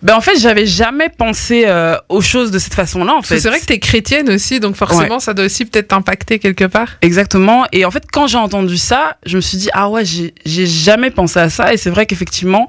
Ben 0.00 0.14
en 0.14 0.20
fait, 0.20 0.38
j'avais 0.38 0.66
jamais 0.66 1.08
pensé 1.08 1.64
euh, 1.66 1.96
aux 2.08 2.20
choses 2.20 2.50
de 2.50 2.58
cette 2.58 2.74
façon-là. 2.74 3.14
En 3.14 3.22
fait, 3.22 3.40
c'est 3.40 3.48
vrai 3.48 3.58
que 3.58 3.64
t'es 3.64 3.78
chrétienne 3.78 4.30
aussi, 4.30 4.60
donc 4.60 4.76
forcément, 4.76 5.18
ça 5.18 5.34
doit 5.34 5.46
aussi 5.46 5.64
peut-être 5.64 5.88
t'impacter 5.88 6.38
quelque 6.38 6.64
part. 6.64 6.96
exactement. 7.02 7.66
Et 7.72 7.84
en 7.84 7.90
fait, 7.90 8.04
quand 8.12 8.26
j'ai 8.26 8.38
entendu 8.38 8.76
ça, 8.76 9.16
je 9.26 9.36
me 9.36 9.40
suis 9.40 9.58
dit 9.58 9.70
ah 9.72 9.88
ouais, 9.88 10.04
j'ai 10.04 10.34
j'ai 10.44 10.66
jamais 10.66 11.10
pensé 11.10 11.40
à 11.40 11.50
ça. 11.50 11.72
Et 11.72 11.76
c'est 11.76 11.90
vrai 11.90 12.06
qu'effectivement, 12.06 12.68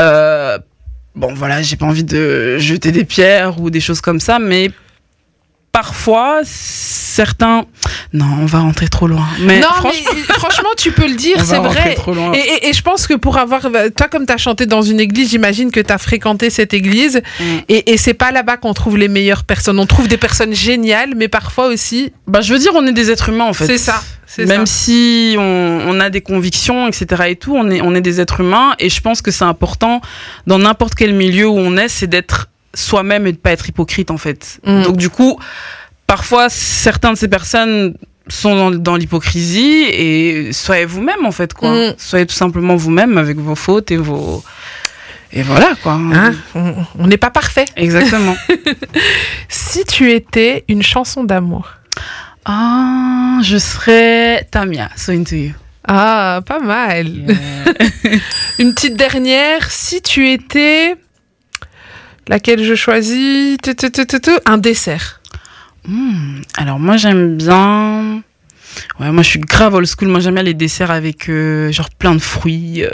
euh, 0.00 0.58
bon 1.14 1.32
voilà, 1.32 1.62
j'ai 1.62 1.76
pas 1.76 1.86
envie 1.86 2.04
de 2.04 2.58
jeter 2.58 2.92
des 2.92 3.04
pierres 3.04 3.60
ou 3.60 3.70
des 3.70 3.80
choses 3.80 4.00
comme 4.00 4.20
ça, 4.20 4.38
mais 4.38 4.70
parfois 5.72 6.40
certains, 6.44 7.64
non, 8.14 8.26
on 8.42 8.46
va 8.46 8.58
rentrer 8.60 8.88
trop 8.88 9.06
loin. 9.06 9.26
Mais 9.40 9.58
non, 9.60 9.68
franchement, 9.68 10.10
mais 10.14 10.34
franchement, 10.34 10.68
tu 10.76 10.92
peux 10.92 11.06
le 11.08 11.14
dire, 11.14 11.36
c'est 11.44 11.58
vrai. 11.58 11.94
trop 11.94 12.12
loin. 12.12 12.32
Et, 12.32 12.38
et- 12.38 12.68
et 12.68 12.72
je 12.74 12.82
pense 12.82 13.06
que 13.06 13.14
pour 13.14 13.38
avoir, 13.38 13.70
bah, 13.70 13.88
toi 13.90 14.08
comme 14.08 14.26
tu 14.26 14.32
as 14.32 14.36
chanté 14.36 14.66
dans 14.66 14.82
une 14.82 15.00
église, 15.00 15.30
j'imagine 15.30 15.70
que 15.70 15.80
tu 15.80 15.92
as 15.92 15.98
fréquenté 15.98 16.50
cette 16.50 16.74
église. 16.74 17.22
Mm. 17.40 17.44
Et, 17.70 17.92
et 17.92 17.96
c'est 17.96 18.14
pas 18.14 18.30
là-bas 18.30 18.58
qu'on 18.58 18.74
trouve 18.74 18.98
les 18.98 19.08
meilleures 19.08 19.44
personnes. 19.44 19.78
On 19.78 19.86
trouve 19.86 20.08
des 20.08 20.18
personnes 20.18 20.54
géniales, 20.54 21.14
mais 21.16 21.28
parfois 21.28 21.68
aussi, 21.68 22.12
Bah, 22.26 22.40
je 22.42 22.52
veux 22.52 22.58
dire, 22.58 22.72
on 22.74 22.86
est 22.86 22.92
des 22.92 23.10
êtres 23.10 23.30
humains 23.30 23.46
en 23.46 23.52
fait. 23.54 23.66
c'est 23.66 23.78
ça. 23.78 24.02
Même 24.38 24.66
ça. 24.66 24.72
si 24.74 25.34
on, 25.38 25.80
on 25.86 26.00
a 26.00 26.08
des 26.08 26.22
convictions, 26.22 26.88
etc. 26.88 27.24
et 27.28 27.36
tout, 27.36 27.54
on 27.54 27.70
est, 27.70 27.80
on 27.82 27.94
est 27.94 28.00
des 28.00 28.20
êtres 28.20 28.40
humains 28.40 28.74
et 28.78 28.88
je 28.88 29.00
pense 29.02 29.20
que 29.20 29.30
c'est 29.30 29.44
important 29.44 30.00
dans 30.46 30.58
n'importe 30.58 30.94
quel 30.94 31.12
milieu 31.12 31.48
où 31.48 31.58
on 31.58 31.76
est, 31.76 31.88
c'est 31.88 32.06
d'être 32.06 32.48
soi-même 32.74 33.26
et 33.26 33.32
de 33.32 33.36
pas 33.36 33.52
être 33.52 33.68
hypocrite 33.68 34.10
en 34.10 34.16
fait. 34.16 34.58
Mm. 34.64 34.82
Donc 34.84 34.96
du 34.96 35.10
coup, 35.10 35.38
parfois 36.16 36.50
certaines 36.50 37.14
de 37.14 37.18
ces 37.18 37.28
personnes 37.28 37.94
sont 38.28 38.54
dans, 38.54 38.70
dans 38.70 38.96
l'hypocrisie 38.96 39.84
et 40.04 40.52
soyez 40.52 40.84
vous-même 40.84 41.24
en 41.24 41.32
fait 41.32 41.54
quoi. 41.54 41.70
Mm. 41.70 41.94
Soyez 41.96 42.26
tout 42.26 42.34
simplement 42.34 42.76
vous-même 42.76 43.16
avec 43.16 43.38
vos 43.38 43.54
fautes 43.54 43.90
et 43.90 43.96
vos 43.96 44.44
et 45.32 45.42
voilà 45.42 45.70
quoi. 45.82 45.94
Hein 45.94 46.34
on 46.98 47.06
n'est 47.06 47.16
pas 47.16 47.30
parfait. 47.30 47.64
Exactement. 47.76 48.36
Si 49.48 49.86
tu 49.86 50.12
étais 50.12 50.64
une 50.68 50.82
chanson 50.82 51.24
d'amour. 51.24 51.70
ah, 52.44 53.38
je 53.42 53.56
serais 53.56 54.46
Tamia, 54.50 54.90
So 54.96 55.12
Into 55.12 55.34
You. 55.34 55.52
Ah, 55.88 56.42
pas 56.44 56.60
mal. 56.60 57.06
Une 58.58 58.74
petite 58.74 58.96
dernière. 58.96 59.70
Si 59.70 60.02
tu 60.02 60.30
étais. 60.30 60.94
Laquelle 62.28 62.62
je 62.62 62.74
choisis? 62.74 63.56
Tu, 63.62 63.74
tu, 63.74 63.90
tu, 63.90 64.06
tu, 64.06 64.20
tu. 64.20 64.30
Un 64.44 64.58
dessert. 64.58 65.21
Hmm, 65.86 66.40
Alors 66.56 66.78
moi 66.78 66.96
j'aime 66.96 67.36
bien. 67.36 68.22
Ouais, 69.00 69.10
moi 69.10 69.22
je 69.22 69.28
suis 69.28 69.38
grave 69.40 69.74
old 69.74 69.86
school. 69.86 70.08
Moi 70.08 70.20
j'aime 70.20 70.34
bien 70.34 70.42
les 70.42 70.54
desserts 70.54 70.90
avec 70.90 71.28
euh, 71.28 71.70
genre 71.72 71.88
plein 71.90 72.14
de 72.14 72.20
fruits, 72.20 72.84
euh, 72.84 72.90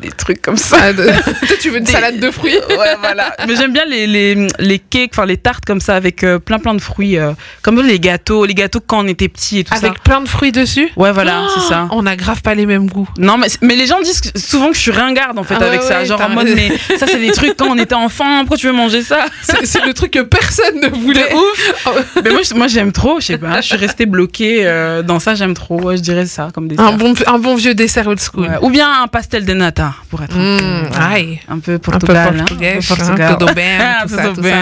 des 0.00 0.10
trucs 0.10 0.40
comme 0.42 0.56
ça. 0.56 0.76
Ah, 0.80 0.92
de- 0.92 1.04
Toi, 1.46 1.56
tu 1.60 1.70
veux 1.70 1.78
une 1.78 1.84
Des- 1.84 1.92
salade 1.92 2.18
de 2.20 2.30
fruits 2.30 2.56
Ouais, 2.68 2.96
voilà. 3.00 3.34
Mais 3.46 3.56
j'aime 3.56 3.72
bien 3.72 3.84
les, 3.84 4.06
les, 4.06 4.46
les 4.58 4.78
cakes, 4.78 5.10
enfin 5.14 5.26
les 5.26 5.36
tartes 5.36 5.64
comme 5.64 5.80
ça 5.80 5.96
avec 5.96 6.22
euh, 6.24 6.38
plein 6.38 6.58
plein 6.58 6.74
de 6.74 6.80
fruits, 6.80 7.16
comme 7.62 7.80
les 7.82 8.00
gâteaux, 8.00 8.44
les 8.44 8.54
gâteaux 8.54 8.80
quand 8.80 9.04
on 9.04 9.08
était 9.08 9.28
petit 9.28 9.60
et 9.60 9.64
tout 9.64 9.74
Avec 9.74 10.02
plein 10.02 10.20
de 10.20 10.28
fruits 10.28 10.52
dessus 10.52 10.88
ça. 10.94 11.00
Ouais, 11.00 11.12
voilà, 11.12 11.42
Oh, 11.46 11.50
c'est 11.54 11.68
ça. 11.68 11.88
On 11.92 12.04
a 12.06 12.16
grave 12.16 12.42
pas 12.42 12.54
les 12.54 12.66
mêmes 12.66 12.88
goûts. 12.88 13.08
Non, 13.18 13.38
mais, 13.38 13.46
mais 13.62 13.76
les 13.76 13.86
gens 13.86 14.00
disent 14.00 14.20
que- 14.20 14.38
souvent 14.38 14.68
que 14.70 14.76
je 14.76 14.80
suis 14.80 14.90
ringarde 14.90 15.38
en 15.38 15.44
fait 15.44 15.54
Ah 15.56 15.60
ouais, 15.60 15.66
avec 15.68 15.82
ça. 15.82 16.04
Genre 16.04 16.20
en 16.20 16.28
mode, 16.30 16.48
mais 16.54 16.72
ça 16.98 17.06
c'est 17.06 17.18
des 17.20 17.30
trucs 17.32 17.56
quand 17.56 17.68
on 17.68 17.78
était 17.78 17.94
enfant, 17.94 18.40
pourquoi 18.40 18.56
tu 18.56 18.66
veux 18.66 18.72
manger 18.72 19.02
ça? 19.02 19.24
C'est 19.64 19.84
le 19.84 19.94
truc 19.94 20.12
que 20.12 20.20
personne 20.20 20.80
ne 20.80 20.88
voulait. 20.88 21.32
Ouf 21.34 21.78
Mais 22.24 22.30
moi, 22.30 22.40
moi 22.54 22.66
j'aime 22.68 22.92
trop, 22.92 23.20
je 23.20 23.26
sais 23.26 23.38
pas, 23.38 23.60
je 23.60 23.66
suis 23.68 23.76
restée 23.76 24.06
bloquée 24.06 24.66
dans 25.08 25.18
ça, 25.18 25.34
j'aime 25.34 25.54
trop, 25.54 25.80
ouais, 25.82 25.96
je 25.96 26.02
dirais 26.02 26.26
ça 26.26 26.48
comme 26.54 26.68
dessert. 26.68 26.84
Un 26.86 26.92
bon, 26.92 27.12
un 27.26 27.38
bon 27.40 27.56
vieux 27.56 27.74
dessert 27.74 28.06
old 28.06 28.20
school. 28.20 28.44
Ouais, 28.46 28.58
Ou 28.62 28.70
bien 28.70 29.02
un 29.02 29.08
pastel 29.08 29.44
de 29.44 29.52
nata, 29.54 29.94
pour 30.10 30.22
être 30.22 30.36
un 30.36 30.56
peu, 30.58 30.62
Mmh, 30.64 30.86
voilà, 30.90 31.06
aïe. 31.08 31.40
un 31.48 31.58
peu 31.58 31.72
Un 31.74 31.78
peu 31.78 31.78
Portugal. 31.78 32.28
hein, 32.34 32.38
portugais, 32.46 32.76
un 32.76 32.80
peu 32.80 32.94
hein, 32.94 32.96
Portugal. 32.96 33.36
tudo 33.38 33.52
bem, 33.54 33.80
tout 34.02 34.08
ça, 34.14 34.22
tudo 34.22 34.34
tout 34.34 34.40
bem. 34.42 34.54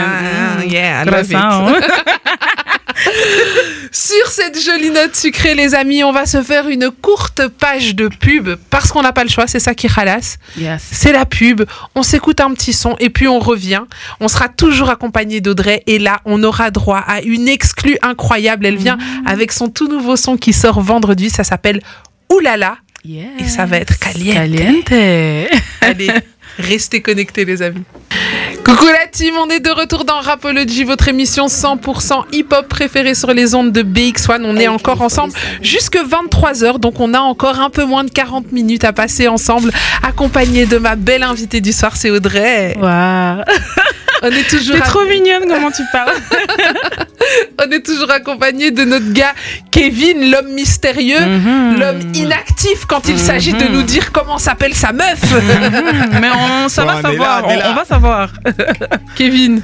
ça. 0.58 0.64
Yeah, 0.64 1.02
I 1.02 1.04
love 1.04 1.30
it. 1.30 1.36
Sur 3.92 4.26
cette 4.28 4.60
jolie 4.62 4.90
note 4.90 5.14
sucrée, 5.14 5.54
les 5.54 5.74
amis, 5.74 6.04
on 6.04 6.12
va 6.12 6.26
se 6.26 6.42
faire 6.42 6.68
une 6.68 6.90
courte 6.90 7.48
page 7.48 7.94
de 7.94 8.08
pub 8.08 8.54
parce 8.70 8.90
qu'on 8.90 9.02
n'a 9.02 9.12
pas 9.12 9.24
le 9.24 9.30
choix, 9.30 9.46
c'est 9.46 9.60
ça 9.60 9.74
qui 9.74 9.86
ralasse. 9.86 10.38
Yes. 10.58 10.82
C'est 10.90 11.12
la 11.12 11.24
pub, 11.24 11.62
on 11.94 12.02
s'écoute 12.02 12.40
un 12.40 12.52
petit 12.54 12.72
son 12.72 12.96
et 12.98 13.10
puis 13.10 13.28
on 13.28 13.38
revient. 13.38 13.82
On 14.20 14.28
sera 14.28 14.48
toujours 14.48 14.90
accompagné 14.90 15.40
d'Audrey 15.40 15.82
et 15.86 15.98
là, 15.98 16.20
on 16.24 16.42
aura 16.42 16.70
droit 16.70 17.02
à 17.06 17.22
une 17.22 17.48
exclue 17.48 17.98
incroyable. 18.02 18.66
Elle 18.66 18.76
vient 18.76 18.98
avec 19.26 19.52
son 19.52 19.68
tout 19.68 19.88
nouveau 19.88 20.16
son 20.16 20.36
qui 20.36 20.52
sort 20.52 20.80
vendredi, 20.80 21.30
ça 21.30 21.44
s'appelle 21.44 21.82
Oulala. 22.32 22.78
Et 23.04 23.48
ça 23.48 23.66
va 23.66 23.76
être 23.78 23.98
caliente. 23.98 24.34
Caliente. 24.34 24.92
Allez, 25.80 26.10
restez 26.58 27.00
connectés 27.00 27.44
les 27.44 27.62
amis. 27.62 27.84
Coucou 28.66 28.86
la 28.86 29.06
team, 29.06 29.32
on 29.38 29.48
est 29.48 29.60
de 29.60 29.70
retour 29.70 30.04
dans 30.04 30.18
Rapology, 30.18 30.82
votre 30.82 31.06
émission 31.06 31.46
100% 31.46 32.24
hip-hop 32.32 32.66
préférée 32.66 33.14
sur 33.14 33.32
les 33.32 33.54
ondes 33.54 33.70
de 33.70 33.80
BX1. 33.84 34.40
On 34.42 34.56
est 34.56 34.66
encore 34.66 35.02
ensemble 35.02 35.32
jusque 35.62 35.96
23h, 35.96 36.80
donc 36.80 36.98
on 36.98 37.14
a 37.14 37.20
encore 37.20 37.60
un 37.60 37.70
peu 37.70 37.84
moins 37.84 38.02
de 38.02 38.10
40 38.10 38.50
minutes 38.50 38.82
à 38.82 38.92
passer 38.92 39.28
ensemble, 39.28 39.70
accompagné 40.02 40.66
de 40.66 40.78
ma 40.78 40.96
belle 40.96 41.22
invitée 41.22 41.60
du 41.60 41.72
soir, 41.72 41.96
c'est 41.96 42.10
Audrey. 42.10 42.76
Waouh. 42.80 43.44
On 44.22 44.28
est 44.30 44.48
toujours 44.48 44.76
T'es 44.76 44.82
trop 44.82 45.04
mignonne 45.04 45.44
comment 45.48 45.70
tu 45.70 45.82
parles. 45.92 46.12
On 47.66 47.70
est 47.70 47.84
toujours 47.84 48.10
accompagné 48.10 48.70
de 48.70 48.84
notre 48.84 49.12
gars 49.12 49.34
Kevin, 49.70 50.30
l'homme 50.30 50.52
mystérieux, 50.52 51.20
Mhm. 51.20 51.78
l'homme 51.78 52.00
inactif 52.14 52.84
quand 52.86 53.08
il 53.08 53.18
s'agit 53.18 53.52
de 53.52 53.64
Mhm. 53.64 53.72
nous 53.72 53.82
dire 53.82 54.12
comment 54.12 54.38
s'appelle 54.38 54.74
sa 54.74 54.92
meuf. 54.92 55.20
Mhm. 55.32 56.20
Mais 56.20 56.28
on, 56.64 56.68
ça 56.68 56.82
Bon, 56.84 56.88
va 56.92 56.98
on 56.98 57.02
savoir. 57.02 57.46
là, 57.46 57.70
on 57.70 57.74
va 57.74 57.84
savoir. 57.84 58.32
Kevin, 59.16 59.62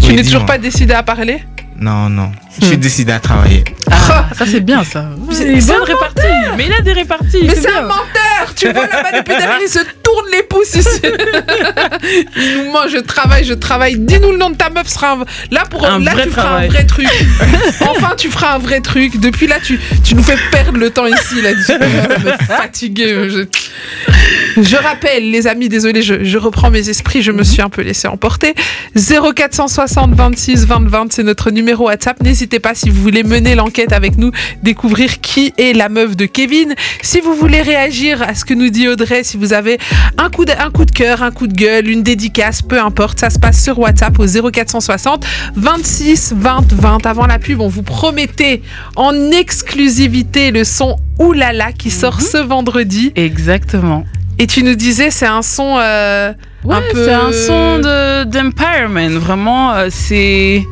tu 0.00 0.12
n'es 0.14 0.22
toujours 0.22 0.46
pas 0.46 0.58
décidé 0.58 0.94
à 0.94 1.02
parler? 1.02 1.42
Non, 1.78 2.08
non. 2.08 2.30
Je 2.60 2.66
suis 2.66 2.78
décidé 2.78 3.12
à 3.12 3.20
travailler. 3.20 3.64
Ah, 3.90 4.26
ça 4.36 4.44
c'est 4.46 4.60
bien 4.60 4.82
ça. 4.84 5.10
C'est- 5.30 5.44
une 5.52 5.64
bonne 5.64 5.82
répartie. 5.82 6.22
Mais 6.56 6.66
il 6.66 6.72
a 6.72 6.80
des 6.80 6.92
réparties. 6.92 7.40
Mais 7.42 7.54
c'est 7.54 7.68
un 7.72 7.82
menteur 7.82 8.54
Tu 8.54 8.70
vois 8.72 8.86
là-bas 8.86 9.12
depuis 9.18 9.36
derrière, 9.36 9.58
il 9.62 9.68
se 9.68 9.78
tourne 10.02 10.26
les 10.32 10.42
pouces 10.42 10.74
ici. 10.74 11.00
il 12.36 12.56
nous 12.64 12.72
ment, 12.72 12.88
je 12.90 12.98
travaille, 12.98 13.44
je 13.44 13.54
travaille. 13.54 13.96
Dis-nous 13.98 14.32
le 14.32 14.38
nom 14.38 14.50
de 14.50 14.56
ta 14.56 14.70
meuf, 14.70 14.88
sera 14.88 15.12
un- 15.12 15.24
là 15.50 15.64
pour 15.70 15.86
Un 15.86 15.98
là 16.00 16.12
vrai 16.12 16.24
tu 16.24 16.30
feras 16.30 16.58
un 16.60 16.66
vrai 16.66 16.84
truc. 16.86 17.06
enfin, 17.80 18.12
tu 18.16 18.30
feras 18.30 18.54
un 18.54 18.58
vrai 18.58 18.80
truc. 18.80 19.20
Depuis 19.20 19.46
là, 19.46 19.56
tu, 19.62 19.78
tu 20.04 20.14
nous 20.14 20.22
fais 20.22 20.36
perdre 20.50 20.78
le 20.78 20.90
temps 20.90 21.06
ici. 21.06 21.42
Là, 21.42 21.50
tu 21.52 21.72
me 21.72 22.32
fatigué. 22.56 23.28
Je... 23.28 24.62
je 24.62 24.76
rappelle, 24.76 25.30
les 25.30 25.46
amis, 25.46 25.68
désolé, 25.68 26.02
je, 26.02 26.24
je 26.24 26.38
reprends 26.38 26.70
mes 26.70 26.88
esprits, 26.88 27.22
je 27.22 27.32
me 27.32 27.42
suis 27.44 27.60
un 27.62 27.68
peu 27.68 27.82
laissé 27.82 28.08
emporter. 28.08 28.54
0460 28.94 30.14
26 30.14 30.66
20 30.66 30.88
20, 30.88 31.12
c'est 31.12 31.22
notre 31.22 31.50
numéro 31.50 31.86
WhatsApp. 31.86 32.22
N'hésitez 32.22 32.45
pas 32.60 32.74
si 32.74 32.88
vous 32.90 33.02
voulez 33.02 33.22
mener 33.24 33.54
l'enquête 33.54 33.92
avec 33.92 34.16
nous, 34.16 34.30
découvrir 34.62 35.20
qui 35.20 35.52
est 35.58 35.72
la 35.76 35.88
meuf 35.88 36.16
de 36.16 36.26
Kevin. 36.26 36.74
Si 37.02 37.20
vous 37.20 37.34
voulez 37.34 37.60
réagir 37.62 38.22
à 38.22 38.34
ce 38.34 38.44
que 38.44 38.54
nous 38.54 38.70
dit 38.70 38.88
Audrey, 38.88 39.24
si 39.24 39.36
vous 39.36 39.52
avez 39.52 39.78
un 40.18 40.30
coup 40.30 40.44
de, 40.44 40.52
un 40.52 40.70
coup 40.70 40.84
de 40.84 40.90
cœur, 40.92 41.22
un 41.22 41.30
coup 41.32 41.46
de 41.48 41.52
gueule, 41.54 41.88
une 41.88 42.02
dédicace, 42.02 42.62
peu 42.62 42.80
importe, 42.80 43.18
ça 43.20 43.30
se 43.30 43.38
passe 43.38 43.62
sur 43.62 43.78
WhatsApp 43.78 44.18
au 44.18 44.26
0460 44.26 45.26
26 45.56 46.34
20 46.36 46.72
20. 46.72 47.06
Avant 47.06 47.26
la 47.26 47.38
pub, 47.38 47.60
on 47.60 47.68
vous 47.68 47.82
promettait 47.82 48.62
en 48.96 49.12
exclusivité 49.32 50.50
le 50.52 50.64
son 50.64 50.96
Oulala 51.18 51.72
qui 51.72 51.90
sort 51.90 52.20
ce 52.20 52.36
vendredi. 52.38 53.12
Exactement. 53.16 54.04
Et 54.38 54.46
tu 54.46 54.62
nous 54.62 54.74
disais, 54.74 55.10
c'est 55.10 55.26
un 55.26 55.42
son. 55.42 55.76
euh, 55.78 56.32
Ouais, 56.64 56.74
Un 56.74 56.82
peu- 56.92 57.04
c'est 57.06 57.12
un 57.12 57.30
son 57.32 57.78
de 57.78 58.24
d'empowerment. 58.24 59.18
Vraiment, 59.20 59.72
euh, 59.72 59.86
c'est 59.90 60.64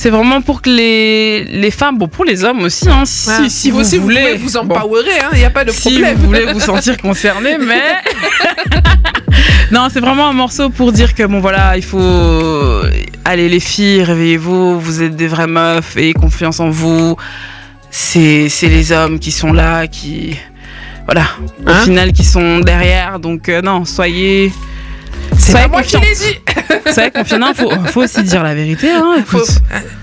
c'est 0.00 0.08
vraiment 0.08 0.40
pour 0.40 0.62
que 0.62 0.70
les 0.70 1.44
les 1.44 1.70
femmes, 1.70 1.98
bon 1.98 2.08
pour 2.08 2.24
les 2.24 2.42
hommes 2.42 2.62
aussi, 2.62 2.88
hein, 2.88 3.04
si, 3.04 3.50
si 3.50 3.70
vous, 3.70 3.80
aussi, 3.80 3.98
voulez, 3.98 4.34
vous 4.36 4.44
vous 4.44 4.56
empowerer, 4.56 5.10
il 5.32 5.38
n'y 5.38 5.44
a 5.44 5.50
pas 5.50 5.62
de 5.62 5.72
si 5.72 5.90
problème. 5.90 6.16
vous 6.16 6.26
voulez 6.26 6.46
vous 6.54 6.60
sentir 6.60 6.96
concerné, 6.96 7.58
mais 7.68 7.96
non, 9.70 9.88
c'est 9.92 10.00
vraiment 10.00 10.26
un 10.26 10.32
morceau 10.32 10.70
pour 10.70 10.92
dire 10.92 11.14
que 11.14 11.24
bon 11.24 11.40
voilà, 11.40 11.76
il 11.76 11.82
faut 11.82 12.80
allez 13.26 13.50
les 13.50 13.60
filles, 13.60 14.02
réveillez-vous, 14.02 14.80
vous 14.80 15.02
êtes 15.02 15.16
des 15.16 15.28
vraies 15.28 15.46
meufs, 15.46 15.98
ayez 15.98 16.14
confiance 16.14 16.60
en 16.60 16.70
vous. 16.70 17.16
C'est 17.90 18.48
c'est 18.48 18.68
les 18.68 18.92
hommes 18.92 19.18
qui 19.18 19.32
sont 19.32 19.52
là, 19.52 19.86
qui 19.86 20.34
voilà, 21.04 21.24
au 21.66 21.70
Hein 21.70 21.82
final 21.84 22.12
qui 22.14 22.24
sont 22.24 22.60
derrière. 22.60 23.20
Donc 23.20 23.50
euh, 23.50 23.60
non, 23.60 23.84
soyez 23.84 24.50
C'est 25.50 25.68
moi 25.68 25.82
qui 25.82 25.96
l'ai 25.96 26.14
dit. 26.14 26.38
C'est 26.86 26.92
vrai 26.92 27.10
qu'on 27.10 27.54
faut, 27.54 27.70
faut 27.86 28.02
aussi 28.02 28.22
dire 28.22 28.42
la 28.42 28.54
vérité. 28.54 28.90
Hein, 28.90 29.16
écoute. 29.18 29.48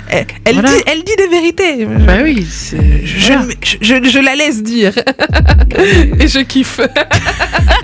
Elle, 0.10 0.26
elle 0.46 0.54
Voilà. 0.56 0.70
dit, 0.70 0.84
elle 0.86 1.04
dit 1.04 1.16
des 1.18 1.28
vérités. 1.28 1.86
Bah 1.86 2.14
oui, 2.24 2.48
c'est. 2.50 3.06
Je, 3.06 3.28
voilà. 3.34 3.46
je, 3.62 3.76
je- 3.82 4.10
je 4.10 4.20
la 4.20 4.36
laisse 4.36 4.64
dire. 4.64 4.94
Et 6.20 6.28
je 6.28 6.40
kiffe. 6.40 6.80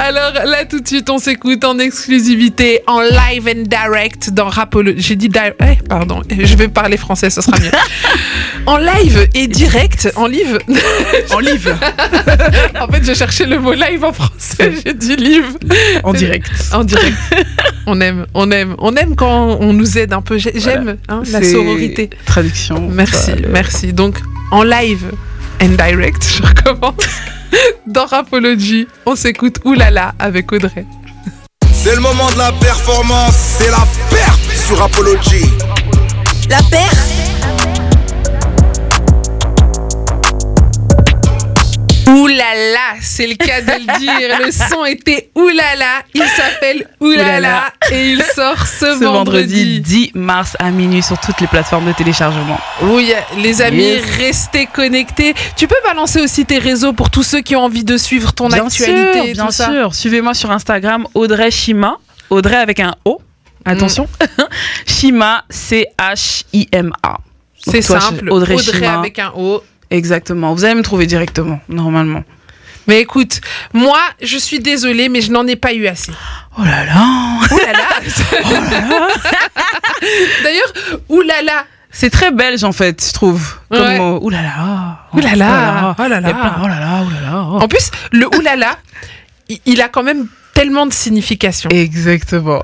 Alors 0.00 0.32
là 0.46 0.64
tout 0.64 0.78
de 0.78 0.86
suite 0.86 1.10
on 1.10 1.18
s'écoute 1.18 1.64
en 1.64 1.76
exclusivité 1.80 2.82
en 2.86 3.00
live 3.00 3.48
and 3.48 3.62
direct 3.66 4.30
dans 4.30 4.48
Rapolo. 4.48 4.92
J'ai 4.96 5.16
dit 5.16 5.28
di- 5.28 5.38
eh, 5.60 5.74
pardon, 5.88 6.22
je 6.30 6.54
vais 6.56 6.68
parler 6.68 6.96
français, 6.96 7.30
ce 7.30 7.40
sera 7.40 7.58
mieux. 7.58 7.70
en 8.66 8.76
live 8.76 9.28
et 9.34 9.48
direct, 9.48 10.12
en 10.14 10.26
live. 10.28 10.60
en 11.32 11.40
live, 11.40 11.74
en 12.80 12.86
fait, 12.86 13.04
je 13.04 13.12
cherchais 13.12 13.44
le 13.46 13.58
mot 13.58 13.72
live 13.72 14.04
en 14.04 14.12
français, 14.12 14.72
j'ai 14.86 14.94
dit 14.94 15.16
live. 15.16 15.56
en 16.04 16.12
direct. 16.12 16.48
En 16.72 16.84
direct. 16.84 17.16
On 17.86 18.00
aime, 18.00 18.26
on 18.34 18.50
aime, 18.52 18.76
on 18.78 18.94
aime 18.94 19.16
quand 19.16 19.56
on 19.60 19.72
nous 19.72 19.98
aide 19.98 20.12
un 20.12 20.22
peu. 20.22 20.38
J'ai- 20.38 20.52
J'aime 20.60 20.98
hein, 21.08 21.22
la 21.32 21.42
sororité. 21.42 22.08
Traduction. 22.24 22.88
Merci, 22.88 23.32
merci. 23.50 23.92
Donc, 23.92 24.18
en 24.52 24.62
live 24.62 25.10
and 25.60 25.70
direct, 25.70 26.22
je 26.24 26.42
recommence. 26.42 26.94
Dans 27.86 28.06
Rapology, 28.06 28.86
on 29.06 29.16
s'écoute 29.16 29.56
Oulala 29.64 30.14
avec 30.18 30.52
Audrey. 30.52 30.86
C'est 31.72 31.94
le 31.94 32.00
moment 32.00 32.30
de 32.32 32.38
la 32.38 32.52
performance, 32.52 33.34
c'est 33.58 33.70
la 33.70 33.86
perte 34.10 34.50
sur 34.66 34.82
Apology. 34.82 35.44
La 36.50 36.58
paire 36.70 37.17
Oulala, 42.08 42.96
c'est 43.00 43.26
le 43.26 43.34
cas 43.34 43.60
de 43.60 43.72
le 43.72 43.98
dire. 43.98 44.38
Le 44.44 44.50
son 44.50 44.84
était 44.84 45.30
Oulala. 45.34 46.02
Il 46.14 46.22
s'appelle 46.22 46.88
Oulala 47.00 47.26
Oulala. 47.38 47.72
et 47.92 48.10
il 48.12 48.22
sort 48.22 48.66
ce, 48.66 48.78
Ce 48.78 49.04
vendredi. 49.04 49.64
vendredi 49.74 49.80
10 49.80 50.10
mars 50.14 50.56
à 50.58 50.70
minuit 50.70 51.02
sur 51.02 51.18
toutes 51.20 51.40
les 51.40 51.46
plateformes 51.46 51.86
de 51.86 51.92
téléchargement. 51.92 52.58
Oui, 52.82 53.12
les 53.38 53.60
amis, 53.62 53.82
Yes. 53.82 54.04
restez 54.16 54.66
connectés. 54.66 55.34
Tu 55.56 55.66
peux 55.68 55.76
balancer 55.84 56.20
aussi 56.20 56.44
tes 56.46 56.58
réseaux 56.58 56.92
pour 56.92 57.10
tous 57.10 57.22
ceux 57.22 57.40
qui 57.40 57.56
ont 57.56 57.62
envie 57.64 57.84
de 57.84 57.96
suivre 57.96 58.32
ton 58.32 58.48
bien 58.48 58.66
actualité. 58.66 59.12
sûr, 59.12 59.24
et 59.24 59.32
bien 59.32 59.46
tout 59.46 59.52
sûr. 59.52 59.94
Suivez-moi 59.94 60.34
sur 60.34 60.50
Instagram 60.50 61.06
Audrey 61.14 61.50
Shima. 61.50 61.98
Audrey 62.30 62.56
avec 62.56 62.80
un 62.80 62.94
O. 63.04 63.20
Attention. 63.64 64.08
Shima, 64.86 65.44
C-H-I-M-A. 65.50 67.18
C'est 67.60 67.72
Donc, 67.80 67.84
toi, 67.86 68.00
simple. 68.00 68.30
Audrey 68.30 68.54
Audrey, 68.54 68.86
avec 68.86 69.18
un 69.18 69.32
O. 69.36 69.62
Exactement. 69.90 70.54
Vous 70.54 70.64
allez 70.64 70.74
me 70.74 70.82
trouver 70.82 71.06
directement, 71.06 71.60
normalement. 71.68 72.24
Mais 72.86 73.00
écoute, 73.00 73.40
moi, 73.74 73.98
je 74.22 74.38
suis 74.38 74.60
désolée, 74.60 75.08
mais 75.08 75.20
je 75.20 75.30
n'en 75.30 75.46
ai 75.46 75.56
pas 75.56 75.74
eu 75.74 75.86
assez. 75.86 76.12
Oh 76.58 76.62
là 76.64 76.84
là 76.86 77.38
Ouh 77.50 77.58
là 77.58 77.72
là 77.72 79.08
D'ailleurs, 80.42 80.72
oulala 81.08 81.64
C'est 81.90 82.10
très 82.10 82.30
belge 82.30 82.64
en 82.64 82.72
fait, 82.72 83.04
je 83.06 83.12
trouve. 83.12 83.56
Comme 83.70 83.80
Ouais. 83.80 83.98
mot. 83.98 84.18
Ouh 84.22 84.30
là 84.30 84.42
là 84.42 84.98
Ouh 85.12 85.20
là 85.20 85.34
là, 85.36 85.96
oh 85.98 86.02
là 86.08 86.20
Il 86.20 86.26
y 86.26 86.30
a 86.30 86.34
plein- 86.34 86.42
là. 86.44 86.56
Oh 86.62 86.66
là 86.68 86.80
là, 86.80 87.04
oh 87.04 87.10
là 87.12 87.20
là. 87.30 87.44
oh. 87.52 87.58
En 87.62 87.68
plus, 87.68 87.90
le 88.12 88.26
oulala, 88.36 88.78
il- 89.48 89.60
il 89.66 89.82
a 89.82 89.88
quand 89.88 90.02
même 90.02 90.26
tellement 90.54 90.86
de 90.86 90.92
signification. 90.92 91.68
Exactement. 91.70 92.62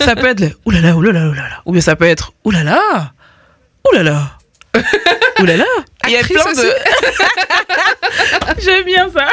ça 0.00 0.16
peut 0.16 0.26
être 0.28 0.40
le 0.40 0.52
oulala, 0.64 0.96
oulala, 0.96 1.28
oulala. 1.28 1.62
Ou 1.66 1.72
bien 1.72 1.80
ça 1.80 1.96
peut 1.96 2.06
être 2.06 2.32
oulala, 2.44 3.12
oulala, 3.90 4.30
oulala. 5.40 5.64
Il 6.06 6.12
y 6.12 6.16
a 6.16 6.22
plein 6.22 6.52
de. 6.52 6.74
J'aime 8.64 8.84
bien 8.84 9.10
ça. 9.10 9.26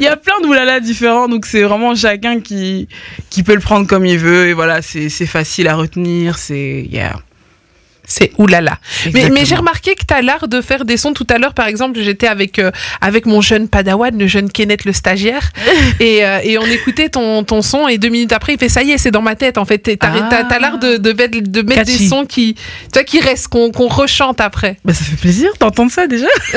Il 0.00 0.04
y 0.04 0.08
a 0.08 0.16
plein 0.16 0.40
de 0.40 0.46
oulala 0.46 0.80
différents, 0.80 1.28
donc 1.28 1.46
c'est 1.46 1.62
vraiment 1.62 1.94
chacun 1.94 2.40
qui, 2.40 2.88
qui 3.30 3.42
peut 3.42 3.54
le 3.54 3.60
prendre 3.60 3.86
comme 3.86 4.06
il 4.06 4.18
veut. 4.18 4.48
Et 4.48 4.52
voilà, 4.52 4.82
c'est 4.82 5.08
c'est 5.08 5.26
facile 5.26 5.68
à 5.68 5.74
retenir. 5.74 6.38
C'est. 6.38 6.86
Yeah. 6.90 7.20
C'est 8.08 8.30
oulala. 8.38 8.78
Mais, 9.12 9.44
j'ai 9.44 9.56
remarqué 9.56 9.94
que 9.96 10.04
tu 10.06 10.14
as 10.14 10.22
l'art 10.22 10.48
de 10.48 10.60
faire 10.60 10.84
des 10.84 10.96
sons. 10.96 11.12
Tout 11.12 11.26
à 11.28 11.38
l'heure, 11.38 11.54
par 11.54 11.66
exemple, 11.66 11.98
j'étais 12.00 12.28
avec, 12.28 12.58
euh, 12.58 12.70
avec 13.00 13.26
mon 13.26 13.40
jeune 13.40 13.68
padawan, 13.68 14.16
le 14.16 14.26
jeune 14.26 14.50
Kenneth, 14.50 14.84
le 14.84 14.92
stagiaire, 14.92 15.50
et, 16.00 16.24
euh, 16.24 16.38
et 16.44 16.56
on 16.58 16.64
écoutait 16.66 17.08
ton, 17.08 17.42
ton 17.44 17.62
son, 17.62 17.88
et 17.88 17.98
deux 17.98 18.08
minutes 18.08 18.32
après, 18.32 18.54
il 18.54 18.58
fait 18.58 18.68
Ça 18.68 18.82
y 18.82 18.92
est, 18.92 18.98
c'est 18.98 19.10
dans 19.10 19.22
ma 19.22 19.34
tête, 19.34 19.58
en 19.58 19.64
fait. 19.64 19.90
Ah. 20.00 20.26
t'as- 20.30 20.44
t'as 20.44 20.58
l'art 20.58 20.78
de, 20.78 20.96
de, 20.98 21.12
mettre- 21.12 21.38
de 21.40 21.62
mettre 21.62 21.84
des 21.84 21.92
sons 22.08 22.26
qui, 22.26 22.54
tu 22.54 22.60
vois, 22.94 23.04
qui 23.04 23.20
restent, 23.20 23.48
qu'on 23.48 23.70
rechante 23.88 24.40
après. 24.40 24.78
Bah, 24.84 24.94
ça 24.94 25.04
fait 25.04 25.16
plaisir 25.16 25.50
d'entendre 25.60 25.90
ça 25.90 26.06
déjà. 26.06 26.26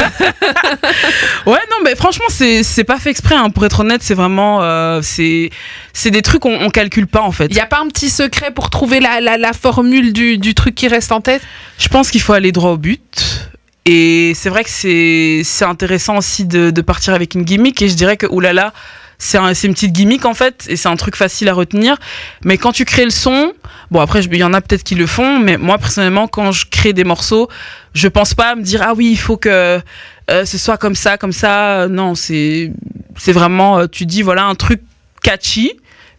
ouais, 1.46 1.60
non, 1.72 1.78
mais 1.84 1.96
franchement, 1.96 2.26
c'est 2.30 2.84
pas 2.84 2.98
fait 3.00 3.10
exprès. 3.10 3.36
hein. 3.36 3.50
Pour 3.50 3.66
être 3.66 3.80
honnête, 3.82 4.02
c'est 4.04 4.14
vraiment. 4.14 4.60
euh, 4.62 5.02
c'est 5.02 5.50
c'est 5.94 6.12
des 6.12 6.22
trucs 6.22 6.42
qu'on 6.42 6.60
on 6.62 6.70
calcule 6.70 7.08
pas 7.08 7.22
en 7.22 7.32
fait. 7.32 7.48
Il 7.50 7.54
n'y 7.56 7.60
a 7.60 7.66
pas 7.66 7.80
un 7.80 7.88
petit 7.88 8.10
secret 8.10 8.52
pour 8.52 8.70
trouver 8.70 9.00
la, 9.00 9.20
la, 9.20 9.38
la 9.38 9.54
formule 9.54 10.14
du, 10.14 10.38
du 10.38 10.54
truc 10.54 10.76
qui 10.76 10.88
reste 10.88 11.12
en 11.12 11.20
tête 11.20 11.39
Je 11.78 11.88
pense 11.88 12.12
qu'il 12.12 12.22
faut 12.22 12.34
aller 12.34 12.52
droit 12.52 12.72
au 12.72 12.78
but. 12.78 13.50
Et 13.86 14.34
c'est 14.36 14.50
vrai 14.50 14.64
que 14.64 14.70
c'est 14.70 15.66
intéressant 15.66 16.18
aussi 16.18 16.46
de, 16.46 16.82
partir 16.82 17.14
avec 17.14 17.34
une 17.36 17.44
gimmick. 17.44 17.82
Et 17.82 17.90
je 17.90 17.96
dirais 17.96 18.18
que 18.18 18.28
oulala, 18.28 18.74
c'est 19.18 19.38
un- 19.38 19.54
une 19.54 19.74
petite 19.74 19.92
gimmick 19.94 20.26
en 20.26 20.34
fait, 20.34 20.66
et 20.70 20.76
c'est 20.76 20.88
un 20.90 20.96
truc 20.96 21.16
facile 21.16 21.50
à 21.50 21.54
retenir. 21.54 21.98
Mais 22.44 22.58
quand 22.58 22.72
tu 22.72 22.86
crées 22.86 23.04
le 23.06 23.10
son, 23.10 23.54
bon 23.92 24.00
après, 24.00 24.22
il 24.22 24.36
y 24.38 24.44
en 24.44 24.54
a 24.54 24.62
peut-être 24.62 24.84
qui 24.84 24.96
le 24.96 25.08
font, 25.08 25.40
mais 25.40 25.58
moi 25.58 25.78
personnellement, 25.78 26.28
quand 26.28 26.52
je 26.52 26.66
crée 26.70 26.94
des 26.94 27.04
morceaux, 27.04 27.50
je 27.94 28.08
pense 28.08 28.34
pas 28.34 28.52
à 28.52 28.56
me 28.56 28.62
dire 28.62 28.82
ah 28.84 28.94
oui, 28.96 29.10
il 29.12 29.18
faut 29.18 29.38
que 29.38 29.82
euh, 30.30 30.46
ce 30.46 30.58
soit 30.58 30.78
comme 30.78 30.96
ça, 30.96 31.18
comme 31.18 31.34
ça. 31.34 31.88
Non, 31.90 32.16
c'est 32.16 32.72
c'est 33.18 33.34
vraiment, 33.34 33.80
euh, 33.80 33.88
tu 33.88 34.06
dis 34.06 34.22
voilà 34.22 34.46
un 34.46 34.56
truc 34.56 34.82
catchy, 35.24 35.74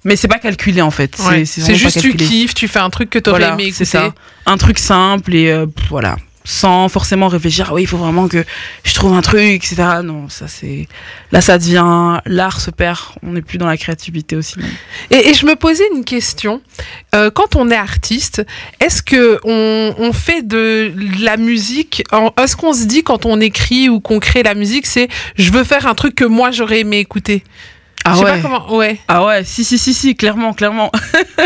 mais 0.05 0.17
c'est 0.17 0.29
pas 0.29 0.39
calculé 0.39 0.81
en 0.83 0.91
fait. 0.91 1.17
Ouais. 1.29 1.45
C'est 1.45 1.75
juste 1.75 2.01
tu 2.01 2.15
kiffes, 2.15 2.55
tu 2.55 2.69
fais 2.69 2.79
un 2.79 2.91
truc 2.91 3.11
que 3.11 3.19
t'aurais 3.19 3.39
Voilà, 3.41 3.55
aimé 3.55 3.65
écouter. 3.65 3.85
c'est 3.85 3.91
ça. 3.99 4.15
Un 4.47 4.57
truc 4.57 4.79
simple 4.79 5.35
et 5.35 5.51
euh, 5.51 5.67
voilà, 5.91 6.17
sans 6.45 6.89
forcément 6.89 7.29
réfléchir. 7.29 7.67
Ah 7.71 7.75
oui, 7.75 7.83
il 7.83 7.87
faut 7.87 7.99
vraiment 7.99 8.27
que 8.27 8.43
je 8.83 8.95
trouve 8.95 9.13
un 9.13 9.21
truc, 9.21 9.41
etc. 9.41 9.77
Non, 10.03 10.29
ça 10.31 10.49
c'est 10.49 10.89
là, 11.33 11.41
ça 11.43 11.59
devient 11.59 12.19
l'art 12.25 12.61
se 12.61 12.71
perd. 12.71 12.99
On 13.23 13.33
n'est 13.33 13.43
plus 13.43 13.59
dans 13.59 13.67
la 13.67 13.77
créativité 13.77 14.37
aussi. 14.37 14.55
Et, 15.11 15.29
et 15.29 15.35
je 15.35 15.45
me 15.45 15.55
posais 15.55 15.85
une 15.95 16.05
question. 16.05 16.63
Euh, 17.15 17.31
quand 17.31 17.55
on 17.57 17.71
est 17.71 17.77
artiste, 17.77 18.43
est-ce 18.81 19.03
que 19.03 19.39
on, 19.45 19.95
on 19.99 20.13
fait 20.15 20.41
de 20.47 20.93
la 21.23 21.37
musique 21.37 22.03
Est-ce 22.43 22.57
qu'on 22.57 22.73
se 22.73 22.85
dit 22.85 23.03
quand 23.03 23.27
on 23.27 23.39
écrit 23.41 23.89
ou 23.91 24.01
qu'on 24.01 24.19
crée 24.19 24.43
la 24.43 24.55
musique, 24.55 24.87
c'est 24.87 25.09
je 25.37 25.51
veux 25.53 25.65
faire 25.65 25.87
un 25.87 25.95
truc 25.95 26.15
que 26.15 26.25
moi 26.25 26.51
j'aurais 26.51 26.81
aimé 26.81 26.99
écouter 27.01 27.45
Ah 28.05 28.19
ouais. 28.19 28.25
pas 28.25 28.39
comment. 28.41 28.75
Ouais. 28.75 28.99
Ah 29.09 29.25
ouais, 29.25 29.45
si, 29.45 29.63
si, 29.65 29.77
si, 29.79 29.93
si, 29.93 30.17
clairement, 30.17 30.55
clairement. 30.55 30.91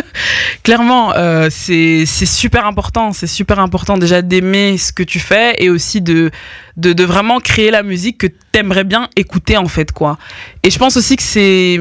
clairement, 0.63 1.13
euh, 1.15 1.49
c'est 1.51 2.07
super 2.07 2.67
important. 2.67 3.13
C'est 3.13 3.27
super 3.27 3.59
important 3.59 3.99
déjà 3.99 4.23
d'aimer 4.23 4.79
ce 4.79 4.93
que 4.93 5.03
tu 5.03 5.19
fais 5.19 5.55
et 5.59 5.69
aussi 5.69 6.01
de, 6.01 6.31
de, 6.77 6.93
de 6.93 7.05
vraiment 7.05 7.41
créer 7.41 7.71
la 7.71 7.83
musique 7.83 8.19
que 8.19 8.29
t'aimerais 8.53 8.85
bien 8.85 9.09
écouter, 9.17 9.57
en 9.57 9.67
fait, 9.69 9.91
quoi. 9.91 10.17
Et 10.63 10.71
je 10.71 10.79
pense 10.79 10.97
aussi 10.97 11.17
que 11.17 11.23
c'est 11.23 11.79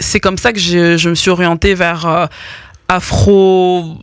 c'est 0.00 0.20
comme 0.20 0.36
ça 0.38 0.52
que 0.52 0.58
je, 0.58 0.96
je 0.96 1.10
me 1.10 1.14
suis 1.14 1.30
orientée 1.30 1.74
vers 1.74 2.06
euh, 2.06 2.26
afro 2.88 3.98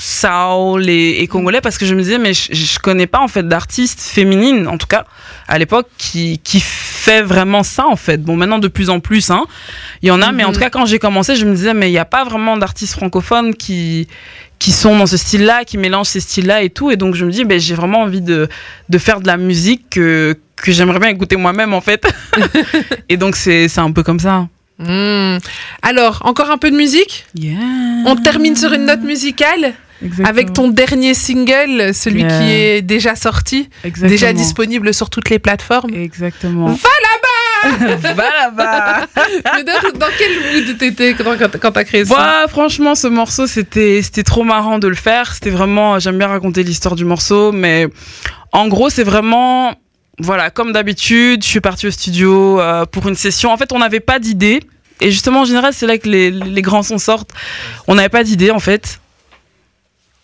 soul 0.00 0.88
et, 0.88 1.18
et 1.20 1.26
congolais 1.26 1.60
parce 1.60 1.78
que 1.78 1.86
je 1.86 1.94
me 1.94 2.02
disais 2.02 2.18
mais 2.18 2.32
je, 2.34 2.52
je 2.54 2.78
connais 2.78 3.06
pas 3.06 3.20
en 3.20 3.28
fait 3.28 3.46
d'artistes 3.46 4.00
féminines 4.00 4.66
en 4.66 4.78
tout 4.78 4.86
cas 4.86 5.04
à 5.46 5.58
l'époque 5.58 5.88
qui 5.98 6.38
qui 6.42 6.60
fait 6.60 7.22
vraiment 7.22 7.62
ça 7.62 7.86
en 7.86 7.96
fait 7.96 8.18
bon 8.22 8.36
maintenant 8.36 8.58
de 8.58 8.68
plus 8.68 8.88
en 8.90 8.98
plus 9.00 9.30
hein 9.30 9.44
il 10.02 10.08
y 10.08 10.10
en 10.10 10.22
a 10.22 10.32
mais 10.32 10.44
en 10.44 10.48
Mhm. 10.48 10.54
tout 10.54 10.60
cas 10.60 10.70
quand 10.70 10.86
j'ai 10.86 10.98
commencé 10.98 11.36
je 11.36 11.44
me 11.46 11.54
disais 11.54 11.74
mais 11.74 11.90
il 11.90 11.92
y 11.92 11.98
a 11.98 12.04
pas 12.04 12.24
vraiment 12.24 12.56
d'artistes 12.56 12.94
francophones 12.94 13.54
qui 13.54 14.08
qui 14.58 14.72
sont 14.72 14.96
dans 14.98 15.06
ce 15.06 15.16
style-là 15.16 15.64
qui 15.64 15.78
mélangent 15.78 16.08
ces 16.08 16.20
styles-là 16.20 16.62
et 16.62 16.70
tout 16.70 16.90
et 16.90 16.96
donc 16.96 17.14
je 17.14 17.24
me 17.24 17.30
dis 17.30 17.44
ben 17.44 17.58
j'ai 17.60 17.74
vraiment 17.74 18.00
envie 18.02 18.20
de 18.22 18.48
de 18.88 18.98
faire 18.98 19.20
de 19.20 19.26
la 19.26 19.36
musique 19.36 19.82
que 19.90 20.36
que 20.56 20.72
j'aimerais 20.72 20.98
bien 20.98 21.08
écouter 21.10 21.36
moi-même 21.36 21.72
en 21.74 21.80
fait 21.80 22.06
et 23.08 23.16
donc 23.16 23.36
c'est 23.36 23.68
c'est 23.68 23.80
un 23.80 23.92
peu 23.92 24.02
comme 24.02 24.18
ça 24.20 24.48
Hmm. 24.82 25.36
Alors, 25.82 26.22
encore 26.24 26.50
un 26.50 26.56
peu 26.56 26.70
de 26.70 26.76
musique? 26.76 27.26
Yeah. 27.34 27.58
On 28.06 28.16
termine 28.16 28.56
sur 28.56 28.72
une 28.72 28.86
note 28.86 29.02
musicale? 29.02 29.74
Avec 30.24 30.52
ton 30.52 30.68
dernier 30.68 31.14
single, 31.14 31.92
celui 31.94 32.20
Yeah. 32.22 32.38
qui 32.38 32.50
est 32.52 32.82
déjà 32.82 33.14
sorti, 33.16 33.68
Exactement. 33.84 34.10
déjà 34.10 34.32
disponible 34.32 34.92
sur 34.94 35.08
toutes 35.10 35.30
les 35.30 35.38
plateformes. 35.38 35.94
Exactement. 35.94 36.66
Va 36.66 36.72
là-bas 36.74 37.96
Va 38.14 38.24
là-bas 38.24 39.06
Mais 39.56 39.64
dans, 39.64 39.98
dans 39.98 40.06
quel 40.18 40.64
mood 40.64 40.78
t'étais 40.78 41.14
quand, 41.14 41.72
t'as 41.72 41.84
créé 41.84 42.04
ça 42.04 42.14
Bah, 42.14 42.48
franchement, 42.48 42.94
ce 42.94 43.06
morceau, 43.06 43.46
c'était, 43.46 44.00
c'était 44.02 44.22
trop 44.22 44.44
marrant 44.44 44.78
de 44.78 44.88
le 44.88 44.94
faire. 44.94 45.34
C'était 45.34 45.50
vraiment, 45.50 45.98
j'aime 45.98 46.16
bien 46.18 46.28
raconter 46.28 46.62
l'histoire 46.62 46.96
du 46.96 47.04
morceau, 47.04 47.52
mais 47.52 47.86
en 48.52 48.68
gros, 48.68 48.88
c'est 48.90 49.04
vraiment, 49.04 49.74
voilà, 50.18 50.50
comme 50.50 50.72
d'habitude, 50.72 51.42
je 51.44 51.48
suis 51.48 51.60
partie 51.60 51.86
au 51.86 51.90
studio 51.90 52.60
euh, 52.60 52.86
pour 52.86 53.06
une 53.08 53.14
session. 53.16 53.50
En 53.52 53.56
fait, 53.58 53.72
on 53.72 53.78
n'avait 53.78 54.00
pas 54.00 54.18
d'idée. 54.18 54.60
Et 55.02 55.10
justement, 55.10 55.40
en 55.42 55.44
général, 55.46 55.72
c'est 55.74 55.86
là 55.86 55.96
que 55.98 56.08
les, 56.08 56.30
les 56.30 56.62
grands 56.62 56.82
sons 56.82 56.98
sortent. 56.98 57.30
On 57.88 57.94
n'avait 57.94 58.08
pas 58.10 58.24
d'idée, 58.24 58.50
en 58.50 58.60
fait. 58.60 59.00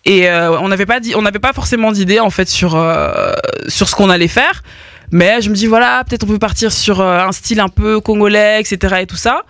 Et 0.07 0.31
euh, 0.31 0.57
on 0.61 0.69
n'avait 0.69 0.87
pas 0.87 1.01
dit, 1.01 1.15
on 1.17 1.23
n'avait 1.23 1.41
pas 1.41 1.53
forcément 1.53 1.91
d'idée 1.91 2.21
en 2.21 2.31
fait 2.31 2.49
sur 2.49 2.77
euh, 2.77 3.35
sur 3.67 3.89
ce 3.89 3.97
qu'on 3.97 4.09
allait 4.09 4.29
faire. 4.29 4.63
Mais 5.11 5.43
je 5.43 5.51
me 5.51 5.55
dis 5.55 5.67
voilà, 5.67 6.03
peut-être 6.09 6.23
on 6.23 6.29
peut 6.29 6.39
partir 6.39 6.73
sur 6.73 7.01
euh, 7.01 7.27
un 7.27 7.33
style 7.33 7.59
un 7.59 7.69
peu 7.69 8.01
congolais, 8.01 8.61
etc. 8.61 8.99
et 9.01 9.07
tout 9.07 9.17
ça. 9.17 9.43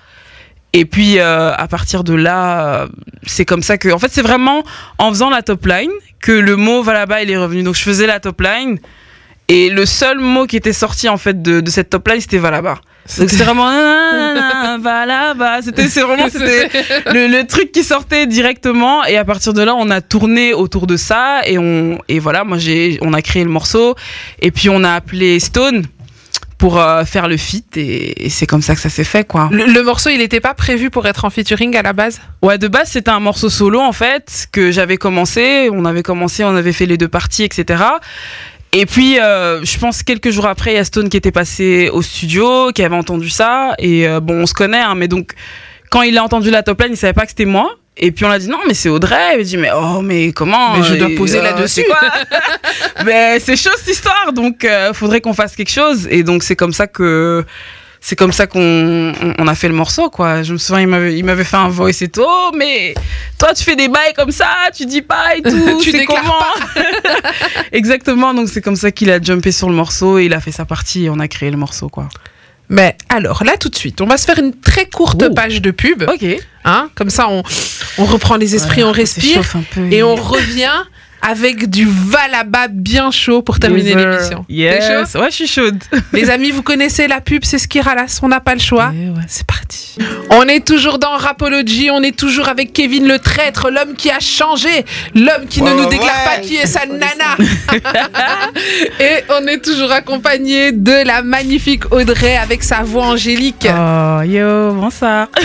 Et 0.73 0.85
puis 0.85 1.19
à 1.19 1.67
partir 1.71 2.05
de 2.05 2.13
là, 2.13 2.87
c'est 3.25 3.47
comme 3.47 3.63
ça 3.63 3.79
que, 3.79 3.89
en 3.89 3.99
fait, 3.99 4.11
c'est 4.13 4.21
vraiment 4.21 4.63
en 4.99 5.09
faisant 5.09 5.31
la 5.31 5.41
top 5.41 5.65
line 5.65 5.91
que 6.21 6.33
le 6.33 6.57
mot 6.57 6.83
va 6.83 6.93
là-bas 6.93 7.23
il 7.23 7.31
est 7.31 7.37
revenu. 7.39 7.63
Donc 7.63 7.77
je 7.77 7.83
faisais 7.83 8.07
la 8.07 8.21
top 8.21 8.43
line 8.43 8.79
et 9.49 9.71
le 9.71 9.87
seul 9.87 10.19
mot 10.19 10.47
qui 10.47 10.57
était 10.57 10.75
sorti 10.75 11.09
en 11.09 11.17
fait 11.17 11.41
de, 11.41 11.61
de 11.61 11.71
cette 11.71 11.89
top 11.89 12.07
line 12.09 12.21
c'était 12.21 12.37
va 12.37 12.51
là-bas. 12.51 12.79
Donc 13.19 13.31
c'était 13.31 13.45
vraiment 13.45 13.65
va 14.79 15.07
là-bas. 15.07 15.63
C'était 15.63 15.89
c'est 15.89 16.03
vraiment 16.03 16.29
c'était 16.31 16.69
le, 17.13 17.29
le 17.29 17.47
truc 17.47 17.73
qui 17.73 17.85
sortait 17.85 18.27
directement 18.27 19.05
et 19.05 19.17
à 19.17 19.25
partir 19.25 19.53
de 19.53 19.63
là 19.63 19.75
on 19.77 19.91
a 19.91 20.01
tourné 20.01 20.55
autour 20.55 20.87
de 20.87 20.97
ça 20.97 21.41
et 21.47 21.59
on 21.59 21.99
et 22.09 22.19
voilà 22.19 22.45
moi 22.45 22.59
j'ai 22.59 22.99
on 23.03 23.13
a 23.13 23.23
créé 23.23 23.45
le 23.45 23.51
morceau 23.51 23.95
et 24.41 24.51
puis 24.51 24.69
on 24.69 24.85
a 24.85 24.93
appelé 24.93 25.41
Stone 25.41 25.87
pour 26.59 26.81
euh, 26.81 27.05
faire 27.05 27.29
le 27.29 27.37
feat 27.37 27.77
et, 27.77 28.27
et 28.27 28.31
c'est 28.31 28.47
comme 28.47 28.63
ça 28.63 28.75
que 28.75 28.81
ça 28.81 28.89
s'est 28.89 29.05
fait 29.05 29.27
quoi. 29.27 29.49
le, 29.53 29.67
le 29.67 29.83
morceau, 29.83 30.09
il 30.11 30.19
n'était 30.19 30.41
pas 30.41 30.55
prévu 30.55 30.89
pour 30.91 31.07
être 31.07 31.25
en 31.25 31.31
featuring 31.31 31.77
à 31.77 31.83
la 31.83 31.93
base? 31.93 32.21
Ouais, 32.43 32.57
de 32.57 32.69
base, 32.69 32.89
c'était 32.91 33.11
un 33.11 33.21
morceau 33.21 33.51
solo, 33.51 33.81
en 33.81 33.93
fait, 33.93 34.47
que 34.53 34.71
j'avais 34.71 34.97
commencé. 34.97 35.69
On 35.71 35.85
avait 35.85 36.03
commencé, 36.03 36.45
on 36.45 36.57
avait 36.57 36.73
fait 36.73 36.87
les 36.87 36.97
deux 36.97 37.09
parties, 37.09 37.45
etc. 37.45 37.85
Et 38.79 38.85
puis, 38.85 39.19
euh, 39.19 39.65
je 39.65 39.79
pense 39.79 40.03
quelques 40.03 40.29
jours 40.29 40.47
après, 40.47 40.73
il 40.73 40.77
y 40.77 40.79
a 40.79 40.85
Stone 40.85 41.09
qui 41.09 41.17
était 41.17 41.33
passé 41.33 41.89
au 41.91 42.03
studio, 42.03 42.73
qui 42.75 42.83
avait 42.83 42.95
entendu 42.95 43.31
ça. 43.31 43.73
Et 43.79 44.07
euh, 44.07 44.21
bon, 44.21 44.43
on 44.43 44.47
se 44.47 44.53
connaît, 44.53 44.83
hein, 44.83 44.95
mais 44.95 45.09
donc, 45.09 45.33
quand 45.91 46.03
il 46.03 46.19
a 46.19 46.23
entendu 46.23 46.51
la 46.51 46.63
top 46.63 46.83
line, 46.83 46.93
il 46.93 46.97
savait 46.99 47.15
pas 47.15 47.23
que 47.23 47.31
c'était 47.31 47.47
moi. 47.47 47.71
Et 47.99 48.13
puis 48.13 48.27
on 48.27 48.31
a 48.31 48.39
dit 48.39 48.49
non 48.49 48.59
mais 48.69 48.75
c'est 48.75 48.91
Audrey. 48.91 49.37
Il 49.37 49.41
a 49.41 49.43
dit 49.43 49.57
mais 49.57 49.71
oh 49.75 50.03
mais 50.03 50.33
comment 50.33 50.77
Mais 50.77 50.83
je 50.83 50.97
dois 50.97 51.09
Et, 51.09 51.15
poser 51.15 51.39
euh, 51.39 51.43
là-dessus. 51.43 51.85
quoi 51.89 51.99
Mais 53.07 53.41
c'est 53.41 53.57
chaud 53.57 53.71
cette 53.79 53.89
histoire 53.89 54.35
donc 54.35 54.67
euh, 54.67 54.93
faudrait 54.93 55.23
qu'on 55.23 55.33
fasse 55.33 55.57
quelque 55.57 55.71
chose 55.71 56.07
et 56.11 56.23
donc 56.23 56.43
c'est 56.43 56.57
comme 56.57 56.75
ça 56.75 56.87
que 56.87 57.43
c'est 58.01 58.17
comme 58.17 58.33
ça 58.33 58.47
qu'on 58.47 58.61
on- 59.21 59.35
on 59.39 59.47
a 59.49 59.55
fait 59.55 59.69
le 59.69 59.75
morceau 59.75 60.11
quoi. 60.11 60.43
Je 60.43 60.53
me 60.53 60.59
souviens 60.59 60.83
il 61.09 61.25
m'avait 61.25 61.45
fait 61.45 61.57
un 61.57 61.69
voice 61.69 62.03
et 62.03 62.09
tout 62.09 62.23
oh 62.25 62.51
mais 62.57 62.95
toi 63.39 63.53
tu 63.55 63.65
fais 63.65 63.77
des 63.77 63.89
bails 63.89 64.15
comme 64.15 64.31
ça 64.31 64.49
tu 64.75 64.87
dis 64.87 65.03
pas 65.03 65.37
et 65.37 65.43
tout 65.43 65.79
Tu 65.83 65.93
déclares 65.93 66.23
comment 66.23 66.83
Exactement 67.73 68.35
donc 68.35 68.49
c'est 68.49 68.61
comme 68.63 68.77
ça 68.77 68.91
qu'il 68.91 69.11
a 69.11 69.21
jumpé 69.21 69.53
sur 69.53 69.69
le 69.69 69.75
morceau 69.75 70.19
et 70.19 70.25
il 70.27 70.35
a 70.35 70.41
fait 70.41 70.53
sa 70.53 70.65
partie 70.65 71.05
et 71.07 71.11
on 71.11 71.19
a 71.19 71.29
créé 71.29 71.51
le 71.51 71.57
morceau 71.57 71.89
quoi. 71.89 72.09
Mais 72.69 72.97
alors, 73.11 73.45
là, 73.45 73.57
tout 73.57 73.69
de 73.69 73.77
suite, 73.77 74.01
on 74.01 74.07
va 74.07 74.17
se 74.17 74.25
faire 74.25 74.41
une 74.41 74.53
très 74.53 74.87
courte 74.87 75.23
Oh. 75.25 75.33
page 75.33 75.63
de 75.63 75.71
pub. 75.71 76.03
Ok. 76.03 76.25
Hein, 76.65 76.91
comme 76.97 77.11
ça, 77.11 77.29
on, 77.29 77.45
on 77.97 78.05
reprend 78.07 78.35
les 78.35 78.57
esprits, 78.57 78.81
Voilà, 78.81 78.89
on 78.89 78.93
respire. 78.93 79.41
peu. 79.73 79.87
Et 79.93 80.03
on 80.03 80.17
revient 80.17 80.73
avec 81.23 81.69
du 81.71 81.87
va 81.89 82.29
là-bas 82.29 82.69
bien 82.69 83.11
chaud 83.11 83.43
pour 83.43 83.59
terminer 83.59 83.91
Yes, 83.91 83.97
l'émission. 83.97 84.45
T'es 84.49 84.55
Yes. 84.55 85.13
chaud 85.13 85.19
Ouais, 85.21 85.31
je 85.31 85.35
suis 85.37 85.47
chaude. 85.47 85.83
Les 86.13 86.31
amis, 86.31 86.51
vous 86.51 86.63
connaissez 86.63 87.09
la 87.09 87.21
pub, 87.21 87.45
c'est 87.45 87.59
ce 87.59 87.67
qui 87.69 87.81
ralasse, 87.81 88.21
on 88.23 88.29
n'a 88.29 88.41
pas 88.41 88.55
le 88.55 88.61
choix. 88.61 88.93
Eh 88.95 89.09
ouais. 89.11 89.25
C'est 89.29 89.47
parti. 89.47 89.97
On 90.31 90.43
est 90.49 90.65
toujours 90.67 90.99
dans 90.99 91.17
Rapology, 91.17 91.91
on 91.91 92.03
est 92.03 92.17
toujours 92.17 92.49
avec 92.49 92.73
Kevin 92.73 93.07
le 93.09 93.19
traître, 93.19 93.71
l'homme 93.71 93.95
qui 93.95 94.11
a 94.11 94.21
changé, 94.21 94.85
l'homme 95.15 95.47
qui 95.49 95.63
ne 95.63 95.71
nous 95.71 95.87
déclare 95.87 96.09
ouais. 96.27 96.37
pas 96.37 96.41
qui 96.43 96.57
est 96.57 96.67
sa 96.67 96.85
nana. 96.87 97.37
Et 99.01 99.25
on 99.31 99.47
est 99.47 99.65
toujours 99.65 99.93
accompagné 99.93 100.73
de 100.73 101.07
la 101.07 101.23
magnifique 101.23 101.93
Audrey 101.93 102.37
avec 102.37 102.63
sa 102.63 102.83
voix 102.83 103.07
angélique. 103.07 103.67
Oh, 103.69 104.23
yo, 104.23 104.73
bonsoir. 104.75 105.29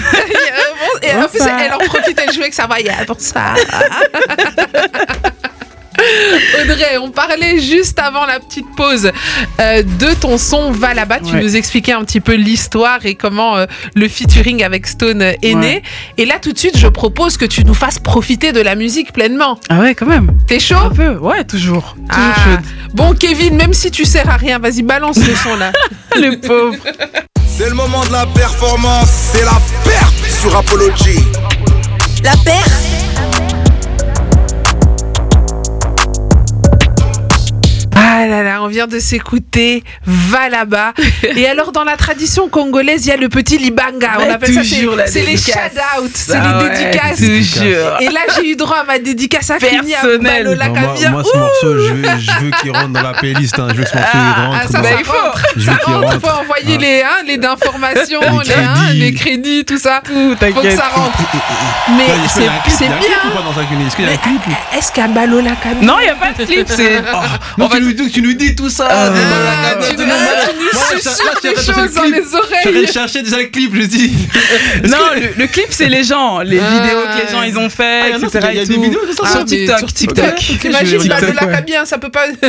Et 1.03 1.11
en 1.15 1.27
plus, 1.27 1.39
Bonsoir. 1.39 1.59
elle 1.65 1.73
en 1.73 1.77
profite, 1.79 2.19
elle 2.25 2.33
joue 2.33 2.41
avec 2.41 2.53
sa 2.53 2.67
voix. 2.67 2.79
Yeah, 2.79 3.05
pour 3.05 3.19
ça. 3.19 3.53
Audrey, 6.61 6.97
on 7.01 7.09
parlait 7.11 7.59
juste 7.59 7.99
avant 7.99 8.25
la 8.25 8.39
petite 8.39 8.65
pause 8.75 9.11
euh, 9.59 9.83
de 9.83 10.13
ton 10.19 10.37
son 10.37 10.71
Va 10.71 10.93
là-bas. 10.93 11.19
Tu 11.19 11.33
Ouais. 11.35 11.41
nous 11.43 11.55
expliquais 11.55 11.93
un 11.93 12.03
petit 12.03 12.19
peu 12.19 12.33
l'histoire 12.33 13.05
et 13.05 13.15
comment 13.15 13.57
euh, 13.57 13.65
le 13.95 14.07
featuring 14.07 14.63
avec 14.63 14.87
Stone 14.87 15.21
est 15.21 15.37
Ouais. 15.43 15.55
né. 15.55 15.83
Et 16.17 16.25
là, 16.25 16.35
tout 16.41 16.51
de 16.51 16.57
suite, 16.57 16.77
je 16.77 16.87
propose 16.87 17.37
que 17.37 17.45
tu 17.45 17.63
nous 17.65 17.73
fasses 17.73 17.99
profiter 17.99 18.51
de 18.51 18.61
la 18.61 18.75
musique 18.75 19.13
pleinement. 19.13 19.59
Ah 19.69 19.79
ouais, 19.79 19.95
quand 19.95 20.05
même. 20.07 20.31
T'es 20.47 20.59
chaud? 20.59 20.75
Un 20.75 20.89
peu. 20.89 21.15
Ouais, 21.17 21.43
toujours. 21.43 21.95
Toujours 21.95 21.95
Ah. 22.09 22.33
chaude. 22.43 22.65
Bon, 22.93 23.13
Kevin, 23.13 23.55
même 23.55 23.73
si 23.73 23.91
tu 23.91 24.05
sers 24.05 24.29
à 24.29 24.37
rien, 24.37 24.59
vas-y, 24.59 24.81
balance 24.81 25.17
le 25.17 25.35
son 25.35 25.55
là. 25.57 25.71
Le 26.15 26.35
pauvre. 26.45 26.75
C'est 27.47 27.69
le 27.69 27.75
moment 27.75 28.03
de 28.05 28.11
la 28.11 28.25
performance, 28.25 29.09
c'est 29.33 29.43
la 29.45 29.59
perte 29.85 30.13
sur 30.41 30.55
Apology. 30.55 31.19
La 32.23 32.31
paire 32.43 32.65
Ah 38.23 38.27
là 38.27 38.43
là, 38.43 38.61
on 38.61 38.67
vient 38.67 38.85
de 38.87 38.99
s'écouter 38.99 39.83
Va 40.05 40.47
là-bas. 40.49 40.93
Et 41.35 41.47
alors, 41.47 41.71
dans 41.71 41.83
la 41.83 41.97
tradition 41.97 42.49
congolaise, 42.49 43.05
il 43.05 43.09
y 43.09 43.11
a 43.11 43.17
le 43.17 43.29
petit 43.29 43.57
libanga. 43.57 44.11
On 44.19 44.29
appelle 44.31 44.53
ça, 44.53 44.61
c'est 44.63 44.75
toujours 44.75 44.95
la 44.95 45.07
c'est 45.07 45.21
les 45.21 45.33
dédicace. 45.33 45.55
shout-out, 45.73 46.11
c'est 46.13 46.35
Ah 46.35 46.59
les 46.59 46.63
ouais, 46.65 46.69
dédicaces. 46.77 47.17
Toujours. 47.17 48.01
Et 48.01 48.09
là, 48.09 48.19
j'ai 48.35 48.51
eu 48.51 48.55
droit 48.55 48.77
à 48.77 48.83
ma 48.83 48.99
dédicace 48.99 49.49
à 49.49 49.55
Personnel. 49.57 50.21
Balola 50.21 50.67
Non, 50.67 50.73
moi, 51.11 51.23
ce 51.23 51.37
morceau, 51.37 51.77
je 51.79 51.93
veux, 51.93 52.03
je 52.19 52.43
veux 52.45 52.51
qu'il 52.61 52.71
rentre 52.71 52.89
dans 52.89 53.01
la 53.01 53.13
playlist. 53.13 53.57
hein. 53.57 53.67
Je 53.71 53.75
veux 53.77 53.83
que 53.83 53.89
ce 53.89 53.95
morceau 53.95 54.11
Ah, 54.13 54.45
rentre. 54.47 54.71
ça, 54.71 54.77
dans- 54.77 54.83
ça 54.83 54.89
il 54.99 55.05
faut. 55.05 55.11
rentre. 55.13 55.41
Je 55.55 55.61
Ça 55.65 55.71
veux 55.71 55.77
qu'il 55.79 55.93
rentre, 55.93 56.07
rentre. 56.13 56.21
faut 56.21 56.41
envoyer 56.41 56.75
Ah. 56.77 56.81
les, 56.81 57.01
hein, 57.01 57.23
les 57.25 57.37
d'informations, 57.37 58.21
Les 58.21 58.27
les, 58.53 58.53
hein, 58.53 58.73
crédits. 58.85 58.99
les 58.99 59.13
crédits, 59.13 59.65
tout 59.65 59.77
ça. 59.79 60.01
Tout, 60.05 60.35
Faut 60.39 60.61
que 60.61 60.69
ça 60.75 60.89
rentre. 60.93 61.17
Mais 61.97 62.03
Ouais, 62.05 62.09
est-ce 62.25 62.33
qu'il 62.33 62.43
y 62.43 62.45
c'est 62.45 62.49
a 62.49 62.53
un 62.53 62.57
clip 62.59 62.75
c'est 62.77 62.87
bien. 62.87 62.97
Est-ce 64.77 64.91
qu'il 64.91 65.01
y 65.01 65.05
a 65.05 65.09
Kabia 65.09 65.81
Non, 65.81 65.95
il 65.99 66.03
n'y 66.03 66.09
a 66.09 66.15
pas 66.15 66.31
de 66.37 66.45
clip, 66.45 66.67
c'est. 66.67 67.01
Tu 68.13 68.21
nous, 68.21 68.33
dis- 68.33 68.55
tout 68.55 68.69
ça. 68.69 68.87
Ah, 68.89 69.09
de 69.09 69.15
Ah, 69.15 69.75
Balaka- 69.75 69.89
tu 69.89 69.95
de 69.95 70.01
nous 70.03 70.07
Balaka- 70.09 70.49
tu 71.41 72.67
nous 72.67 72.73
des 72.81 72.87
chercher 72.87 73.21
déjà 73.21 73.37
le 73.39 73.45
clip, 73.45 73.73
je 73.75 73.81
dis. 73.83 74.11
Non, 74.87 74.97
le, 75.15 75.29
le 75.37 75.47
clip, 75.47 75.67
c'est 75.69 75.87
les 75.89 76.03
gens, 76.03 76.39
les 76.39 76.59
Ah. 76.59 76.69
vidéos 76.81 77.01
que 77.01 77.25
les 77.25 77.31
gens 77.31 77.43
ils 77.43 77.57
ont 77.57 77.69
fait, 77.69 78.01
Ah, 78.03 78.07
il 78.07 78.11
y 78.11 78.15
en 78.15 78.23
a, 78.23 78.27
etc. 78.27 78.47
il 78.51 78.55
y 78.55 78.59
a 78.59 78.63
et 78.63 78.65
des 78.65 78.77
vidéos 78.77 79.05
de 79.05 79.11
ça 79.13 79.23
Ah, 79.25 79.29
sur 79.31 79.45
TikTok. 79.45 79.79
sur 79.79 79.93
TikTok. 79.93 80.35
TikTok. 80.35 80.63
Imagine 80.71 80.99
TikTok, 80.99 81.19
Balola 81.21 81.45
ouais. 81.45 81.51
Kabia, 81.53 81.85
ça 81.85 81.97
peut 81.97 82.09
pas. 82.09 82.25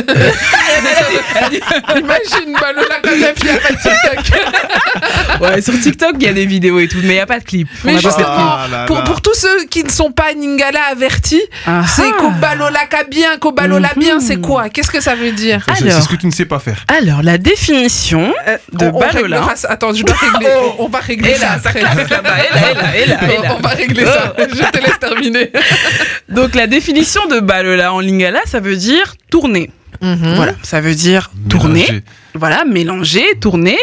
Imagine 1.95 2.53
Balola 2.59 2.95
Kabia, 3.01 3.33
puis 3.33 3.43
il 3.43 3.51
n'y 3.51 3.57
a 3.57 3.59
pas 3.61 3.69
de 3.69 3.77
TikTok. 3.77 4.41
Ouais, 5.41 5.61
sur 5.61 5.79
TikTok, 5.79 6.11
il 6.19 6.23
y 6.23 6.29
a 6.29 6.33
des 6.33 6.45
vidéos 6.45 6.79
et 6.79 6.87
tout, 6.87 6.97
mais 7.01 7.09
il 7.09 7.13
n'y 7.15 7.19
a 7.19 7.25
pas 7.25 7.39
de 7.39 7.43
clip. 7.43 7.67
Mais 7.83 7.93
justement. 7.99 8.25
Ah 8.27 8.85
pour, 8.87 9.21
tous 9.21 9.33
ceux 9.33 9.65
qui 9.69 9.83
ne 9.83 9.89
sont 9.89 10.11
pas 10.11 10.33
Ningala 10.35 10.79
avertis, 10.91 11.41
Ah 11.65 11.81
c'est 11.87 12.03
ah. 12.07 12.17
Kobalola 12.19 12.85
Kabien, 12.89 13.37
Kobalola 13.39 13.89
bien, 13.97 14.15
Mhm. 14.15 14.21
c'est 14.21 14.37
quoi? 14.37 14.69
Qu'est-ce 14.69 14.91
que 14.91 15.01
ça 15.01 15.15
veut 15.15 15.31
dire? 15.31 15.52
C'est- 15.77 15.91
ce 16.01 16.07
que 16.07 16.15
tu 16.15 16.25
ne 16.27 16.31
sais 16.31 16.45
pas 16.45 16.59
faire. 16.59 16.85
Alors, 16.87 17.21
la 17.23 17.37
définition 17.37 18.33
Euh, 18.47 18.57
de 18.73 18.85
on- 18.85 18.95
on 18.95 18.99
Balola. 18.99 19.55
ça. 19.55 19.69
Attends, 19.69 19.93
je 19.93 20.03
dois 20.03 20.15
régler. 20.33 20.47
On, 20.79 20.85
on 20.85 20.89
va 20.89 20.99
régler 20.99 21.31
Et 21.31 21.35
ça 21.35 21.45
là, 21.55 21.59
ça 21.61 21.69
après. 21.69 21.79
claque 21.81 22.09
là-bas, 22.09 22.29
et 22.39 22.53
là, 22.53 22.71
et 22.71 22.73
là, 22.75 22.97
et 22.97 23.05
là, 23.05 23.33
et 23.33 23.41
là. 23.41 23.55
On, 23.57 23.61
va 23.61 23.69
régler 23.69 24.05
ça. 24.05 24.33
Je 24.37 24.71
te 24.71 24.77
laisse 24.83 24.99
terminer. 24.99 25.51
Donc, 26.29 26.55
la 26.55 26.67
définition 26.67 27.25
de 27.27 27.39
Balola 27.39 27.93
en 27.93 27.99
lingala, 27.99 28.39
ça 28.45 28.59
veut 28.59 28.75
dire 28.75 29.15
tourner. 29.29 29.69
Mhm. 30.01 30.33
Voilà, 30.35 30.53
ça 30.63 30.81
veut 30.81 30.95
dire 30.95 31.31
tourner. 31.49 31.81
Mélanger. 31.81 32.03
Voilà, 32.35 32.65
mélanger, 32.65 33.25
tourner. 33.39 33.77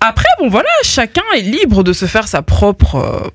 Après, 0.00 0.26
bon, 0.38 0.48
voilà, 0.48 0.68
chacun 0.82 1.22
est 1.36 1.40
libre 1.42 1.82
de 1.82 1.92
se 1.92 2.06
faire 2.06 2.28
sa 2.28 2.42
propre. 2.42 3.32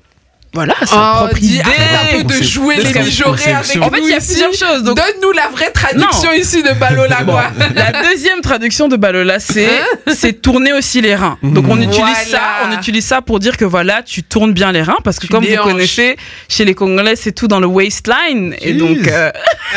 Voilà, 0.56 0.74
sa 0.86 0.96
Oh, 0.96 1.16
propre 1.26 1.38
idée. 1.42 1.60
arrête 1.60 2.14
un 2.14 2.16
peu 2.16 2.24
de 2.24 2.42
jouer 2.42 2.76
les 2.76 2.98
mijaurés 3.00 3.52
avec 3.52 3.76
En 3.82 3.90
fait, 3.90 4.00
il 4.02 4.08
y 4.10 4.14
a 4.14 4.20
plusieurs 4.20 4.54
choses. 4.54 4.82
Donc, 4.82 4.96
Donne-nous 4.96 5.32
la 5.32 5.48
vraie 5.48 5.70
traduction 5.70 6.30
Non. 6.30 6.36
ici 6.38 6.62
de 6.62 6.72
Balola, 6.72 7.22
Bon, 7.24 7.32
quoi. 7.32 7.44
la 7.74 8.02
deuxième 8.02 8.40
traduction 8.40 8.88
de 8.88 8.96
Balola, 8.96 9.38
c'est 9.38 9.68
c'est 10.14 10.32
tourner 10.40 10.72
aussi 10.72 11.02
les 11.02 11.14
reins. 11.14 11.36
Donc 11.42 11.66
on 11.68 11.76
utilise 11.76 11.98
Voilà. 12.00 12.14
ça, 12.24 12.40
on 12.66 12.72
utilise 12.72 13.04
ça 13.04 13.20
pour 13.20 13.38
dire 13.38 13.56
que 13.58 13.66
voilà, 13.66 14.02
tu 14.02 14.22
tournes 14.22 14.52
bien 14.54 14.72
les 14.72 14.82
reins 14.82 14.96
parce 15.04 15.18
que 15.18 15.26
Tu 15.26 15.32
comme 15.32 15.44
vous 15.44 15.56
connaissez, 15.62 16.16
chez 16.48 16.64
les 16.64 16.74
Congolais, 16.74 17.16
c'est 17.16 17.32
tout 17.32 17.48
dans 17.48 17.60
le 17.60 17.66
waistline 17.66 18.56
et 18.62 18.72
donc 18.72 19.06
euh, 19.08 19.30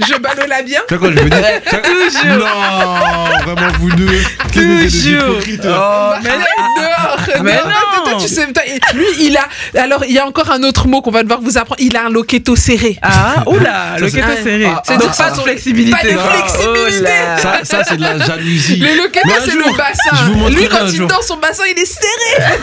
Je 0.00 0.18
Balola 0.18 0.62
bien. 0.62 0.80
Tu 0.88 0.98
quoi, 0.98 1.10
je 1.12 1.18
veux 1.20 1.30
dire 1.30 1.60
toujours, 1.70 2.38
Non, 2.38 3.52
vraiment, 3.54 3.72
vous 3.78 3.90
deux. 3.92 4.20
Toujours. 4.52 5.38
hypocrites. 5.38 5.62
Oh, 5.64 6.12
mais 6.22 6.30
dehors. 6.30 7.42
Mais 7.44 7.52
Non, 7.54 7.60
non. 7.68 8.04
toi, 8.04 8.14
tu 8.20 8.28
sais, 8.28 8.46
lui, 8.94 9.06
il 9.20 9.36
a. 9.36 9.48
Alors, 9.80 10.04
il 10.08 10.14
y 10.14 10.18
a 10.18 10.26
encore 10.26 10.50
un 10.50 10.62
autre 10.62 10.88
mot 10.88 11.00
qu'on 11.02 11.10
va 11.10 11.22
devoir 11.22 11.40
vous 11.40 11.58
apprendre. 11.58 11.80
Il 11.80 11.96
a 11.96 12.06
un 12.06 12.10
loquetto 12.10 12.56
serré. 12.56 12.98
ah, 13.02 13.44
oula, 13.46 13.98
le 13.98 14.10
keto 14.10 14.26
Ah, 14.28 14.36
serré. 14.42 14.64
ah, 14.66 14.82
C'est 14.84 14.98
donc 14.98 15.10
ah, 15.12 15.22
pas 15.22 15.30
de 15.30 15.36
ah, 15.38 15.42
flexibilité. 15.42 15.96
pas 15.96 16.08
de 16.08 16.16
Ah, 16.18 16.30
flexibilité. 16.30 17.00
oh 17.00 17.02
là. 17.04 17.38
Ça, 17.38 17.52
ça 17.64 17.84
c'est 17.88 17.96
de 17.96 18.02
la 18.02 18.18
jalousie. 18.18 18.76
Le 18.78 18.96
loquetto, 19.02 19.28
c'est 19.44 19.54
le 19.54 19.76
bassin. 19.76 20.16
je 20.16 20.24
vous 20.32 20.34
montrerai 20.38 20.54
Lui, 20.62 20.68
quand 20.68 20.78
un 20.82 20.86
il 20.88 20.96
jour. 20.96 21.08
dort, 21.08 21.22
son 21.22 21.36
bassin, 21.36 21.64
il 21.70 21.78
est 21.80 21.86
serré. 21.86 22.58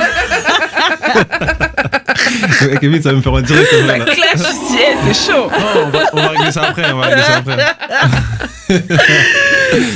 Kevin, 2.81 3.01
ça 3.01 3.09
va 3.09 3.15
me 3.15 3.21
faire 3.21 3.33
un 3.35 3.41
direct. 3.41 3.69
ça, 3.87 3.99
clash 3.99 4.51
ici, 4.51 4.77
eh, 4.79 5.13
c'est 5.13 5.31
chaud. 5.31 5.47
Oh, 5.49 5.79
on, 5.85 5.89
va, 5.89 5.99
on 6.13 6.21
va 6.21 6.27
régler 6.29 6.51
ça 6.51 6.63
après. 6.63 6.91
On 6.91 6.97
va 6.97 7.05
régler 7.07 7.23
ça 7.23 7.37
après. 7.37 7.57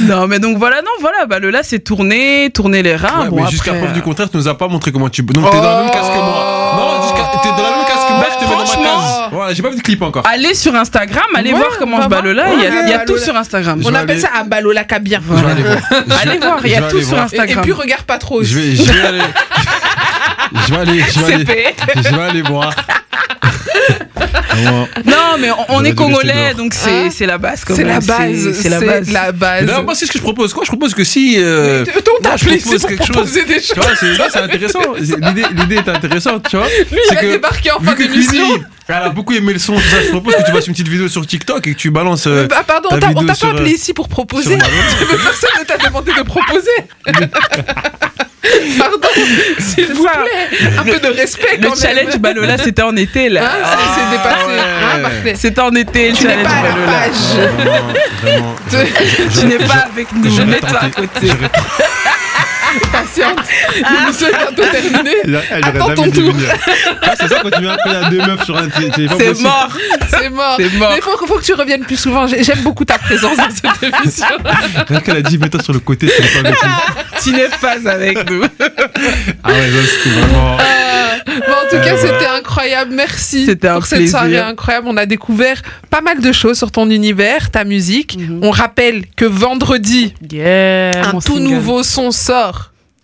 Non, 0.01 0.27
mais 0.27 0.39
donc 0.39 0.57
voilà, 0.57 0.81
non, 0.81 0.91
voilà, 0.99 1.25
bah 1.25 1.39
le 1.39 1.49
là 1.49 1.61
c'est 1.63 1.79
tourner, 1.79 2.49
tourner 2.53 2.83
les 2.83 2.95
reins. 2.95 3.23
Ouais, 3.23 3.29
bon, 3.29 3.43
mais 3.43 3.49
jusqu'à 3.49 3.73
preuve 3.73 3.93
du 3.93 3.99
euh, 3.99 4.03
contraire, 4.03 4.29
tu 4.29 4.37
nous 4.37 4.47
as 4.47 4.57
pas 4.57 4.67
montré 4.67 4.91
comment 4.91 5.09
tu. 5.09 5.21
Donc, 5.23 5.49
t'es 5.49 5.57
dans 5.57 5.63
la 5.63 5.83
même 5.83 5.91
case 5.91 6.07
que 6.09 6.15
moi. 6.15 6.48
Franchement, 8.73 9.47
j'ai 9.53 9.61
pas 9.63 9.69
vu 9.69 9.77
de 9.77 9.81
clip 9.81 10.01
encore. 10.01 10.23
Allez 10.27 10.53
sur 10.53 10.73
Instagram, 10.75 11.23
allez 11.35 11.53
Ouais, 11.53 11.59
voir 11.59 11.77
comment 11.77 12.01
je 12.01 12.07
là. 12.07 12.45
Il 12.53 12.63
y 12.63 12.65
a, 12.67 12.81
il 12.83 12.89
y 12.89 12.93
a 12.93 12.99
tout 12.99 13.05
Balola. 13.13 13.25
sur 13.25 13.35
Instagram. 13.35 13.81
On 13.85 13.93
appelle 13.95 14.11
aller- 14.11 14.19
ça 14.19 14.29
un 14.39 14.43
Balola 14.45 14.83
voir. 15.21 15.43
Allez 16.21 16.37
voir, 16.39 16.59
il 16.65 16.71
y 16.71 16.75
a 16.75 16.81
tout 16.83 16.99
sur 17.01 17.09
voir. 17.09 17.27
Et, 17.31 17.35
et 17.35 17.39
Instagram. 17.39 17.63
puis, 17.63 17.71
regarde 17.71 18.03
pas 18.03 18.17
trop. 18.17 18.43
Je 18.43 18.55
vais, 18.57 18.75
je 18.75 18.83
vais 18.83 19.01
aller. 19.07 19.21
Je 20.67 20.73
vais 20.73 20.79
aller, 20.79 21.03
je 21.11 21.19
vais 21.19 21.33
aller, 21.33 21.45
CP. 21.45 21.75
je 21.97 22.15
vais 22.15 22.21
aller 22.23 22.41
voir. 22.41 22.73
Non, 25.05 25.37
mais 25.39 25.49
on, 25.69 25.83
est 25.83 25.93
congolais, 25.95 26.53
donc 26.53 26.73
c'est 26.73 26.89
Hein 26.89 27.09
c'est 27.11 27.25
la 27.25 27.37
base. 27.37 27.63
C'est 27.67 27.83
la 27.83 27.99
base. 27.99 28.51
C'est 28.61 28.69
la 28.69 28.79
base. 28.79 29.11
la 29.11 29.31
base. 29.31 29.65
D'ailleurs, 29.65 29.83
moi, 29.83 29.95
c'est 29.95 30.05
ce 30.05 30.11
que 30.11 30.17
je 30.17 30.23
propose. 30.23 30.53
Quoi 30.53 30.63
Je 30.63 30.69
propose 30.69 30.93
que 30.93 31.03
si. 31.03 31.35
euh, 31.37 31.85
On 32.17 32.21
t'a 32.21 32.33
appelé 32.33 32.57
pour 32.57 32.71
quelque 32.73 32.97
chose. 33.05 33.09
proposer 33.09 33.45
des 33.45 33.59
Tu 33.61 33.67
choses. 33.67 33.75
vois, 33.77 33.95
c'est 33.99 34.17
là, 34.17 34.27
c'est 34.31 34.39
intéressant. 34.41 34.79
L'idée, 34.99 35.45
l'idée 35.55 35.75
est 35.75 35.89
intéressante, 35.89 36.47
tu 36.49 36.57
vois. 36.57 36.67
Lui, 36.67 36.75
il 36.91 36.99
C'est 37.09 37.17
a 37.17 37.21
que- 37.21 37.25
débarqué 37.31 37.71
en 37.71 37.79
Vu 37.79 37.85
fin 37.87 37.93
que 37.95 38.03
d'émission. 38.03 38.45
Elle 38.87 38.95
a 38.95 39.09
beaucoup 39.09 39.33
aimé 39.33 39.53
le 39.53 39.59
son, 39.59 39.75
tout 39.75 39.81
ça, 39.81 40.01
je 40.03 40.09
propose 40.09 40.33
que 40.35 40.43
tu 40.43 40.51
fasses 40.51 40.65
une 40.65 40.73
petite 40.73 40.87
vidéo 40.87 41.07
sur 41.07 41.25
TikTok 41.25 41.67
et 41.67 41.73
que 41.73 41.77
tu 41.77 41.91
balances. 41.91 42.25
euh, 42.25 42.47
Bah, 42.47 42.63
pardon, 42.65 42.89
ta 42.89 42.95
on 42.95 42.99
t'a- 43.23 43.33
pas 43.35 43.47
appelé 43.49 43.69
euh, 43.71 43.75
ici 43.75 43.93
pour 43.93 44.09
proposer. 44.09 44.57
Personne 44.57 45.49
ne 45.59 45.63
t'a 45.63 45.77
demandé 45.77 46.11
de 46.17 46.23
proposer. 46.23 46.71
Pardon, 48.77 49.07
s'il 49.59 49.87
vous 49.93 50.03
plaît. 50.03 50.69
Un 50.77 50.83
peu 50.83 50.99
de 50.99 51.07
respect 51.07 51.57
Le 51.61 51.67
quand 51.67 51.75
challenge 51.79 52.13
même. 52.13 52.17
Balola, 52.21 52.57
c'était 52.57 52.81
en 52.81 52.95
été 52.95 53.29
là. 53.29 53.41
c'est 53.63 54.01
c'est 54.01 54.09
dépassé. 54.17 54.45
ouais. 54.47 55.01
Barclay 55.01 55.35
C'était 55.35 55.61
en 55.61 55.71
été, 55.75 56.09
le 56.11 56.15
Tu 56.15 56.23
n'es 56.27 56.29
challenge 56.33 56.43
pas 56.47 56.49
à 56.51 56.63
la 56.63 56.69
Balola. 56.69 56.91
page. 56.91 57.47
Vraiment, 57.57 57.93
vraiment. 58.21 58.55
Tu 59.39 59.45
n'es 59.45 59.57
pas 59.57 59.85
avec 59.91 60.07
nous, 60.13 60.29
J'aurais 60.29 60.45
mets-toi 60.45 60.69
à 60.79 60.89
tenté- 60.89 61.07
côté. 61.07 61.27
Patiente. 62.91 63.39
L'émission 63.75 64.27
est 64.27 64.37
bientôt 64.53 64.71
terminée. 64.71 65.15
Elle 65.23 65.35
Attends 65.63 65.79
j'aurais 65.79 65.95
ton 65.95 66.11
tour. 66.11 66.33
Ah, 67.01 67.13
c'est 67.19 67.27
ça 67.27 67.35
quand 67.41 67.49
tu 67.49 67.59
il 67.59 67.65
y 67.91 67.95
a 67.95 68.09
deux 68.09 68.17
meufs 68.25 68.43
sur 68.45 68.57
un. 68.57 68.67
C'est 68.75 69.07
c'est 69.07 69.41
mort. 69.41 69.69
C'est 70.09 70.29
mort. 70.29 70.57
C'est 70.57 70.73
mort. 70.77 70.89
Mais 70.91 70.97
il 70.97 71.01
faut, 71.01 71.25
faut 71.27 71.35
que 71.39 71.43
tu 71.43 71.53
reviennes 71.53 71.83
plus 71.85 71.97
souvent. 71.99 72.27
J'ai- 72.27 72.43
J'aime 72.43 72.61
beaucoup 72.61 72.85
ta 72.85 72.97
présence 72.97 73.37
dans 73.37 73.49
cette 73.49 73.83
émission. 73.83 74.25
Rien 74.87 74.99
qu'elle 75.01 75.17
a 75.17 75.21
dit, 75.21 75.37
mets-toi 75.37 75.61
sur 75.61 75.73
le 75.73 75.79
côté, 75.79 76.07
tu 76.07 76.21
n'es 76.21 76.27
pas 76.29 76.39
avec 76.49 76.63
nous. 76.63 76.69
Tu 77.21 77.31
n'es 77.33 77.49
pas 77.59 77.91
avec 77.91 78.29
nous. 78.31 78.43
Ah 79.43 79.49
ouais, 79.49 79.55
c'était 79.85 80.09
vraiment. 80.15 80.57
Bon, 80.57 81.33
en 81.33 81.69
tout 81.69 81.75
Euh, 81.75 81.83
cas, 81.83 81.95
voilà. 81.95 81.97
c'était 82.19 82.27
incroyable. 82.27 82.91
Merci 82.95 83.45
C'était 83.45 83.67
un 83.67 83.75
pour 83.75 83.85
cette 83.85 83.99
plaisir. 83.99 84.17
soirée 84.19 84.39
incroyable. 84.39 84.87
On 84.89 84.95
a 84.97 85.05
découvert 85.05 85.61
pas 85.89 85.99
mal 86.01 86.21
de 86.21 86.31
choses 86.31 86.57
sur 86.57 86.71
ton 86.71 86.89
univers, 86.89 87.51
ta 87.51 87.65
musique. 87.65 88.17
Mhm. 88.17 88.39
On 88.41 88.51
rappelle 88.51 89.03
que 89.17 89.25
vendredi, 89.25 90.13
Yeah, 90.31 90.91
un 91.09 91.11
tout 91.11 91.21
single. 91.21 91.41
nouveau 91.43 91.83
son 91.83 92.11
sort. 92.11 92.58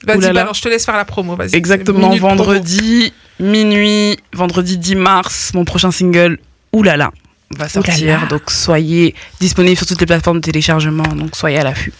Vas-y, 0.06 0.18
Oulala. 0.18 0.34
balance, 0.34 0.58
je 0.58 0.62
te 0.64 0.70
laisse 0.70 0.86
faire 0.86 0.96
la 0.96 1.06
promo. 1.06 1.36
Vas-y. 1.36 1.56
Exactement, 1.56 2.10
promo. 2.10 2.18
vendredi, 2.18 3.14
minuit, 3.40 4.18
vendredi 4.34 4.78
10 4.78 4.96
mars, 4.96 5.52
mon 5.54 5.66
prochain 5.66 5.92
single, 5.92 6.38
Oulala, 6.74 7.12
va 7.56 7.70
sortir. 7.70 7.96
Oulala. 8.04 8.28
Donc 8.28 8.52
soyez 8.52 9.16
disponible 9.40 9.78
sur 9.78 9.88
toutes 9.88 10.00
les 10.00 10.06
plateformes 10.06 10.38
de 10.38 10.46
téléchargement, 10.46 11.04
donc 11.04 11.36
soyez 11.36 11.60
à 11.60 11.64
l'affût. 11.64 11.94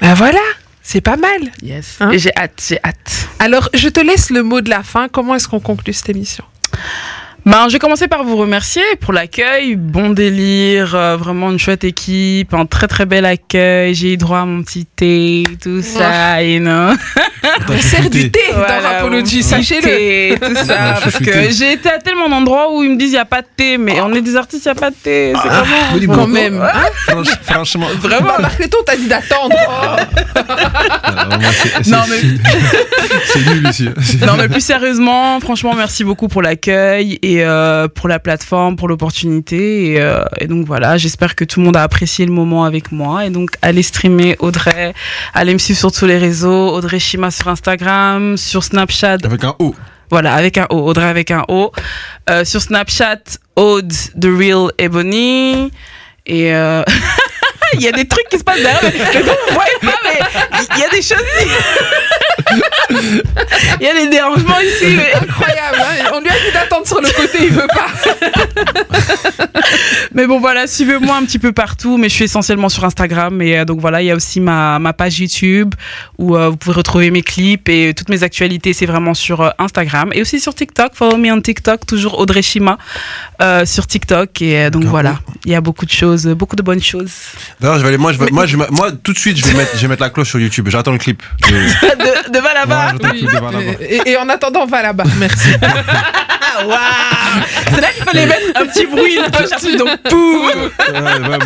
Ben 0.00 0.14
voilà, 0.14 0.40
c'est 0.82 1.00
pas 1.00 1.16
mal. 1.16 1.50
Yes. 1.62 1.96
Hein 2.00 2.10
Et 2.10 2.18
j'ai 2.18 2.34
hâte, 2.36 2.62
j'ai 2.68 2.78
hâte. 2.84 3.28
Alors, 3.38 3.68
je 3.74 3.88
te 3.88 4.00
laisse 4.00 4.30
le 4.30 4.42
mot 4.42 4.60
de 4.60 4.70
la 4.70 4.82
fin. 4.82 5.08
Comment 5.08 5.34
est-ce 5.34 5.48
qu'on 5.48 5.60
conclut 5.60 5.92
cette 5.92 6.10
émission? 6.10 6.44
Ben, 7.46 7.68
je 7.68 7.74
vais 7.74 7.78
commencer 7.78 8.08
par 8.08 8.24
vous 8.24 8.36
remercier 8.36 8.82
pour 9.00 9.12
l'accueil. 9.12 9.76
Bon 9.76 10.10
délire, 10.10 10.96
euh, 10.96 11.16
vraiment 11.16 11.52
une 11.52 11.60
chouette 11.60 11.84
équipe, 11.84 12.52
un 12.52 12.66
très 12.66 12.88
très 12.88 13.06
bel 13.06 13.24
accueil. 13.24 13.94
J'ai 13.94 14.14
eu 14.14 14.16
droit 14.16 14.40
à 14.40 14.44
mon 14.44 14.64
petit 14.64 14.84
thé, 14.84 15.44
tout 15.62 15.80
ça, 15.80 16.42
you 16.42 16.58
know. 16.58 16.92
On 17.68 17.78
sert 17.80 18.08
du 18.10 18.30
thé 18.30 18.40
dans 18.52 18.58
Voilà, 18.58 18.80
Rapology, 18.98 19.36
mon 19.38 19.42
sachez-le. 19.42 20.36
parce 20.66 21.18
que 21.18 21.50
j'ai 21.50 21.72
été 21.72 21.88
à 21.90 21.98
tellement 21.98 22.28
d'endroits 22.28 22.72
où 22.72 22.82
ils 22.82 22.90
me 22.90 22.96
disent 22.96 23.10
il 23.10 23.12
n'y 23.12 23.18
a 23.18 23.24
pas 23.24 23.42
de 23.42 23.46
thé, 23.56 23.78
mais 23.78 24.00
on 24.00 24.12
est 24.14 24.22
des 24.22 24.36
artistes, 24.36 24.64
il 24.64 24.68
n'y 24.72 24.78
a 24.78 24.80
pas 24.80 24.90
de 24.90 24.96
thé. 24.96 25.32
C'est 25.34 26.06
comment 26.06 26.16
Quand 26.16 26.26
même. 26.26 26.60
Hein 26.62 26.88
Franch- 27.08 27.38
franchement. 27.42 27.86
Vraiment, 28.00 28.38
Marcleton, 28.40 28.78
t'as 28.86 28.96
dit 28.96 29.06
d'attendre. 29.06 29.54
Oh. 29.56 29.96
Ah, 30.34 31.38
c'est- 31.52 31.90
Non, 31.90 31.98
mais- 32.08 32.20
C'est 33.26 33.40
nul 33.54 33.68
ici. 33.68 33.88
Non, 34.26 34.34
mais 34.36 34.48
plus 34.48 34.60
sérieusement, 34.60 35.40
franchement, 35.40 35.74
merci 35.74 36.04
beaucoup 36.04 36.28
pour 36.28 36.42
l'accueil 36.42 37.18
et 37.22 37.44
euh, 37.44 37.88
pour 37.88 38.08
la 38.08 38.18
plateforme, 38.18 38.76
pour 38.76 38.88
l'opportunité. 38.88 39.92
Et, 39.92 40.00
euh, 40.00 40.24
et 40.40 40.46
donc 40.46 40.66
voilà, 40.66 40.96
j'espère 40.96 41.34
que 41.34 41.44
tout 41.44 41.60
le 41.60 41.66
monde 41.66 41.76
a 41.76 41.82
apprécié 41.82 42.26
le 42.26 42.32
moment 42.32 42.64
avec 42.64 42.92
moi. 42.92 43.24
Et 43.26 43.30
donc, 43.30 43.50
allez 43.62 43.82
streamer 43.82 44.36
Audrey, 44.38 44.94
allez 45.34 45.52
me 45.52 45.58
suivre 45.58 45.78
sur 45.78 45.92
tous 45.92 46.06
les 46.06 46.18
réseaux, 46.18 46.68
Audrey 46.74 46.98
Shima 46.98 47.30
sur 47.36 47.48
Instagram, 47.48 48.36
sur 48.36 48.64
Snapchat, 48.64 49.18
Avec 49.24 49.44
un 49.44 49.54
O. 49.58 49.74
voilà, 50.10 50.34
avec 50.34 50.58
un 50.58 50.66
O, 50.70 50.78
Audrey 50.88 51.06
avec 51.06 51.30
un 51.30 51.44
O. 51.48 51.70
Euh, 52.30 52.44
sur 52.44 52.60
Snapchat, 52.62 53.20
Aude 53.56 53.92
The 54.20 54.26
Real 54.26 54.70
Ebony. 54.78 55.70
Et 56.26 56.54
euh, 56.54 56.82
il 57.74 57.82
y 57.82 57.88
a 57.88 57.92
des 57.92 58.06
trucs 58.06 58.28
qui 58.28 58.38
se 58.38 58.44
passent 58.44 58.60
derrière. 58.62 58.80
Mais, 58.82 58.92
mais 59.14 59.20
vous, 59.22 59.28
vous 59.48 59.54
voyez 59.54 59.78
pas, 59.82 59.98
mais 60.04 60.18
il 60.74 60.80
y 60.80 60.84
a 60.84 60.88
des 60.88 61.02
choses. 61.02 61.16
Il 63.80 63.86
y 63.86 63.88
a 63.88 63.94
des 63.94 64.08
dérangements 64.08 64.60
ici. 64.60 64.94
Mais... 64.96 65.12
Incroyable. 65.14 65.76
hein. 65.80 66.10
On 66.14 66.20
lui 66.20 66.28
a 66.28 66.32
dit 66.32 66.52
d'attendre 66.54 66.86
sur 66.86 67.00
le 67.00 67.08
côté, 67.10 67.38
il 67.42 67.50
veut 67.50 67.66
pas. 67.66 67.88
Mais 70.14 70.26
bon, 70.26 70.38
voilà, 70.40 70.66
suivez-moi 70.66 71.16
un 71.16 71.24
petit 71.24 71.38
peu 71.38 71.52
partout, 71.52 71.98
mais 71.98 72.08
je 72.08 72.14
suis 72.14 72.24
essentiellement 72.24 72.68
sur 72.70 72.84
Instagram. 72.84 73.42
Et 73.42 73.58
euh, 73.58 73.64
donc 73.64 73.80
voilà, 73.80 74.00
il 74.00 74.06
y 74.06 74.10
a 74.10 74.14
aussi 74.16 74.40
ma, 74.40 74.78
ma 74.78 74.92
page 74.92 75.18
YouTube 75.20 75.74
où 76.18 76.36
euh, 76.36 76.48
vous 76.48 76.56
pouvez 76.56 76.74
retrouver 76.74 77.10
mes 77.10 77.20
clips 77.22 77.68
et 77.68 77.92
toutes 77.94 78.08
mes 78.08 78.22
actualités, 78.22 78.72
c'est 78.72 78.86
vraiment 78.86 79.12
sur 79.14 79.42
euh, 79.42 79.50
Instagram. 79.58 80.10
Et 80.14 80.22
aussi 80.22 80.40
sur 80.40 80.54
TikTok, 80.54 80.92
follow 80.94 81.16
me 81.18 81.30
on 81.32 81.40
TikTok, 81.40 81.84
toujours 81.86 82.18
Audrey 82.18 82.40
Shima 82.42 82.78
euh, 83.42 83.66
sur 83.66 83.86
TikTok. 83.86 84.40
Et 84.40 84.70
donc 84.70 84.84
voilà, 84.84 85.18
il 85.44 85.52
y 85.52 85.54
a 85.54 85.60
beaucoup 85.60 85.84
de 85.84 85.90
choses, 85.90 86.26
beaucoup 86.28 86.56
de 86.56 86.62
bonnes 86.62 86.82
choses. 86.82 87.12
D'ailleurs, 87.60 87.76
je 87.78 87.82
vais 87.82 87.88
aller, 87.88 87.96
moi, 87.98 88.12
je 88.12 88.18
vais, 88.18 88.26
moi, 88.30 88.44
je 88.46 88.56
vais- 88.56 88.66
moi, 88.70 88.90
tout 88.92 89.12
de 89.14 89.18
suite, 89.18 89.38
je 89.38 89.44
vais 89.46 89.54
mettre, 89.56 89.70
je 89.76 89.80
vais 89.80 89.88
mettre 89.88 90.02
la 90.02 90.10
cloche 90.10 90.28
sur 90.28 90.38
YouTube. 90.38 90.68
J'attends 90.68 90.92
le 90.92 90.98
clip. 90.98 91.22
Je- 91.46 91.54
de, 91.54 92.32
de 92.32 92.38
Valaba. 92.38 92.76
Ouais, 92.86 92.92
j'attends 92.92 93.08
le 93.08 93.12
clip 93.18 93.26
de 93.26 93.32
Valaba. 93.32 93.58
Et, 93.80 94.10
et 94.10 94.16
en 94.18 94.28
attendant, 94.28 94.66
va 94.66 94.82
là-bas. 94.82 95.04
Merci. 95.18 95.48
Ah, 95.62 96.66
waouh 96.66 96.78
C'est 97.74 97.80
là 97.80 97.88
qu'il 97.94 98.04
fallait 98.04 98.26
mettre 98.26 98.60
un 98.60 98.66
petit 98.66 98.86
bruit, 98.86 99.16
une 99.16 99.30
cloche 99.30 99.52
artiste, 99.52 99.78
donc 99.78 99.88
pouf 100.08 100.54
Ouais, 100.54 100.98
va. 101.00 101.38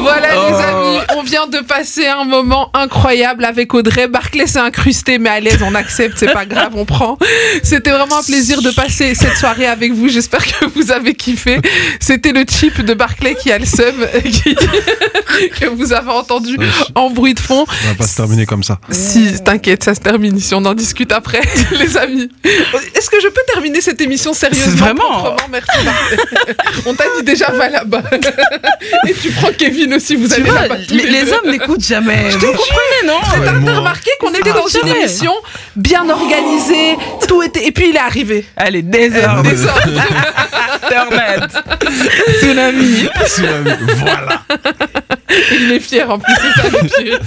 Voilà 0.00 0.26
Oh. 0.36 0.48
les 0.50 0.64
amis, 0.64 0.98
on 1.16 1.22
vient 1.22 1.46
de 1.46 1.58
passer 1.60 2.06
un 2.06 2.24
moment 2.24 2.70
incroyable 2.74 3.44
avec 3.44 3.72
Audrey. 3.74 4.06
Barclay 4.08 4.46
s'est 4.46 4.58
incrusté, 4.58 5.18
mais 5.18 5.30
à 5.30 5.40
l'aise, 5.40 5.58
on 5.62 5.74
accepte, 5.74 6.16
c'est 6.18 6.32
pas 6.32 6.44
grave, 6.46 6.72
on 6.74 6.84
prend. 6.84 7.18
C'était 7.62 7.90
vraiment 7.90 8.18
un 8.18 8.22
plaisir 8.22 8.60
de 8.62 8.70
passer 8.70 9.14
cette 9.14 9.36
soirée 9.36 9.66
avec 9.66 9.92
vous. 9.92 10.08
J'espère 10.08 10.44
que 10.44 10.66
vous 10.74 10.92
avez 10.92 11.14
kiffé. 11.14 11.58
C'était 12.00 12.32
le 12.32 12.44
chip 12.48 12.80
de 12.82 12.94
Barclay 12.94 13.34
qui 13.34 13.50
a 13.50 13.58
le 13.58 13.64
seum, 13.66 13.94
qui- 14.24 14.54
que 15.58 15.66
vous 15.66 15.92
avez 15.92 16.10
entendu 16.10 16.58
en 16.94 17.10
bruit 17.10 17.34
de 17.34 17.40
fond. 17.40 17.64
On 17.84 17.88
va 17.88 17.94
pas 17.94 18.06
se 18.06 18.16
terminer 18.16 18.46
comme 18.46 18.62
ça. 18.62 18.78
Si, 18.90 19.42
t'inquiète, 19.42 19.84
ça 19.84 19.94
se 19.94 20.00
termine 20.00 20.36
ici, 20.36 20.54
on 20.54 20.64
en 20.64 20.74
discute 20.74 21.12
après, 21.12 21.40
les 21.78 21.96
amis. 21.96 22.28
Est-ce 22.94 23.10
que 23.10 23.20
je 23.20 23.28
peux 23.28 23.40
terminer 23.52 23.80
cette 23.80 24.00
émission 24.00 24.32
sérieusement 24.34 24.76
Vraiment 24.86 25.36
Merci. 25.50 25.86
On 26.86 26.94
t'a 26.94 27.04
dit 27.18 27.24
déjà, 27.24 27.50
va 27.52 27.68
là-bas. 27.68 28.02
Et 29.08 29.14
tu 29.14 29.30
prends 29.30 29.50
Kevin 29.56 29.85
aussi, 29.94 30.16
vous 30.16 30.28
Tu 30.28 30.34
allez 30.34 30.50
vois, 30.50 30.60
là-bas. 30.62 30.76
tous 30.88 30.94
les, 30.94 31.02
les 31.04 31.10
les 31.10 31.22
deux. 31.24 31.32
hommes 31.32 31.50
n'écoute 31.50 31.80
jamais. 31.84 32.30
Vous 32.30 32.38
comprenez, 32.46 33.06
non 33.06 33.18
T'as 33.30 33.52
moi. 33.52 33.62
t'as 33.72 33.78
remarqué 33.78 34.10
qu'on 34.20 34.32
était 34.32 34.52
dans 34.52 34.66
une 34.66 34.88
émission 34.88 35.32
bien 35.76 36.08
organisée, 36.08 36.96
tout 37.28 37.42
était. 37.42 37.66
Et 37.66 37.72
puis 37.72 37.88
il 37.90 37.96
est 37.96 38.00
arrivé. 38.00 38.44
Allez, 38.56 38.82
désordre, 38.82 39.42
Désordre. 39.42 40.02
Internet, 40.82 41.42
tsunami. 42.40 43.08
Voilà. 43.96 44.42
Il 45.52 45.72
est 45.72 45.80
fier 45.80 46.08
en 46.10 46.18
plus, 46.18 46.32
c'est 46.34 46.62
ça 46.62 46.68
le. 46.68 47.18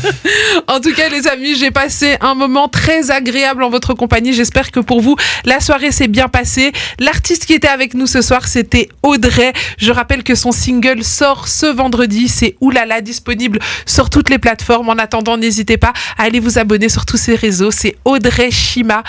En 0.67 0.79
tout 0.79 0.93
cas, 0.93 1.09
les 1.09 1.27
amis, 1.27 1.55
j'ai 1.55 1.71
passé 1.71 2.15
un 2.21 2.33
moment 2.33 2.67
très 2.67 3.11
agréable 3.11 3.63
en 3.63 3.69
votre 3.69 3.93
compagnie. 3.93 4.33
J'espère 4.33 4.71
que 4.71 4.79
pour 4.79 5.01
vous, 5.01 5.15
la 5.45 5.59
soirée 5.59 5.91
s'est 5.91 6.07
bien 6.07 6.27
passée. 6.27 6.71
L'artiste 6.99 7.45
qui 7.45 7.53
était 7.53 7.67
avec 7.67 7.93
nous 7.93 8.07
ce 8.07 8.21
soir, 8.21 8.47
c'était 8.47 8.89
Audrey. 9.03 9.53
Je 9.77 9.91
rappelle 9.91 10.23
que 10.23 10.35
son 10.35 10.51
single 10.51 11.03
sort 11.03 11.47
ce 11.47 11.65
vendredi. 11.65 12.27
C'est 12.27 12.55
Oulala, 12.61 13.01
disponible 13.01 13.59
sur 13.85 14.09
toutes 14.09 14.29
les 14.29 14.39
plateformes. 14.39 14.89
En 14.89 14.97
attendant, 14.97 15.37
n'hésitez 15.37 15.77
pas 15.77 15.93
à 16.17 16.23
aller 16.23 16.39
vous 16.39 16.57
abonner 16.57 16.89
sur 16.89 17.05
tous 17.05 17.17
ses 17.17 17.35
réseaux. 17.35 17.71
C'est 17.71 17.97
Audrey 18.05 18.51
Shima. 18.51 19.03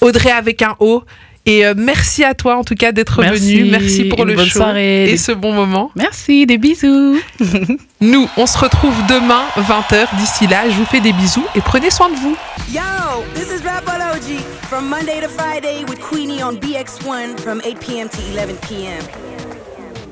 Audrey 0.00 0.30
avec 0.30 0.62
un 0.62 0.76
O. 0.80 1.04
Et 1.46 1.66
euh, 1.66 1.74
merci 1.76 2.24
à 2.24 2.34
toi 2.34 2.56
en 2.56 2.64
tout 2.64 2.74
cas 2.74 2.92
d'être 2.92 3.22
venu. 3.22 3.64
Merci 3.70 4.04
pour 4.04 4.20
Une 4.22 4.28
le 4.28 4.34
bonne 4.34 4.46
show 4.46 4.60
soirée. 4.60 5.10
et 5.10 5.16
ce 5.18 5.32
bon 5.32 5.52
moment. 5.52 5.90
Merci, 5.94 6.46
des 6.46 6.56
bisous. 6.58 7.18
Nous, 8.00 8.28
on 8.36 8.46
se 8.46 8.58
retrouve 8.58 8.94
demain, 9.08 9.42
20h. 9.58 10.16
D'ici 10.18 10.46
là, 10.46 10.68
je 10.68 10.74
vous 10.74 10.84
fais 10.86 11.00
des 11.00 11.12
bisous 11.12 11.44
et 11.54 11.60
prenez 11.60 11.90
soin 11.90 12.08
de 12.10 12.16
vous. 12.16 12.36
Yo, 12.72 12.80
this 13.34 13.48
is 13.50 13.62
Rapology 13.62 14.38
from 14.68 14.88
Monday 14.88 15.20
to 15.20 15.28
Friday 15.28 15.84
with 15.88 15.98
Queenie 16.00 16.42
on 16.42 16.54
BX1 16.56 17.38
from 17.40 17.60
8 17.64 17.78
p.m. 17.80 18.08
to 18.08 18.18
11 18.32 18.56
p.m. 18.68 19.02